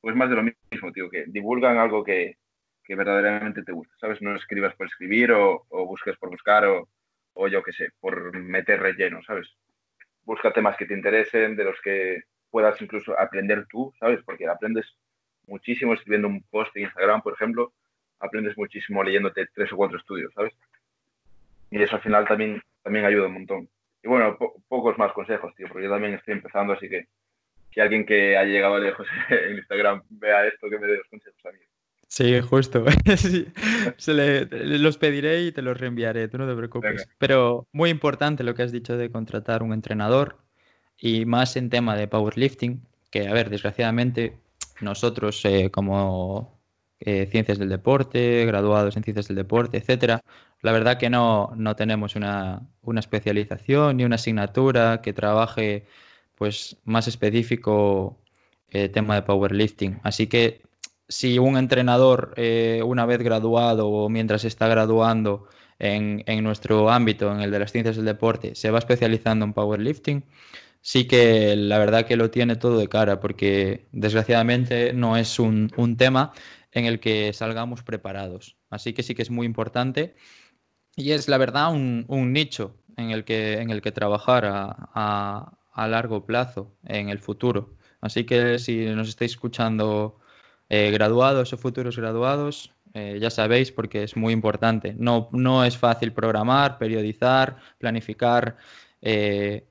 pues 0.00 0.16
más 0.16 0.30
de 0.30 0.36
lo 0.36 0.44
mismo, 0.44 0.92
tío, 0.94 1.10
que 1.10 1.26
divulgan 1.26 1.76
algo 1.76 2.02
que, 2.02 2.38
que 2.84 2.94
verdaderamente 2.94 3.64
te 3.64 3.72
gusta, 3.72 3.94
¿sabes? 4.00 4.22
No 4.22 4.34
escribas 4.34 4.74
por 4.76 4.86
escribir 4.86 5.30
o, 5.32 5.66
o 5.68 5.86
busques 5.86 6.16
por 6.16 6.30
buscar 6.30 6.64
o, 6.64 6.88
o 7.34 7.48
yo 7.48 7.62
qué 7.62 7.72
sé, 7.72 7.90
por 8.00 8.34
meter 8.34 8.80
relleno, 8.80 9.22
¿sabes? 9.24 9.54
Busca 10.24 10.52
temas 10.52 10.76
que 10.76 10.86
te 10.86 10.94
interesen, 10.94 11.56
de 11.56 11.64
los 11.64 11.80
que 11.80 12.22
puedas 12.50 12.80
incluso 12.80 13.18
aprender 13.18 13.66
tú, 13.68 13.92
¿sabes? 13.98 14.20
Porque 14.24 14.46
aprendes 14.46 14.86
muchísimo 15.46 15.94
escribiendo 15.94 16.28
un 16.28 16.42
post 16.44 16.74
en 16.76 16.84
Instagram, 16.84 17.22
por 17.22 17.34
ejemplo, 17.34 17.72
aprendes 18.20 18.56
muchísimo 18.56 19.02
leyéndote 19.02 19.46
tres 19.52 19.72
o 19.72 19.76
cuatro 19.76 19.98
estudios, 19.98 20.32
¿sabes? 20.34 20.54
Y 21.70 21.82
eso 21.82 21.96
al 21.96 22.02
final 22.02 22.26
también, 22.26 22.62
también 22.82 23.04
ayuda 23.04 23.26
un 23.26 23.34
montón. 23.34 23.68
Y 24.02 24.08
bueno, 24.08 24.38
pocos 24.68 24.96
más 24.98 25.12
consejos, 25.12 25.54
tío, 25.54 25.66
porque 25.68 25.84
yo 25.84 25.90
también 25.90 26.14
estoy 26.14 26.34
empezando, 26.34 26.74
así 26.74 26.88
que 26.88 27.06
si 27.72 27.80
alguien 27.80 28.06
que 28.06 28.36
haya 28.36 28.52
llegado 28.52 28.78
lejos 28.78 29.08
en 29.30 29.56
Instagram 29.56 30.02
vea 30.10 30.46
esto, 30.46 30.70
que 30.70 30.78
me 30.78 30.86
dé 30.86 30.98
los 30.98 31.08
consejos 31.08 31.44
a 31.46 31.52
mí. 31.52 31.58
Sí, 32.08 32.40
justo. 32.40 32.84
Se 33.96 34.46
los 34.62 34.98
pediré 34.98 35.44
y 35.44 35.52
te 35.52 35.62
los 35.62 35.78
reenviaré, 35.78 36.28
tú 36.28 36.38
no 36.38 36.46
te 36.46 36.54
preocupes. 36.54 37.08
Pero 37.18 37.66
muy 37.72 37.90
importante 37.90 38.44
lo 38.44 38.54
que 38.54 38.62
has 38.62 38.72
dicho 38.72 38.96
de 38.96 39.10
contratar 39.10 39.62
un 39.62 39.72
entrenador 39.72 40.38
y 40.98 41.24
más 41.24 41.56
en 41.56 41.70
tema 41.70 41.96
de 41.96 42.08
powerlifting, 42.08 42.86
que 43.10 43.28
a 43.28 43.32
ver, 43.32 43.50
desgraciadamente 43.50 44.38
nosotros 44.80 45.44
eh, 45.44 45.70
como 45.70 46.60
eh, 47.00 47.26
ciencias 47.30 47.58
del 47.58 47.68
deporte, 47.68 48.44
graduados 48.46 48.96
en 48.96 49.04
ciencias 49.04 49.28
del 49.28 49.36
deporte, 49.36 49.78
etcétera, 49.78 50.22
la 50.62 50.72
verdad 50.72 50.98
que 50.98 51.10
no, 51.10 51.52
no 51.56 51.76
tenemos 51.76 52.16
una, 52.16 52.62
una 52.82 53.00
especialización 53.00 53.96
ni 53.96 54.04
una 54.04 54.14
asignatura 54.14 55.02
que 55.02 55.12
trabaje 55.12 55.86
pues 56.36 56.78
más 56.84 57.06
específico 57.08 58.18
eh, 58.70 58.88
tema 58.88 59.14
de 59.14 59.22
powerlifting. 59.22 60.00
Así 60.02 60.26
que 60.26 60.62
si 61.08 61.38
un 61.38 61.56
entrenador 61.56 62.34
eh, 62.36 62.82
una 62.84 63.06
vez 63.06 63.18
graduado 63.18 63.88
o 63.88 64.08
mientras 64.08 64.44
está 64.44 64.68
graduando 64.68 65.48
en, 65.78 66.24
nuestro 66.42 66.90
ámbito, 66.90 67.32
en 67.32 67.40
el 67.40 67.50
de 67.50 67.58
las 67.58 67.72
ciencias 67.72 67.96
del 67.96 68.04
deporte, 68.06 68.54
se 68.54 68.70
va 68.70 68.78
especializando 68.78 69.44
en 69.44 69.52
powerlifting, 69.52 70.24
sí 70.80 71.06
que 71.06 71.56
la 71.56 71.78
verdad 71.78 72.06
que 72.06 72.16
lo 72.16 72.30
tiene 72.30 72.56
todo 72.56 72.78
de 72.78 72.88
cara, 72.88 73.20
porque 73.20 73.86
desgraciadamente 73.92 74.92
no 74.92 75.16
es 75.16 75.38
un, 75.38 75.70
tema 75.98 76.32
en 76.72 76.86
el 76.86 77.00
que 77.00 77.32
salgamos 77.32 77.82
preparados. 77.82 78.56
Así 78.70 78.92
que 78.92 79.02
sí 79.02 79.14
que 79.14 79.22
es 79.22 79.30
muy 79.30 79.46
importante 79.46 80.14
y 80.96 81.12
es 81.12 81.28
la 81.28 81.38
verdad 81.38 81.72
un, 81.72 82.32
nicho 82.32 82.76
en 82.96 83.10
el 83.10 83.24
que, 83.24 83.54
en 83.60 83.70
el 83.70 83.82
que 83.82 83.92
trabajar 83.92 84.44
a, 84.46 85.58
a 85.74 85.88
largo 85.88 86.24
plazo 86.24 86.72
en 86.84 87.08
el 87.08 87.18
futuro. 87.18 87.74
Así 88.00 88.24
que 88.24 88.58
si 88.58 88.86
nos 88.86 89.08
estáis 89.08 89.32
escuchando 89.32 90.20
eh, 90.68 90.90
graduados 90.90 91.52
o 91.52 91.58
futuros 91.58 91.96
graduados, 91.96 92.72
eh, 92.94 93.18
ya 93.20 93.30
sabéis, 93.30 93.72
porque 93.72 94.02
es 94.04 94.16
muy 94.16 94.32
importante. 94.32 94.94
No, 94.96 95.28
no 95.32 95.64
es 95.64 95.76
fácil 95.76 96.12
programar, 96.12 96.78
periodizar, 96.78 97.56
planificar 97.78 98.56
eh, 99.02 99.64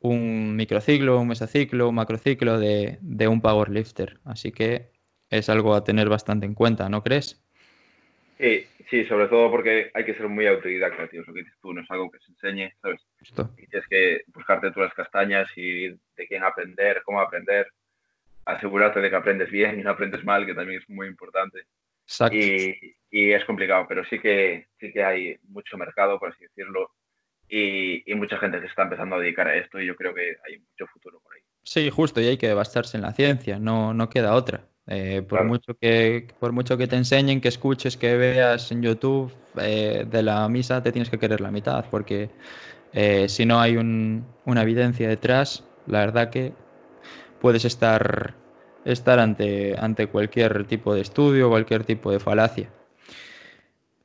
un 0.00 0.56
microciclo, 0.56 1.20
un 1.20 1.28
mesaciclo, 1.28 1.88
un 1.90 1.94
macrociclo 1.94 2.58
de, 2.58 2.98
de 3.02 3.28
un 3.28 3.40
powerlifter. 3.40 4.18
Así 4.24 4.50
que 4.50 4.90
es 5.28 5.48
algo 5.48 5.74
a 5.74 5.84
tener 5.84 6.08
bastante 6.08 6.46
en 6.46 6.54
cuenta, 6.54 6.88
¿no 6.88 7.02
crees? 7.02 7.40
Sí, 8.38 8.66
sí, 8.88 9.04
sobre 9.04 9.28
todo 9.28 9.50
porque 9.50 9.90
hay 9.92 10.04
que 10.06 10.14
ser 10.14 10.26
muy 10.28 10.46
autodidacta, 10.46 11.06
tío. 11.08 11.20
Eso 11.20 11.32
que 11.34 11.40
dices 11.40 11.58
tú 11.60 11.74
no 11.74 11.82
es 11.82 11.90
algo 11.90 12.10
que 12.10 12.18
se 12.20 12.32
enseñe, 12.32 12.72
¿sabes? 12.80 13.06
Y 13.58 13.66
tienes 13.66 13.86
que 13.88 14.22
buscarte 14.28 14.70
tú 14.72 14.80
las 14.80 14.94
castañas 14.94 15.46
y 15.56 15.88
de 15.88 16.26
quién 16.26 16.42
aprender, 16.42 17.02
cómo 17.04 17.20
aprender 17.20 17.66
asegurarte 18.44 19.00
de 19.00 19.10
que 19.10 19.16
aprendes 19.16 19.50
bien 19.50 19.78
y 19.78 19.82
no 19.82 19.90
aprendes 19.90 20.24
mal, 20.24 20.46
que 20.46 20.54
también 20.54 20.80
es 20.80 20.88
muy 20.88 21.06
importante. 21.06 21.64
Y, 22.32 22.74
y, 23.10 23.32
es 23.32 23.44
complicado, 23.44 23.86
pero 23.88 24.04
sí 24.06 24.18
que, 24.18 24.66
sí 24.80 24.92
que 24.92 25.04
hay 25.04 25.36
mucho 25.44 25.78
mercado, 25.78 26.18
por 26.18 26.30
así 26.30 26.42
decirlo, 26.42 26.90
y, 27.48 28.10
y, 28.10 28.14
mucha 28.16 28.36
gente 28.38 28.60
se 28.60 28.66
está 28.66 28.82
empezando 28.82 29.16
a 29.16 29.20
dedicar 29.20 29.46
a 29.46 29.56
esto 29.56 29.80
y 29.80 29.86
yo 29.86 29.94
creo 29.94 30.12
que 30.12 30.36
hay 30.46 30.58
mucho 30.58 30.86
futuro 30.92 31.20
por 31.20 31.34
ahí. 31.34 31.40
Sí, 31.62 31.88
justo, 31.90 32.20
y 32.20 32.26
hay 32.26 32.36
que 32.36 32.52
basarse 32.52 32.96
en 32.96 33.02
la 33.02 33.12
ciencia, 33.12 33.58
no, 33.58 33.94
no 33.94 34.08
queda 34.08 34.34
otra. 34.34 34.64
Eh, 34.86 35.22
por, 35.22 35.44
mucho 35.44 35.74
que, 35.74 36.26
por 36.40 36.50
mucho 36.50 36.76
que 36.76 36.88
te 36.88 36.96
enseñen, 36.96 37.40
que 37.40 37.48
escuches, 37.48 37.96
que 37.96 38.16
veas 38.16 38.72
en 38.72 38.82
YouTube, 38.82 39.32
eh, 39.60 40.04
de 40.10 40.22
la 40.22 40.48
misa 40.48 40.82
te 40.82 40.90
tienes 40.90 41.10
que 41.10 41.18
querer 41.18 41.40
la 41.40 41.52
mitad, 41.52 41.84
porque 41.90 42.28
eh, 42.92 43.28
si 43.28 43.46
no 43.46 43.60
hay 43.60 43.76
un, 43.76 44.26
una 44.46 44.62
evidencia 44.62 45.08
detrás, 45.08 45.64
la 45.86 46.00
verdad 46.00 46.30
que 46.30 46.52
puedes 47.40 47.64
estar, 47.64 48.34
estar 48.84 49.18
ante, 49.18 49.74
ante 49.78 50.06
cualquier 50.06 50.64
tipo 50.66 50.94
de 50.94 51.00
estudio, 51.00 51.48
cualquier 51.48 51.84
tipo 51.84 52.12
de 52.12 52.20
falacia. 52.20 52.70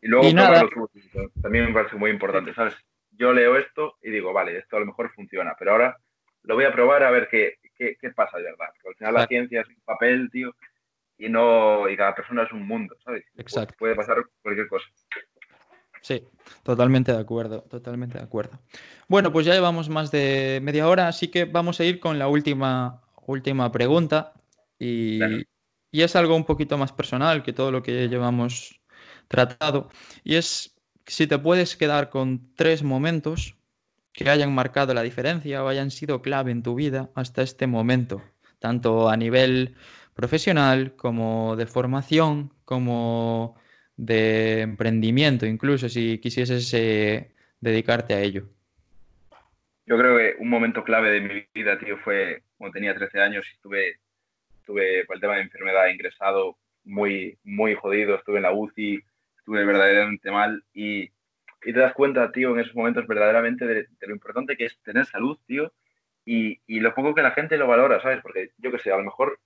Y 0.02 0.08
luego 0.08 0.28
también 1.42 1.66
me 1.66 1.74
parece 1.74 1.96
muy 1.96 2.12
importante, 2.12 2.54
¿sabes? 2.54 2.76
Yo 3.12 3.34
leo 3.34 3.58
esto 3.58 3.98
y 4.02 4.12
digo, 4.12 4.34
vale, 4.34 4.58
esto 4.58 4.78
a 4.78 4.80
lo 4.80 4.86
mejor 4.86 5.12
funciona, 5.14 5.56
pero 5.58 5.72
ahora 5.72 5.98
lo 6.44 6.56
voy 6.56 6.66
a 6.66 6.74
probar 6.74 7.04
a 7.04 7.12
ver 7.12 7.28
qué, 7.30 7.56
qué, 7.76 7.98
qué 8.00 8.10
pasa 8.12 8.38
de 8.38 8.44
verdad. 8.44 8.68
Porque 8.84 8.90
al 8.90 8.96
final 8.96 9.14
la 9.14 9.28
ciencia 9.28 9.62
es 9.62 9.68
un 9.68 9.82
papel, 9.84 10.30
tío, 10.32 10.54
y 11.18 11.30
no 11.30 11.90
y 11.90 11.98
cada 11.98 12.14
persona 12.14 12.44
es 12.44 12.52
un 12.52 12.68
mundo, 12.68 12.96
¿sabes? 13.04 13.24
Exacto. 13.38 13.76
Puede 13.80 13.96
pasar 13.96 14.24
cualquier 14.42 14.68
cosa. 14.68 14.86
Sí, 16.02 16.24
totalmente 16.62 17.12
de 17.12 17.20
acuerdo, 17.20 17.64
totalmente 17.64 18.20
de 18.20 18.24
acuerdo. 18.24 18.60
Bueno, 19.08 19.32
pues 19.32 19.46
ya 19.46 19.54
llevamos 19.54 19.90
más 19.90 20.12
de 20.12 20.60
media 20.62 20.88
hora, 20.88 21.08
así 21.08 21.32
que 21.32 21.46
vamos 21.46 21.80
a 21.80 21.84
ir 21.84 22.00
con 22.00 22.20
la 22.20 22.28
última 22.28 23.02
última 23.28 23.72
pregunta. 23.72 24.34
Y, 24.80 25.20
es 25.92 26.16
algo 26.16 26.36
un 26.36 26.44
poquito 26.44 26.78
más 26.78 26.92
personal 26.92 27.42
que 27.42 27.54
todo 27.54 27.72
lo 27.72 27.82
que 27.82 28.10
llevamos 28.10 28.82
tratado. 29.28 29.90
Y 30.24 30.36
es 30.36 30.76
si 31.06 31.28
te 31.28 31.40
puedes 31.40 31.78
quedar 31.78 32.10
con 32.10 32.54
tres 32.56 32.84
momentos 32.84 33.58
que 34.12 34.30
hayan 34.30 34.54
marcado 34.54 34.94
la 34.94 35.04
diferencia 35.04 35.64
o 35.64 35.68
hayan 35.68 35.92
sido 35.92 36.22
clave 36.22 36.52
en 36.52 36.64
tu 36.64 36.76
vida 36.76 37.12
hasta 37.16 37.42
este 37.44 37.68
momento, 37.68 38.22
tanto 38.60 39.10
a 39.10 39.18
nivel 39.18 39.76
profesional 40.14 40.96
como 40.96 41.56
de 41.56 41.66
formación, 41.66 42.54
como 42.66 43.56
de 43.98 44.62
emprendimiento, 44.62 45.46
incluso 45.46 45.90
si 45.90 46.20
quisieses 46.20 46.74
eh, 46.74 47.34
dedicarte 47.60 48.14
a 48.14 48.22
ello. 48.22 48.55
Yo 49.86 49.98
creo 49.98 50.18
que 50.18 50.36
un 50.40 50.50
momento 50.50 50.84
clave 50.84 51.12
de 51.12 51.22
mi 51.22 51.48
vida, 51.54 51.78
tío, 51.78 51.98
fue 52.00 52.44
cuando 52.58 52.74
tenía 52.74 52.96
13 52.96 53.22
años 53.22 53.46
y 53.48 53.56
estuve, 53.56 54.00
estuve 54.60 55.06
por 55.06 55.16
el 55.16 55.22
tema 55.22 55.36
de 55.36 55.42
enfermedad 55.44 55.88
ingresado 55.88 56.58
muy, 56.84 57.38
muy 57.44 57.76
jodido, 57.76 58.16
estuve 58.16 58.38
en 58.38 58.44
la 58.44 58.54
UCI, 58.54 59.04
estuve 59.38 59.64
verdaderamente 59.66 60.32
mal 60.32 60.64
y, 60.74 61.04
y 61.64 61.74
te 61.74 61.80
das 61.80 61.94
cuenta, 61.94 62.32
tío, 62.32 62.54
en 62.54 62.62
esos 62.62 62.76
momentos 62.76 63.06
verdaderamente 63.08 63.66
de, 63.66 63.88
lo 64.02 64.14
importante 64.14 64.58
que 64.58 64.66
es 64.66 64.80
tener 64.82 65.06
salud, 65.06 65.38
tío, 65.46 65.72
y, 66.26 66.60
y, 66.66 66.80
lo 66.80 66.96
poco 66.96 67.14
que 67.14 67.22
la 67.22 67.32
gente 67.32 67.58
lo 67.58 67.68
valora, 67.68 68.02
¿sabes? 68.02 68.22
Porque 68.22 68.52
yo 68.58 68.72
qué 68.72 68.80
sé, 68.80 68.92
a 68.92 68.98
lo 68.98 69.04
mejor 69.04 69.40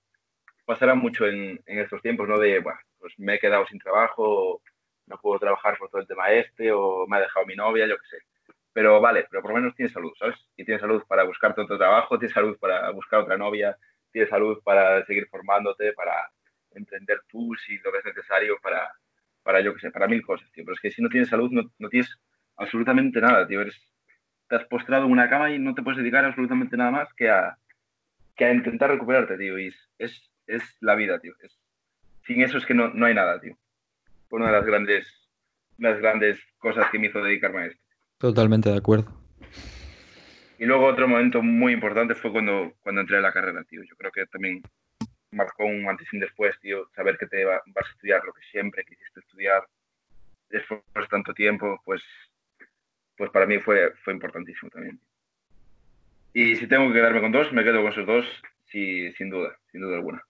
pasará 0.64 0.94
mucho 0.94 1.26
en, 1.26 1.60
estos 1.66 2.00
tiempos, 2.00 2.28
¿no? 2.28 2.38
De, 2.38 2.60
bueno, 2.60 2.78
pues 2.98 3.12
me 3.18 3.34
he 3.34 3.38
quedado 3.38 3.66
sin 3.66 3.78
trabajo, 3.78 4.62
no 5.06 5.18
puedo 5.18 5.38
trabajar 5.38 5.76
por 5.76 5.90
todo 5.90 6.00
el 6.00 6.06
tema 6.06 6.30
este, 6.32 6.72
o 6.72 7.06
me 7.06 7.16
ha 7.18 7.20
dejado 7.20 7.44
mi 7.44 7.56
novia, 7.56 7.86
yo 7.86 7.96
qué 7.98 8.06
sé. 8.16 8.29
Pero 8.72 9.00
vale, 9.00 9.26
pero 9.28 9.42
por 9.42 9.50
lo 9.52 9.56
menos 9.58 9.74
tienes 9.74 9.92
salud, 9.92 10.12
¿sabes? 10.18 10.36
Y 10.56 10.64
tienes 10.64 10.80
salud 10.80 11.02
para 11.08 11.24
buscarte 11.24 11.60
otro 11.60 11.78
trabajo, 11.78 12.18
tienes 12.18 12.34
salud 12.34 12.56
para 12.58 12.90
buscar 12.90 13.20
otra 13.20 13.36
novia, 13.36 13.76
tienes 14.12 14.30
salud 14.30 14.60
para 14.62 15.04
seguir 15.06 15.28
formándote, 15.28 15.92
para 15.92 16.30
emprender 16.72 17.22
tú 17.28 17.54
si 17.66 17.78
lo 17.78 17.92
ves 17.92 18.04
necesario, 18.04 18.58
para, 18.62 18.92
para 19.42 19.60
yo 19.60 19.74
qué 19.74 19.80
sé, 19.80 19.90
para 19.90 20.06
mil 20.06 20.22
cosas, 20.22 20.50
tío. 20.52 20.64
Pero 20.64 20.74
es 20.74 20.80
que 20.80 20.90
si 20.90 21.02
no 21.02 21.08
tienes 21.08 21.28
salud, 21.28 21.50
no, 21.50 21.70
no 21.78 21.88
tienes 21.88 22.16
absolutamente 22.56 23.20
nada, 23.20 23.46
tío. 23.46 23.60
Eres, 23.60 23.80
te 24.48 24.56
has 24.56 24.64
postrado 24.64 25.06
en 25.06 25.12
una 25.12 25.28
cama 25.28 25.50
y 25.50 25.58
no 25.58 25.74
te 25.74 25.82
puedes 25.82 25.98
dedicar 25.98 26.24
absolutamente 26.24 26.76
nada 26.76 26.90
más 26.90 27.12
que 27.14 27.30
a, 27.30 27.56
que 28.36 28.44
a 28.44 28.52
intentar 28.52 28.90
recuperarte, 28.90 29.36
tío. 29.36 29.58
Y 29.58 29.74
es, 29.98 30.30
es, 30.46 30.76
la 30.80 30.94
vida, 30.94 31.18
tío. 31.20 31.34
sin 32.26 32.42
eso 32.42 32.58
es 32.58 32.66
que 32.66 32.74
no, 32.74 32.88
no 32.88 33.06
hay 33.06 33.14
nada, 33.14 33.40
tío. 33.40 33.56
Fue 34.28 34.38
una 34.38 34.46
de 34.46 34.56
las 34.56 34.66
grandes, 34.66 35.06
las 35.78 35.98
grandes 35.98 36.38
cosas 36.58 36.88
que 36.90 36.98
me 36.98 37.08
hizo 37.08 37.22
dedicarme 37.22 37.62
a 37.62 37.66
esto. 37.66 37.82
Totalmente 38.20 38.68
de 38.68 38.76
acuerdo. 38.76 39.10
Y 40.58 40.66
luego 40.66 40.86
otro 40.86 41.08
momento 41.08 41.40
muy 41.40 41.72
importante 41.72 42.14
fue 42.14 42.30
cuando, 42.30 42.74
cuando 42.82 43.00
entré 43.00 43.16
a 43.16 43.22
la 43.22 43.32
carrera, 43.32 43.64
tío. 43.64 43.82
Yo 43.82 43.96
creo 43.96 44.12
que 44.12 44.26
también 44.26 44.62
marcó 45.30 45.64
un 45.64 45.88
antes 45.88 46.06
y 46.12 46.16
un 46.16 46.20
después, 46.20 46.54
tío. 46.60 46.86
Saber 46.94 47.16
que 47.16 47.26
te 47.26 47.46
vas 47.46 47.62
a 47.64 47.90
estudiar 47.92 48.22
lo 48.26 48.34
que 48.34 48.42
siempre 48.52 48.84
quisiste 48.84 49.20
estudiar 49.20 49.66
después 50.50 50.82
de 50.94 51.06
tanto 51.06 51.32
tiempo, 51.32 51.80
pues, 51.82 52.02
pues 53.16 53.30
para 53.30 53.46
mí 53.46 53.58
fue, 53.58 53.94
fue 54.04 54.12
importantísimo 54.12 54.70
también. 54.70 55.00
Y 56.34 56.56
si 56.56 56.66
tengo 56.66 56.88
que 56.88 56.94
quedarme 56.94 57.22
con 57.22 57.32
dos, 57.32 57.50
me 57.54 57.64
quedo 57.64 57.80
con 57.80 57.92
esos 57.92 58.06
dos, 58.06 58.26
sí, 58.66 59.10
sin 59.12 59.30
duda, 59.30 59.56
sin 59.72 59.80
duda 59.80 59.96
alguna. 59.96 60.22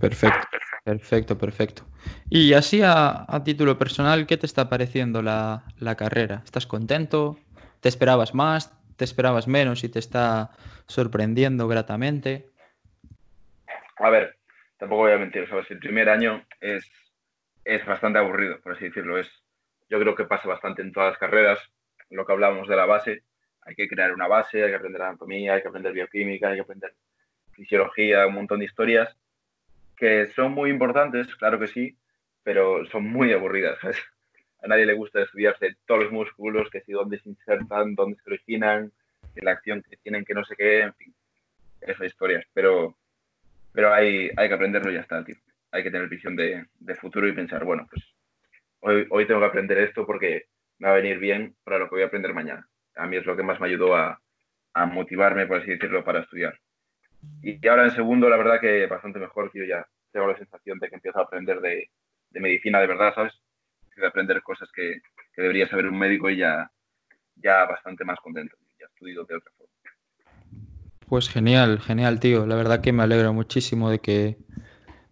Perfecto, 0.00 0.48
perfecto, 0.88 1.36
perfecto. 1.36 1.82
Y 2.30 2.54
así 2.54 2.80
a, 2.82 3.26
título 3.44 3.76
personal, 3.76 4.26
¿qué 4.26 4.38
te 4.38 4.46
está 4.46 4.70
pareciendo 4.70 5.20
la, 5.20 5.64
la, 5.78 5.96
carrera? 5.96 6.40
¿Estás 6.46 6.66
contento? 6.66 7.38
¿Te 7.80 7.90
esperabas 7.90 8.34
más? 8.34 8.72
¿Te 8.96 9.04
esperabas 9.04 9.48
menos 9.48 9.84
y 9.84 9.90
te 9.90 9.98
está 9.98 10.50
sorprendiendo 10.86 11.68
gratamente? 11.68 12.48
A 13.96 14.08
ver, 14.08 14.36
tampoco 14.78 15.02
voy 15.02 15.12
a 15.12 15.18
mentir, 15.18 15.46
¿sabes? 15.46 15.70
El 15.70 15.78
primer 15.78 16.08
año 16.08 16.42
es, 16.58 16.90
es 17.66 17.84
bastante 17.84 18.18
aburrido, 18.18 18.58
por 18.62 18.72
así 18.72 18.86
decirlo. 18.86 19.18
Es, 19.18 19.28
yo 19.90 20.00
creo 20.00 20.14
que 20.14 20.24
pasa 20.24 20.48
bastante 20.48 20.80
en 20.80 20.92
todas 20.92 21.10
las 21.10 21.18
carreras, 21.18 21.58
lo 22.08 22.24
que 22.24 22.32
hablábamos 22.32 22.66
de 22.66 22.76
la 22.76 22.86
base. 22.86 23.24
Hay 23.60 23.74
que 23.74 23.88
crear 23.88 24.14
una 24.14 24.26
base, 24.26 24.64
hay 24.64 24.70
que 24.70 24.76
aprender 24.76 25.02
anatomía, 25.02 25.52
hay 25.52 25.60
que 25.60 25.68
aprender 25.68 25.92
bioquímica, 25.92 26.48
hay 26.48 26.54
que 26.54 26.62
aprender 26.62 26.94
fisiología, 27.52 28.26
un 28.26 28.34
montón 28.34 28.60
de 28.60 28.64
historias 28.64 29.14
que 29.98 30.26
son 30.28 30.52
muy 30.52 30.70
importantes, 30.70 31.34
claro 31.36 31.58
que 31.58 31.66
sí, 31.66 31.96
pero 32.42 32.86
son 32.86 33.04
muy 33.04 33.32
aburridas. 33.32 33.78
A 34.62 34.66
nadie 34.66 34.86
le 34.86 34.94
gusta 34.94 35.22
estudiarse 35.22 35.76
todos 35.86 36.04
los 36.04 36.12
músculos, 36.12 36.68
que 36.70 36.80
si 36.80 36.92
dónde 36.92 37.20
se 37.20 37.28
insertan, 37.28 37.94
dónde 37.94 38.16
se 38.16 38.30
originan, 38.30 38.92
la 39.36 39.52
acción 39.52 39.82
que 39.88 39.96
tienen, 39.98 40.24
que 40.24 40.34
no 40.34 40.44
sé 40.44 40.56
qué, 40.56 40.80
en 40.80 40.94
fin, 40.94 41.14
esas 41.80 42.06
historias. 42.06 42.44
Pero, 42.52 42.96
pero 43.72 43.92
hay, 43.92 44.30
hay 44.36 44.48
que 44.48 44.54
aprenderlo 44.54 44.90
y 44.90 44.94
ya 44.94 45.00
está, 45.00 45.24
tío. 45.24 45.36
Hay 45.70 45.82
que 45.82 45.90
tener 45.90 46.08
visión 46.08 46.34
de, 46.34 46.66
de 46.78 46.94
futuro 46.96 47.28
y 47.28 47.32
pensar, 47.32 47.64
bueno, 47.64 47.86
pues 47.90 48.04
hoy, 48.80 49.06
hoy 49.10 49.26
tengo 49.26 49.40
que 49.40 49.46
aprender 49.46 49.78
esto 49.78 50.06
porque 50.06 50.46
me 50.78 50.88
va 50.88 50.94
a 50.94 50.96
venir 50.96 51.18
bien 51.18 51.54
para 51.62 51.78
lo 51.78 51.84
que 51.88 51.96
voy 51.96 52.02
a 52.02 52.06
aprender 52.06 52.34
mañana. 52.34 52.66
A 52.96 53.06
mí 53.06 53.16
es 53.16 53.26
lo 53.26 53.36
que 53.36 53.42
más 53.42 53.60
me 53.60 53.66
ayudó 53.66 53.94
a, 53.94 54.20
a 54.74 54.86
motivarme, 54.86 55.46
por 55.46 55.58
así 55.58 55.70
decirlo, 55.70 56.04
para 56.04 56.20
estudiar. 56.20 56.58
Y 57.42 57.66
ahora 57.68 57.84
en 57.84 57.90
segundo, 57.92 58.28
la 58.28 58.36
verdad 58.36 58.60
que 58.60 58.86
bastante 58.86 59.18
mejor, 59.18 59.50
tío, 59.50 59.64
ya 59.64 59.86
tengo 60.12 60.26
la 60.28 60.36
sensación 60.36 60.78
de 60.78 60.88
que 60.88 60.96
empiezo 60.96 61.18
a 61.18 61.22
aprender 61.22 61.60
de, 61.60 61.90
medicina 62.32 62.80
de 62.80 62.86
verdad, 62.86 63.14
¿sabes? 63.14 63.32
De 63.96 64.06
aprender 64.06 64.42
cosas 64.42 64.68
que, 64.72 65.00
debería 65.36 65.68
saber 65.68 65.86
un 65.86 65.98
médico 65.98 66.28
y 66.30 66.38
ya, 66.38 66.68
ya 67.36 67.64
bastante 67.64 68.04
más 68.04 68.18
contento, 68.20 68.56
ya 68.80 68.86
estudiado 68.86 69.24
de 69.24 69.36
otra 69.36 69.52
forma. 69.56 69.72
Pues 71.08 71.28
genial, 71.28 71.80
genial, 71.80 72.18
tío. 72.18 72.44
La 72.44 72.56
verdad 72.56 72.80
que 72.80 72.92
me 72.92 73.04
alegro 73.04 73.32
muchísimo 73.32 73.88
de 73.88 74.00
que, 74.00 74.36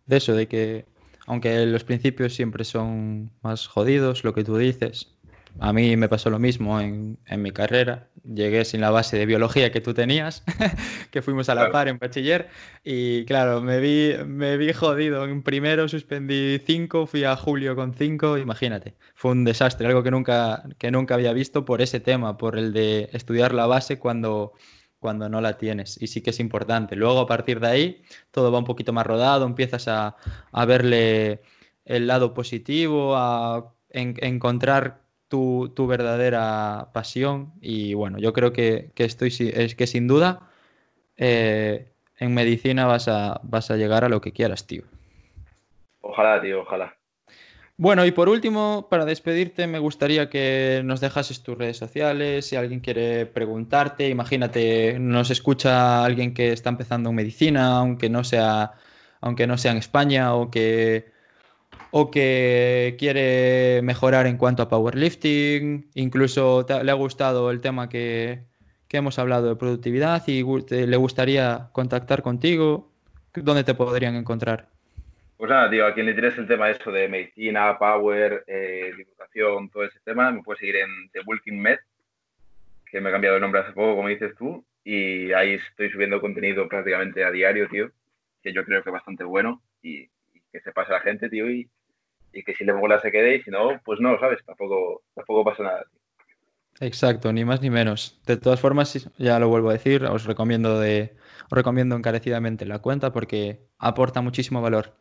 de 0.06 0.16
eso, 0.16 0.34
de 0.34 0.48
que, 0.48 0.84
aunque 1.26 1.64
los 1.66 1.84
principios 1.84 2.34
siempre 2.34 2.64
son 2.64 3.30
más 3.42 3.68
jodidos, 3.68 4.24
lo 4.24 4.34
que 4.34 4.44
tú 4.44 4.56
dices, 4.56 5.16
a 5.58 5.72
mí 5.72 5.96
me 5.96 6.08
pasó 6.08 6.28
lo 6.28 6.38
mismo 6.38 6.80
en, 6.80 7.18
mi 7.38 7.50
carrera. 7.52 8.08
Llegué 8.34 8.64
sin 8.64 8.80
la 8.80 8.90
base 8.90 9.16
de 9.16 9.24
biología 9.24 9.70
que 9.70 9.80
tú 9.80 9.94
tenías, 9.94 10.42
que 11.12 11.22
fuimos 11.22 11.48
a 11.48 11.54
la 11.54 11.70
par 11.70 11.86
en 11.86 11.98
bachiller. 11.98 12.48
Y 12.82 13.24
claro, 13.24 13.62
me 13.62 13.78
vi, 13.78 14.14
me 14.26 14.56
vi 14.56 14.72
jodido. 14.72 15.24
En 15.24 15.42
primero 15.42 15.88
suspendí 15.88 16.58
cinco, 16.58 17.06
fui 17.06 17.22
a 17.22 17.36
julio 17.36 17.76
con 17.76 17.94
cinco. 17.94 18.36
Imagínate, 18.36 18.94
fue 19.14 19.30
un 19.30 19.44
desastre, 19.44 19.86
algo 19.86 20.02
que 20.02 20.10
nunca, 20.10 20.64
que 20.78 20.90
nunca 20.90 21.14
había 21.14 21.32
visto 21.32 21.64
por 21.64 21.80
ese 21.80 22.00
tema, 22.00 22.36
por 22.36 22.58
el 22.58 22.72
de 22.72 23.08
estudiar 23.12 23.54
la 23.54 23.66
base 23.66 23.98
cuando, 23.98 24.54
cuando 24.98 25.28
no 25.28 25.40
la 25.40 25.56
tienes. 25.56 26.00
Y 26.02 26.08
sí 26.08 26.20
que 26.20 26.30
es 26.30 26.40
importante. 26.40 26.96
Luego, 26.96 27.20
a 27.20 27.26
partir 27.26 27.60
de 27.60 27.68
ahí, 27.68 28.02
todo 28.32 28.50
va 28.50 28.58
un 28.58 28.64
poquito 28.64 28.92
más 28.92 29.06
rodado, 29.06 29.46
empiezas 29.46 29.86
a, 29.88 30.16
verle 30.66 31.42
el 31.84 32.08
lado 32.08 32.34
positivo, 32.34 33.14
a 33.16 33.72
encontrar 33.90 35.05
tu, 35.28 35.86
verdadera 35.86 36.90
pasión 36.92 37.52
y 37.60 37.94
bueno, 37.94 38.18
yo 38.18 38.32
creo 38.32 38.52
que, 38.52 38.92
estoy, 38.96 39.34
es 39.54 39.74
que 39.74 39.86
sin 39.86 40.06
duda 40.08 40.50
eh, 41.16 41.92
en 42.18 42.34
medicina 42.34 42.86
vas 42.86 43.08
a, 43.08 43.40
vas 43.42 43.70
a 43.70 43.76
llegar 43.76 44.04
a 44.04 44.08
lo 44.08 44.20
que 44.20 44.32
quieras, 44.32 44.66
tío. 44.66 44.84
Ojalá, 46.00 46.40
tío, 46.40 46.60
ojalá. 46.60 46.96
Bueno, 47.78 48.06
y 48.06 48.10
por 48.10 48.30
último, 48.30 48.86
para 48.88 49.04
despedirte, 49.04 49.66
me 49.66 49.78
gustaría 49.78 50.30
que 50.30 50.80
nos 50.82 51.00
dejases 51.02 51.42
tus 51.42 51.58
redes 51.58 51.76
sociales, 51.76 52.46
si 52.46 52.56
alguien 52.56 52.80
quiere 52.80 53.26
preguntarte, 53.26 54.08
imagínate, 54.08 54.98
nos 54.98 55.30
escucha 55.30 56.02
alguien 56.02 56.32
que 56.32 56.52
está 56.52 56.70
empezando 56.70 57.10
en 57.10 57.16
medicina, 57.16 57.76
aunque 57.76 58.08
no 58.08 58.24
sea, 58.24 58.72
aunque 59.20 59.46
no 59.46 59.58
sea 59.58 59.72
en 59.72 59.78
España, 59.78 60.34
o 60.34 60.50
que 60.50 61.12
o 61.98 62.10
que 62.10 62.94
quiere 62.98 63.80
mejorar 63.82 64.26
en 64.26 64.36
cuanto 64.36 64.62
a 64.62 64.68
powerlifting, 64.68 65.88
incluso 65.94 66.66
le 66.68 66.90
ha 66.90 66.94
gustado 66.94 67.50
el 67.50 67.62
tema 67.62 67.88
que, 67.88 68.40
hemos 68.90 69.18
hablado 69.18 69.48
de 69.48 69.56
productividad 69.56 70.22
y 70.26 70.42
le 70.42 70.96
gustaría 70.96 71.68
contactar 71.72 72.20
contigo, 72.20 72.92
¿dónde 73.34 73.64
te 73.64 73.74
podrían 73.74 74.14
encontrar? 74.14 74.68
Pues 75.38 75.50
nada, 75.50 75.70
tío, 75.70 75.86
a 75.86 75.94
quien 75.94 76.04
le 76.06 76.12
interese 76.12 76.42
el 76.42 76.46
tema 76.46 76.70
eso 76.70 76.92
de 76.92 77.08
medicina, 77.08 77.78
power, 77.78 78.44
eh, 78.46 78.92
todo 79.72 79.84
ese 79.84 79.98
tema, 80.04 80.30
me 80.30 80.42
puede 80.42 80.58
seguir 80.58 80.76
en 80.76 81.10
The 81.12 81.20
Walking 81.26 81.58
Med, 81.58 81.78
que 82.90 83.00
me 83.00 83.08
he 83.08 83.12
cambiado 83.12 83.36
de 83.36 83.40
nombre 83.40 83.62
hace 83.62 83.72
poco, 83.72 83.96
como 83.96 84.08
dices 84.08 84.34
tú, 84.36 84.62
y 84.84 85.32
ahí 85.32 85.54
estoy 85.54 85.90
subiendo 85.90 86.20
contenido 86.20 86.68
prácticamente 86.68 87.24
a 87.24 87.30
diario, 87.30 87.68
tío, 87.68 87.90
que 88.42 88.52
yo 88.52 88.64
creo 88.66 88.82
que 88.82 88.90
es 88.90 88.94
bastante 88.94 89.24
bueno 89.24 89.62
y, 89.82 90.10
que 90.52 90.60
se 90.60 90.72
pase 90.72 90.92
la 90.92 91.00
gente, 91.00 91.28
tío, 91.28 91.50
y, 91.50 91.68
y 92.36 92.42
que 92.42 92.54
si 92.54 92.64
le 92.64 92.72
mola 92.72 93.00
se 93.00 93.10
quede 93.10 93.36
y 93.36 93.42
si 93.42 93.50
no, 93.50 93.80
pues 93.84 94.00
no, 94.00 94.18
¿sabes? 94.20 94.44
Tampoco, 94.44 95.02
tampoco 95.14 95.44
pasa 95.44 95.62
nada. 95.62 95.84
Exacto, 96.80 97.32
ni 97.32 97.44
más 97.44 97.62
ni 97.62 97.70
menos. 97.70 98.20
De 98.26 98.36
todas 98.36 98.60
formas, 98.60 99.10
ya 99.16 99.38
lo 99.38 99.48
vuelvo 99.48 99.70
a 99.70 99.74
decir, 99.74 100.04
os 100.04 100.24
recomiendo, 100.24 100.78
de, 100.78 101.14
os 101.50 101.56
recomiendo 101.56 101.96
encarecidamente 101.96 102.66
la 102.66 102.80
cuenta 102.80 103.12
porque 103.12 103.60
aporta 103.78 104.20
muchísimo 104.20 104.60
valor. 104.60 104.94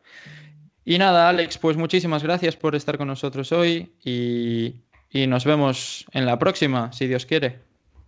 Y 0.84 0.98
nada, 0.98 1.28
Alex, 1.28 1.58
pues 1.58 1.76
muchísimas 1.76 2.22
gracias 2.22 2.56
por 2.56 2.74
estar 2.74 2.96
con 2.96 3.08
nosotros 3.08 3.52
hoy 3.52 3.92
y, 4.02 4.84
y 5.10 5.26
nos 5.26 5.44
vemos 5.44 6.06
en 6.12 6.24
la 6.24 6.38
próxima, 6.38 6.92
si 6.92 7.06
Dios 7.06 7.26
quiere. 7.26 7.58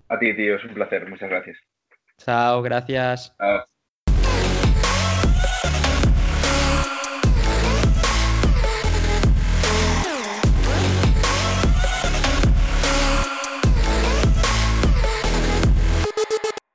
A 0.09 0.19
ti, 0.19 0.35
tío, 0.35 0.57
es 0.57 0.65
un 0.65 0.75
placer. 0.75 1.07
Muchas 1.09 1.29
gracias. 1.29 1.59
Chao, 2.19 2.63
gracias. 2.63 3.35
Chao. 3.37 3.78